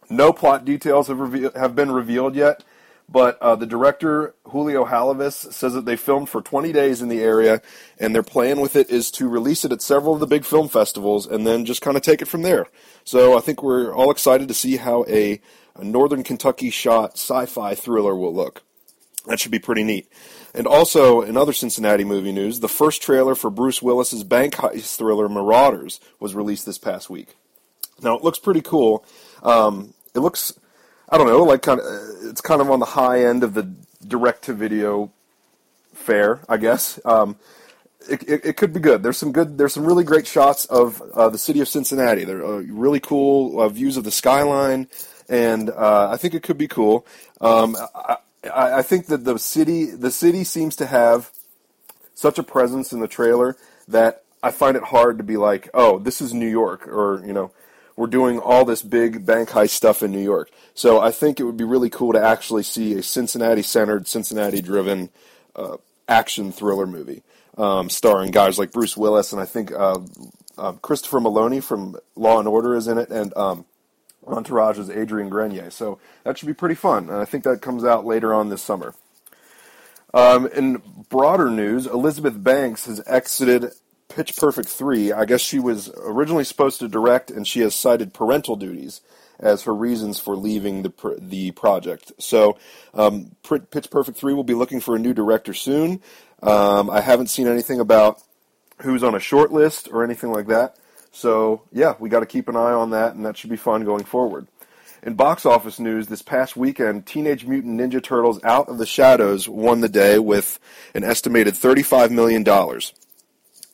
[0.09, 1.19] No plot details have,
[1.55, 2.63] have been revealed yet,
[3.11, 7.21] but uh, the director, Julio Hallivis, says that they filmed for 20 days in the
[7.21, 7.61] area,
[7.99, 10.67] and their plan with it is to release it at several of the big film
[10.67, 12.67] festivals and then just kind of take it from there.
[13.03, 15.41] So I think we're all excited to see how a,
[15.79, 18.63] a Northern Kentucky shot sci fi thriller will look.
[19.25, 20.07] That should be pretty neat.
[20.53, 24.95] And also, in other Cincinnati movie news, the first trailer for Bruce Willis's bank heist
[24.97, 27.35] thriller Marauders was released this past week.
[28.01, 29.05] Now it looks pretty cool.
[29.43, 30.53] Um, it looks,
[31.09, 31.85] I don't know, like kind of,
[32.23, 33.71] it's kind of on the high end of the
[34.07, 35.11] direct-to-video
[35.93, 36.99] fare, I guess.
[37.05, 37.35] Um,
[38.09, 39.03] it, it, it could be good.
[39.03, 39.57] There's some good.
[39.57, 42.23] There's some really great shots of uh, the city of Cincinnati.
[42.23, 44.87] There are really cool uh, views of the skyline,
[45.29, 47.05] and uh, I think it could be cool.
[47.39, 51.31] Um, I, I, think that the city, the city seems to have
[52.13, 53.55] such a presence in the trailer
[53.87, 57.33] that I find it hard to be like, oh, this is New York, or you
[57.33, 57.51] know,
[57.95, 60.49] we're doing all this big bank heist stuff in New York.
[60.73, 65.09] So I think it would be really cool to actually see a Cincinnati-centered, Cincinnati-driven
[65.55, 65.77] uh,
[66.07, 67.23] action thriller movie
[67.57, 69.99] um, starring guys like Bruce Willis and I think uh,
[70.57, 73.65] uh, Christopher Meloni from Law and Order is in it, and um,
[74.29, 75.69] Entourage is Adrian Grenier.
[75.69, 78.61] So that should be pretty fun, and I think that comes out later on this
[78.61, 78.93] summer.
[80.13, 83.73] Um, in broader news, Elizabeth Banks has exited
[84.07, 85.11] Pitch Perfect 3.
[85.11, 89.01] I guess she was originally supposed to direct, and she has cited parental duties
[89.39, 92.11] as her reasons for leaving the pr- the project.
[92.17, 92.57] So,
[92.93, 96.01] um, Pitch Perfect 3 will be looking for a new director soon.
[96.41, 98.21] Um, I haven't seen anything about
[98.81, 100.75] who's on a short list or anything like that.
[101.11, 103.83] So, yeah, we got to keep an eye on that, and that should be fun
[103.83, 104.47] going forward.
[105.01, 109.47] In box office news, this past weekend, Teenage Mutant Ninja Turtles Out of the Shadows
[109.47, 110.59] won the day with
[110.93, 112.45] an estimated $35 million.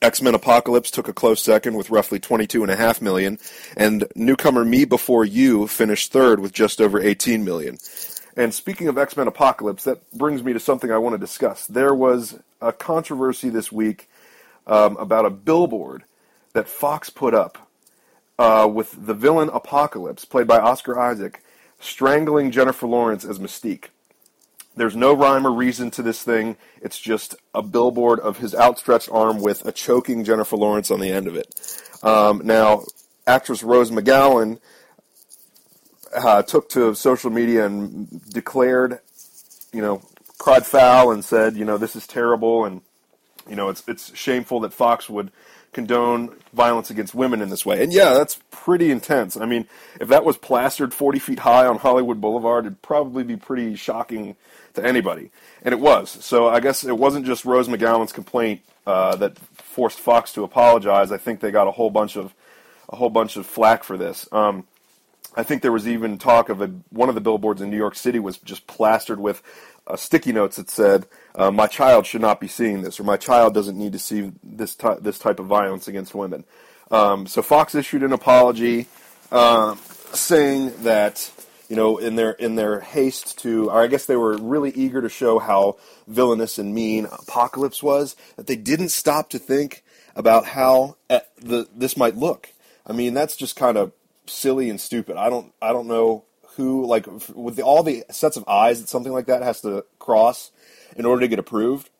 [0.02, 3.38] X-Men Apocalypse took a close second with roughly 22.5 million,
[3.76, 7.78] and newcomer Me Before You finished third with just over 18 million.
[8.36, 11.66] And speaking of X-Men Apocalypse, that brings me to something I want to discuss.
[11.66, 14.08] There was a controversy this week
[14.66, 16.04] um, about a billboard
[16.56, 17.68] that Fox put up
[18.38, 21.42] uh, with the villain Apocalypse, played by Oscar Isaac,
[21.78, 23.88] strangling Jennifer Lawrence as Mystique.
[24.74, 26.56] There's no rhyme or reason to this thing.
[26.80, 31.10] It's just a billboard of his outstretched arm with a choking Jennifer Lawrence on the
[31.10, 31.78] end of it.
[32.02, 32.84] Um, now,
[33.26, 34.58] actress Rose McGowan
[36.14, 39.00] uh, took to social media and declared,
[39.74, 40.00] you know,
[40.38, 42.80] cried foul and said, you know, this is terrible and
[43.48, 45.30] you know, it's it's shameful that Fox would
[45.76, 47.82] condone violence against women in this way.
[47.82, 49.36] And yeah, that's pretty intense.
[49.36, 49.68] I mean,
[50.00, 54.36] if that was plastered 40 feet high on Hollywood Boulevard, it'd probably be pretty shocking
[54.72, 55.30] to anybody.
[55.62, 56.08] And it was.
[56.24, 61.12] So I guess it wasn't just Rose McGowan's complaint uh, that forced Fox to apologize.
[61.12, 62.34] I think they got a whole bunch of
[62.88, 64.26] a whole bunch of flack for this.
[64.32, 64.64] Um,
[65.36, 67.94] I think there was even talk of a, one of the billboards in New York
[67.94, 69.42] City was just plastered with
[69.86, 73.16] uh, sticky notes that said, uh, "My child should not be seeing this," or "My
[73.16, 76.44] child doesn't need to see this this type of violence against women."
[76.90, 78.86] Um, so Fox issued an apology,
[79.30, 79.76] uh,
[80.12, 81.30] saying that
[81.68, 85.02] you know in their in their haste to, or I guess they were really eager
[85.02, 85.76] to show how
[86.08, 89.84] villainous and mean Apocalypse was, that they didn't stop to think
[90.16, 92.52] about how uh, the this might look.
[92.86, 93.92] I mean, that's just kind of
[94.28, 95.16] silly and stupid.
[95.16, 96.24] I don't I don't know
[96.56, 99.84] who like with the, all the sets of eyes that something like that has to
[99.98, 100.50] cross
[100.96, 101.90] in order to get approved.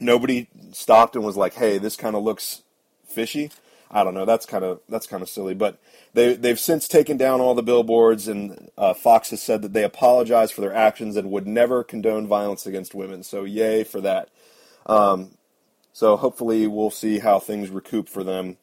[0.00, 2.62] Nobody stopped and was like, "Hey, this kind of looks
[3.06, 3.50] fishy."
[3.90, 4.24] I don't know.
[4.24, 5.78] That's kind of that's kind of silly, but
[6.14, 9.84] they they've since taken down all the billboards, and uh, Fox has said that they
[9.84, 13.22] apologize for their actions and would never condone violence against women.
[13.22, 14.30] So yay for that.
[14.86, 15.38] Um,
[15.92, 18.56] so hopefully we'll see how things recoup for them,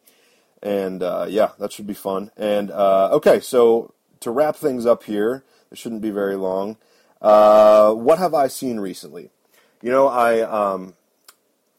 [0.61, 2.31] and uh, yeah, that should be fun.
[2.37, 6.77] And uh, okay, so to wrap things up here, it shouldn't be very long.
[7.21, 9.29] Uh, what have I seen recently?
[9.81, 10.95] You know, I um,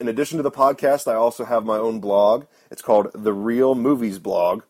[0.00, 2.46] in addition to the podcast, I also have my own blog.
[2.70, 4.62] It's called The Real Movies Blog,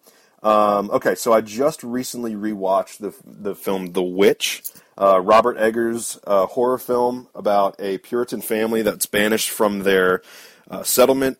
[0.42, 4.62] Um, okay, so I just recently rewatched the the film The Witch,
[4.96, 10.22] uh, Robert Eggers' uh, horror film about a Puritan family that's banished from their
[10.70, 11.38] uh, settlement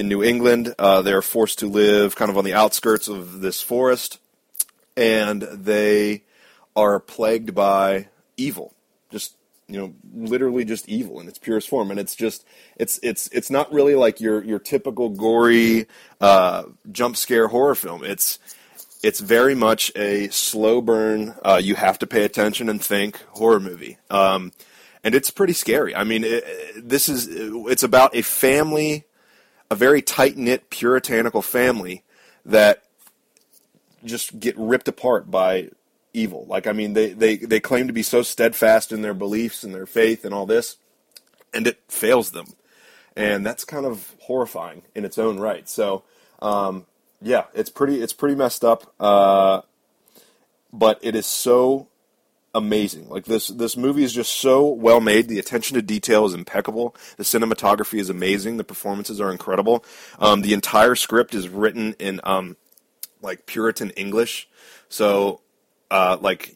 [0.00, 0.74] in New England.
[0.78, 4.18] Uh, they're forced to live kind of on the outskirts of this forest,
[4.96, 6.24] and they
[6.74, 8.08] are plagued by
[8.38, 8.74] evil,
[9.10, 9.36] just
[9.68, 11.90] you know, literally just evil in its purest form.
[11.90, 12.44] And it's just,
[12.76, 15.86] it's it's it's not really like your your typical gory
[16.20, 18.02] uh, jump scare horror film.
[18.02, 18.38] It's
[19.02, 21.34] it's very much a slow burn.
[21.44, 23.98] Uh, you have to pay attention and think horror movie.
[24.08, 24.52] Um,
[25.04, 25.94] and it's pretty scary.
[25.94, 26.44] I mean, it,
[26.76, 29.04] this is it's about a family,
[29.70, 32.02] a very tight knit puritanical family
[32.44, 32.82] that
[34.04, 35.70] just get ripped apart by
[36.12, 36.44] evil.
[36.48, 39.74] Like, I mean, they, they, they claim to be so steadfast in their beliefs and
[39.74, 40.76] their faith and all this,
[41.54, 42.46] and it fails them.
[43.16, 45.68] And that's kind of horrifying in its own right.
[45.68, 46.04] So,
[46.40, 46.86] um,
[47.20, 48.92] yeah, it's pretty, it's pretty messed up.
[48.98, 49.62] Uh,
[50.72, 51.88] but it is so
[52.54, 53.08] amazing.
[53.08, 55.28] Like this, this movie is just so well made.
[55.28, 56.94] The attention to detail is impeccable.
[57.16, 58.56] The cinematography is amazing.
[58.56, 59.84] The performances are incredible.
[60.18, 62.56] Um, the entire script is written in, um,
[63.22, 64.48] like Puritan English.
[64.88, 65.40] So
[65.90, 66.54] uh, like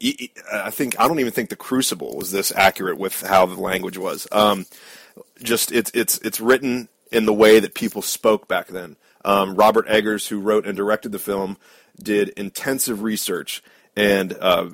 [0.52, 3.98] I think I don't even think the Crucible was this accurate with how the language
[3.98, 4.28] was.
[4.30, 4.66] Um,
[5.42, 8.96] just it's it's it's written in the way that people spoke back then.
[9.24, 11.56] Um, Robert Eggers, who wrote and directed the film,
[12.00, 13.62] did intensive research
[13.96, 14.68] and uh,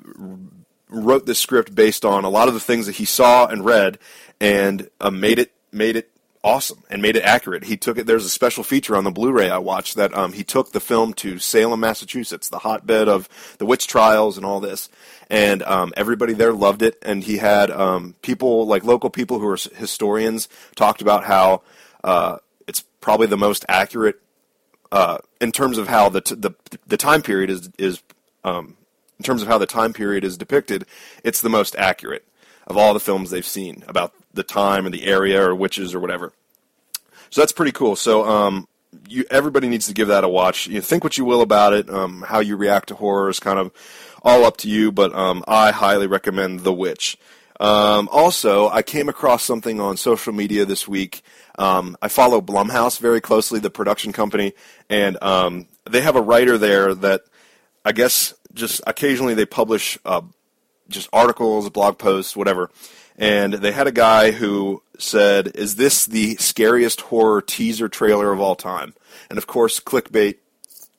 [0.91, 3.97] wrote this script based on a lot of the things that he saw and read,
[4.39, 6.11] and uh, made it made it
[6.43, 7.65] awesome and made it accurate.
[7.65, 8.07] He took it.
[8.07, 11.13] There's a special feature on the Blu-ray I watched that um, he took the film
[11.15, 14.89] to Salem, Massachusetts, the hotbed of the witch trials and all this,
[15.29, 16.97] and um, everybody there loved it.
[17.03, 21.61] And he had um, people like local people who are historians talked about how
[22.03, 22.37] uh,
[22.67, 24.19] it's probably the most accurate
[24.91, 26.51] uh, in terms of how the t- the
[26.87, 28.01] the time period is is
[28.43, 28.75] um,
[29.21, 30.83] in terms of how the time period is depicted.
[31.23, 32.27] It's the most accurate
[32.65, 35.99] of all the films they've seen about the time and the area or witches or
[35.99, 36.33] whatever.
[37.29, 37.95] So that's pretty cool.
[37.95, 38.67] So um,
[39.07, 40.65] you, everybody needs to give that a watch.
[40.65, 41.87] You think what you will about it.
[41.87, 43.71] Um, how you react to horror is kind of
[44.23, 47.15] all up to you, but um, I highly recommend The Witch.
[47.59, 51.21] Um, also, I came across something on social media this week.
[51.59, 54.53] Um, I follow Blumhouse very closely, the production company,
[54.89, 57.21] and um, they have a writer there that
[57.85, 60.21] I guess just occasionally they publish uh,
[60.89, 62.69] just articles, blog posts, whatever
[63.21, 68.39] and they had a guy who said, "Is this the scariest horror teaser trailer of
[68.39, 68.95] all time?"
[69.29, 70.37] And of course, clickbait.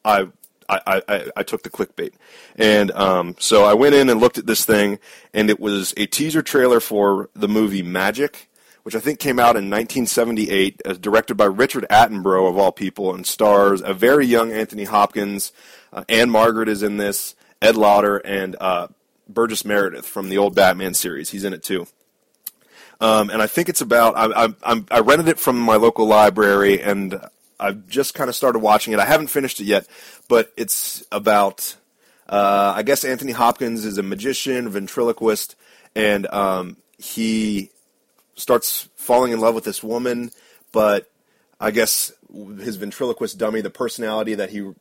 [0.04, 0.28] I
[0.68, 2.12] I, I, I took the clickbait,
[2.56, 5.00] and um, so I went in and looked at this thing,
[5.34, 8.48] and it was a teaser trailer for the movie Magic,
[8.84, 13.14] which I think came out in 1978, uh, directed by Richard Attenborough of all people,
[13.14, 15.52] and stars a very young Anthony Hopkins.
[15.92, 18.88] Uh, Ann-Margret is in this, Ed Lauter, and uh,
[19.28, 21.30] Burgess Meredith from the old Batman series.
[21.30, 21.86] He's in it too.
[23.00, 24.14] Um, and I think it's about.
[24.16, 27.20] I, I, I rented it from my local library, and
[27.58, 28.98] I've just kind of started watching it.
[28.98, 29.86] I haven't finished it yet,
[30.28, 31.76] but it's about.
[32.28, 35.54] Uh, I guess Anthony Hopkins is a magician, ventriloquist,
[35.94, 37.70] and um, he
[38.34, 40.30] starts falling in love with this woman,
[40.72, 41.10] but
[41.60, 44.72] I guess his ventriloquist dummy, the personality that he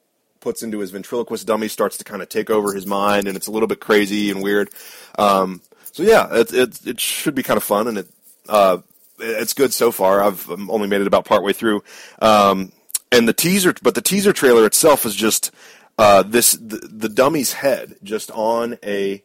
[0.42, 3.48] puts into his ventriloquist dummy, starts to kind of take over his mind, and it's
[3.48, 4.70] a little bit crazy and weird.
[5.18, 5.62] Um,
[5.92, 8.08] so yeah, it, it it should be kind of fun, and it
[8.50, 8.80] uh,
[9.20, 10.22] it's good so far.
[10.22, 11.84] I've only made it about partway through,
[12.22, 12.72] um,
[13.12, 15.52] and the teaser, but the teaser trailer itself is just
[15.98, 19.24] uh, this the, the dummy's head just on a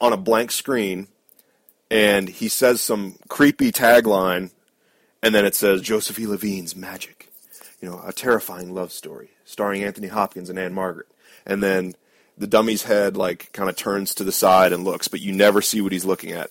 [0.00, 1.08] on a blank screen,
[1.90, 4.50] and he says some creepy tagline,
[5.22, 6.26] and then it says Joseph E.
[6.26, 7.30] Levine's Magic,
[7.80, 11.06] you know, a terrifying love story starring Anthony Hopkins and Ann-Margret,
[11.46, 11.94] and then
[12.36, 15.62] the dummy's head like kind of turns to the side and looks, but you never
[15.62, 16.50] see what he's looking at,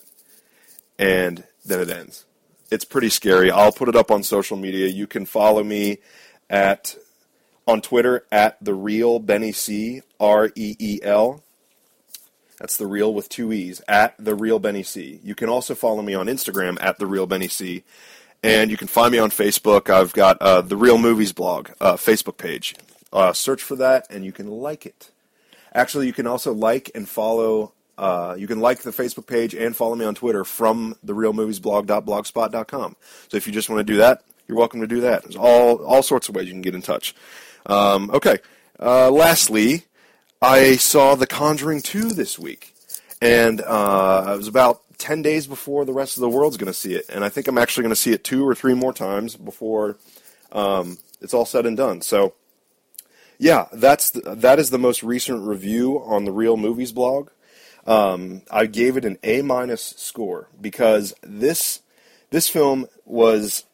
[0.98, 2.24] and then it ends.
[2.70, 3.50] It's pretty scary.
[3.50, 4.88] I'll put it up on social media.
[4.88, 5.98] You can follow me
[6.50, 6.96] at
[7.66, 11.42] on Twitter at the real Benny C R E E L.
[12.58, 15.20] That's the real with two e's at the real Benny C.
[15.22, 17.84] You can also follow me on Instagram at the real Benny C,
[18.42, 19.90] and you can find me on Facebook.
[19.90, 22.74] I've got uh, the Real Movies blog uh, Facebook page.
[23.12, 25.10] Uh, search for that, and you can like it.
[25.74, 27.72] Actually, you can also like and follow.
[27.96, 31.14] Uh, you can like the Facebook page and follow me on Twitter from the.
[33.28, 35.22] So if you just want to do that, you're welcome to do that.
[35.22, 37.14] There's all all sorts of ways you can get in touch.
[37.66, 38.38] Um, okay.
[38.80, 39.84] Uh, lastly,
[40.40, 42.74] I saw The Conjuring 2 this week,
[43.20, 46.78] and uh, it was about 10 days before the rest of the world's going to
[46.78, 48.92] see it, and I think I'm actually going to see it two or three more
[48.92, 49.96] times before
[50.52, 52.02] um, it's all said and done.
[52.02, 52.34] So,
[53.38, 57.30] yeah, that's the, that is the most recent review on the Real Movies blog.
[57.86, 61.80] Um, I gave it an A minus score because this
[62.30, 63.64] this film was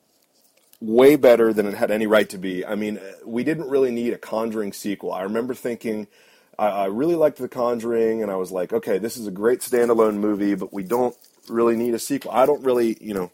[0.80, 2.64] way better than it had any right to be.
[2.64, 5.12] I mean, we didn't really need a Conjuring sequel.
[5.12, 6.06] I remember thinking,
[6.58, 9.60] I, I really liked The Conjuring, and I was like, okay, this is a great
[9.60, 11.16] standalone movie, but we don't
[11.48, 12.30] really need a sequel.
[12.30, 13.30] I don't really, you know,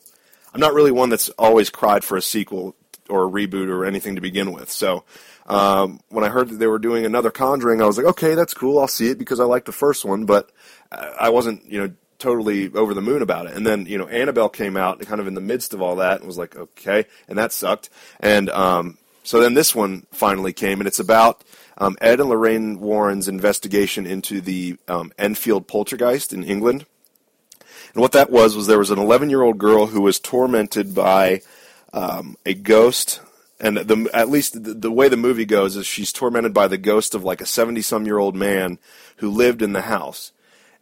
[0.52, 2.74] I'm not really one that's always cried for a sequel
[3.08, 4.70] or a reboot or anything to begin with.
[4.70, 5.04] So
[5.46, 8.54] um, when I heard that they were doing another Conjuring, I was like, okay, that's
[8.54, 8.78] cool.
[8.78, 10.50] I'll see it because I liked the first one, but
[10.92, 13.56] I wasn't, you know, totally over the moon about it.
[13.56, 16.18] And then, you know, Annabelle came out kind of in the midst of all that
[16.18, 17.90] and was like, okay, and that sucked.
[18.20, 21.42] And um, so then this one finally came, and it's about
[21.80, 26.84] um, Ed and Lorraine Warren's investigation into the um, Enfield poltergeist in England.
[27.94, 30.94] And what that was was there was an 11 year old girl who was tormented
[30.94, 31.40] by
[31.92, 33.20] um, a ghost.
[33.58, 36.78] And the, at least the, the way the movie goes is she's tormented by the
[36.78, 38.78] ghost of like a 70 some year old man
[39.16, 40.32] who lived in the house.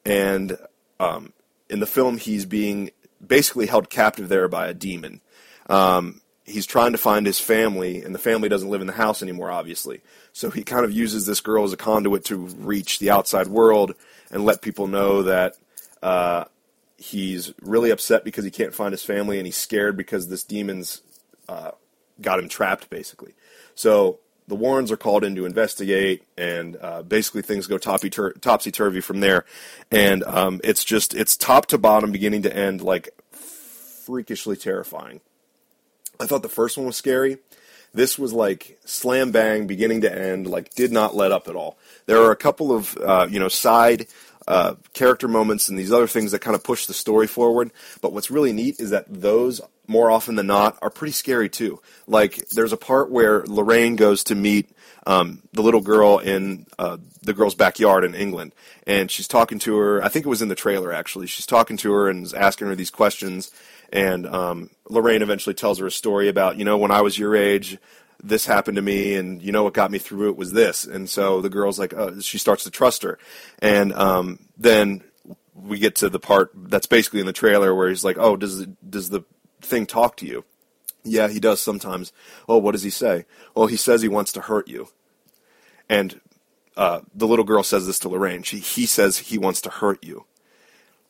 [0.04, 0.58] And
[0.98, 1.32] um,
[1.70, 2.90] in the film, he's being
[3.24, 5.20] basically held captive there by a demon.
[5.68, 9.22] Um, he's trying to find his family, and the family doesn't live in the house
[9.22, 10.00] anymore, obviously.
[10.32, 13.94] So he kind of uses this girl as a conduit to reach the outside world
[14.30, 15.56] and let people know that
[16.02, 16.44] uh,
[16.96, 21.02] he's really upset because he can't find his family, and he's scared because this demon's
[21.48, 21.72] uh,
[22.20, 23.34] got him trapped, basically.
[23.74, 24.18] So
[24.48, 28.10] the Warrens are called in to investigate, and uh, basically things go topsy
[28.70, 29.44] turvy from there.
[29.90, 35.20] And um, it's just it's top to bottom, beginning to end, like freakishly terrifying.
[36.20, 37.39] I thought the first one was scary.
[37.95, 41.78] This was like slam bang, beginning to end, like did not let up at all.
[42.07, 44.07] There are a couple of uh, you know side
[44.47, 47.70] uh, character moments and these other things that kind of push the story forward.
[48.01, 51.81] But what's really neat is that those more often than not are pretty scary too.
[52.07, 54.70] Like there's a part where Lorraine goes to meet
[55.07, 58.55] um, the little girl in uh, the girl's backyard in England,
[58.86, 60.05] and she's talking to her.
[60.05, 61.27] I think it was in the trailer actually.
[61.27, 63.51] She's talking to her and is asking her these questions.
[63.90, 67.35] And um, Lorraine eventually tells her a story about, you know, when I was your
[67.35, 67.78] age,
[68.23, 70.85] this happened to me, and you know what got me through it was this.
[70.85, 73.19] And so the girl's like, uh, she starts to trust her,
[73.60, 75.05] and um, then
[75.55, 78.66] we get to the part that's basically in the trailer where he's like, oh, does
[78.89, 79.24] does the
[79.60, 80.44] thing talk to you?
[81.05, 82.12] Yeah, he does sometimes.
[82.48, 83.24] Oh, what does he say?
[83.55, 84.89] Well, he says he wants to hurt you.
[85.89, 86.20] And
[86.77, 88.43] uh, the little girl says this to Lorraine.
[88.43, 90.27] She, he says he wants to hurt you.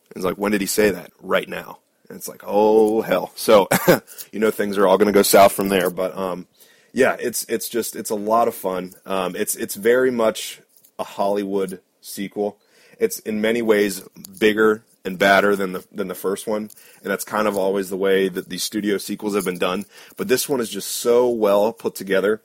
[0.09, 1.11] And it's like, when did he say that?
[1.21, 1.79] Right now.
[2.09, 3.31] And it's like, oh hell.
[3.35, 3.67] So,
[4.31, 5.89] you know, things are all going to go south from there.
[5.89, 6.47] But um,
[6.91, 8.93] yeah, it's it's just it's a lot of fun.
[9.05, 10.61] Um, it's it's very much
[10.97, 12.57] a Hollywood sequel.
[12.99, 14.01] It's in many ways
[14.39, 16.69] bigger and badder than the than the first one,
[17.01, 19.85] and that's kind of always the way that these studio sequels have been done.
[20.17, 22.41] But this one is just so well put together.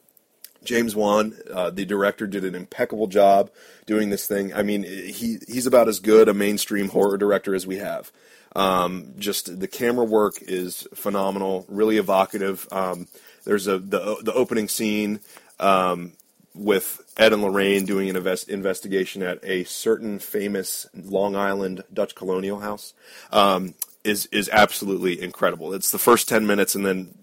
[0.63, 3.51] James Wan, uh, the director, did an impeccable job
[3.87, 4.55] doing this thing.
[4.55, 8.13] I mean, he he's about as good a mainstream horror director as we have.
[8.55, 12.69] Um, just the camera work is phenomenal, really evocative.
[12.71, 13.09] Um,
[13.45, 15.21] there's a the the opening scene
[15.59, 16.13] um,
[16.55, 22.15] with Ed and Lorraine doing an invest, investigation at a certain famous Long Island Dutch
[22.15, 22.95] colonial house
[23.33, 23.75] um,
[24.05, 25.75] is is absolutely incredible.
[25.75, 27.15] It's the first ten minutes, and then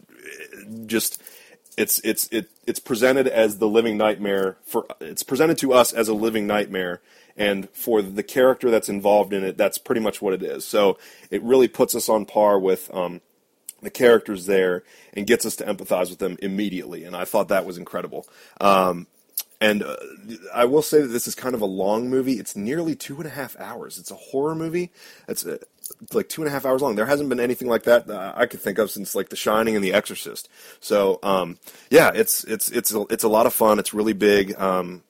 [0.86, 1.22] just
[1.78, 6.08] it's it's it, it's presented as the living nightmare for it's presented to us as
[6.08, 7.02] a living nightmare
[7.38, 10.98] and for the character that's involved in it that's pretty much what it is so
[11.30, 13.22] it really puts us on par with um,
[13.82, 14.84] the characters there
[15.14, 18.28] and gets us to empathize with them immediately and i thought that was incredible
[18.60, 19.08] um,
[19.62, 19.96] and uh,
[20.54, 22.40] I will say that this is kind of a long movie.
[22.40, 24.00] It's nearly two and a half hours.
[24.00, 24.92] It's a horror movie.
[25.28, 25.60] It's uh,
[26.14, 26.96] like two and a half hours long.
[26.96, 29.76] There hasn't been anything like that uh, I could think of since like The Shining
[29.76, 30.50] and The Exorcist.
[30.80, 31.60] So um,
[31.92, 33.78] yeah, it's it's it's a, it's a lot of fun.
[33.78, 34.60] It's really big.
[34.60, 35.04] Um,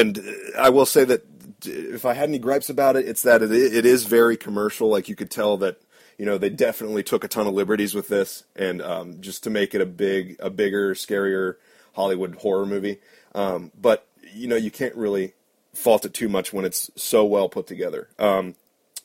[0.00, 0.20] and
[0.58, 1.24] I will say that
[1.64, 4.88] if I had any gripes about it, it's that it, it is very commercial.
[4.88, 5.80] Like you could tell that
[6.18, 9.50] you know they definitely took a ton of liberties with this, and um, just to
[9.50, 11.56] make it a big, a bigger, scarier
[11.94, 12.98] Hollywood horror movie.
[13.34, 15.34] Um, but you know, you can't really
[15.74, 18.08] fault it too much when it's so well put together.
[18.18, 18.54] Um,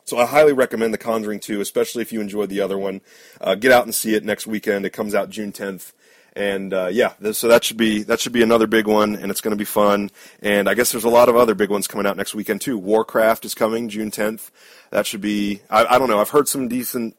[0.03, 3.01] so I highly recommend The Conjuring 2, especially if you enjoyed the other one.
[3.41, 4.85] Uh, get out and see it next weekend.
[4.85, 5.93] It comes out June 10th.
[6.35, 9.39] And uh, yeah, so that should be that should be another big one, and it's
[9.39, 10.11] going to be fun.
[10.41, 12.77] And I guess there's a lot of other big ones coming out next weekend too.
[12.77, 14.51] Warcraft is coming June 10th.
[14.91, 15.61] That should be.
[15.69, 16.19] I, I don't know.
[16.19, 17.15] I've heard some decent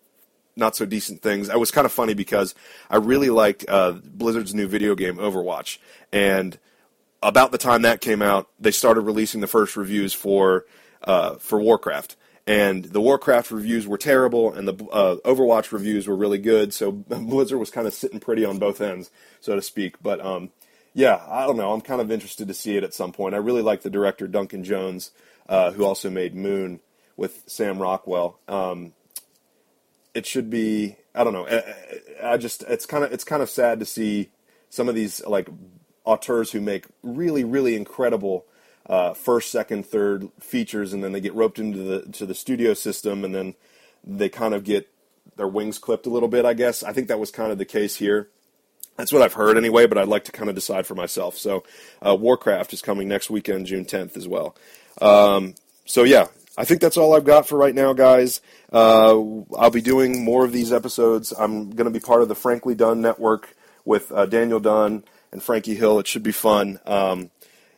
[0.56, 1.48] not so decent things.
[1.48, 2.54] It was kind of funny because
[2.90, 5.78] I really liked uh, Blizzard's new video game Overwatch,
[6.12, 6.58] and
[7.22, 10.66] about the time that came out, they started releasing the first reviews for
[11.02, 12.16] uh, for Warcraft,
[12.46, 16.72] and the Warcraft reviews were terrible, and the uh, Overwatch reviews were really good.
[16.72, 19.10] So Blizzard was kind of sitting pretty on both ends,
[19.40, 19.96] so to speak.
[20.00, 20.50] But um,
[20.94, 21.72] yeah, I don't know.
[21.72, 23.34] I'm kind of interested to see it at some point.
[23.34, 25.10] I really like the director Duncan Jones,
[25.48, 26.80] uh, who also made Moon
[27.16, 28.38] with Sam Rockwell.
[28.46, 28.92] Um,
[30.14, 30.96] it should be.
[31.14, 31.48] I don't know.
[31.48, 34.30] I, I just it's kind of it's kind of sad to see
[34.70, 35.48] some of these like
[36.04, 38.46] auteurs who make really really incredible
[38.88, 42.74] uh, first, second, third features, and then they get roped into the to the studio
[42.74, 43.54] system, and then
[44.04, 44.88] they kind of get
[45.36, 46.44] their wings clipped a little bit.
[46.44, 48.28] I guess I think that was kind of the case here.
[48.96, 51.36] That's what I've heard anyway, but I'd like to kind of decide for myself.
[51.36, 51.64] So,
[52.04, 54.56] uh, Warcraft is coming next weekend, June 10th, as well.
[55.02, 55.54] Um,
[55.84, 58.40] so yeah, I think that's all I've got for right now, guys.
[58.72, 59.20] Uh,
[59.58, 61.32] I'll be doing more of these episodes.
[61.38, 63.54] I'm going to be part of the Frankly Done network
[63.84, 65.98] with uh, Daniel Dunn and Frankie Hill.
[65.98, 66.80] It should be fun.
[66.86, 67.30] Um,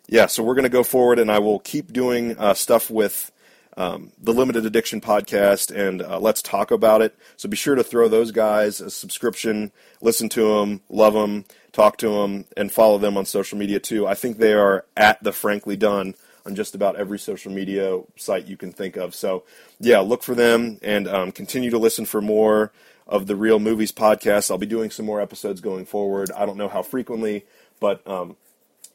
[0.08, 3.30] yeah, so we're going to go forward, and I will keep doing uh, stuff with
[3.76, 7.14] um, the Limited Addiction podcast, and uh, let's talk about it.
[7.36, 9.70] So be sure to throw those guys a subscription,
[10.00, 14.06] listen to them, love them, talk to them, and follow them on social media too.
[14.06, 16.14] I think they are at the Frankly Done
[16.44, 19.14] on just about every social media site you can think of.
[19.14, 19.44] So
[19.78, 22.72] yeah, look for them and um, continue to listen for more
[23.06, 24.50] of the Real Movies podcast.
[24.50, 26.30] I'll be doing some more episodes going forward.
[26.36, 27.44] I don't know how frequently,
[27.78, 28.36] but um,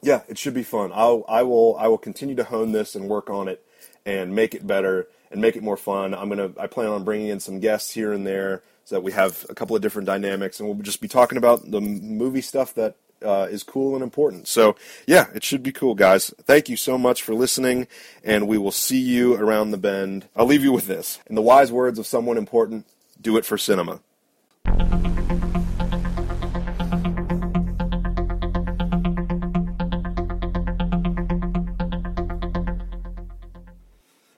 [0.03, 0.91] yeah, it should be fun.
[0.93, 3.65] I'll I will I will continue to hone this and work on it
[4.05, 6.13] and make it better and make it more fun.
[6.13, 9.13] I'm gonna I plan on bringing in some guests here and there so that we
[9.13, 12.73] have a couple of different dynamics and we'll just be talking about the movie stuff
[12.75, 14.47] that uh, is cool and important.
[14.47, 14.75] So
[15.07, 16.33] yeah, it should be cool, guys.
[16.43, 17.87] Thank you so much for listening,
[18.23, 20.27] and we will see you around the bend.
[20.35, 21.19] I'll leave you with this.
[21.27, 22.85] In the wise words of someone important,
[23.21, 24.01] do it for cinema.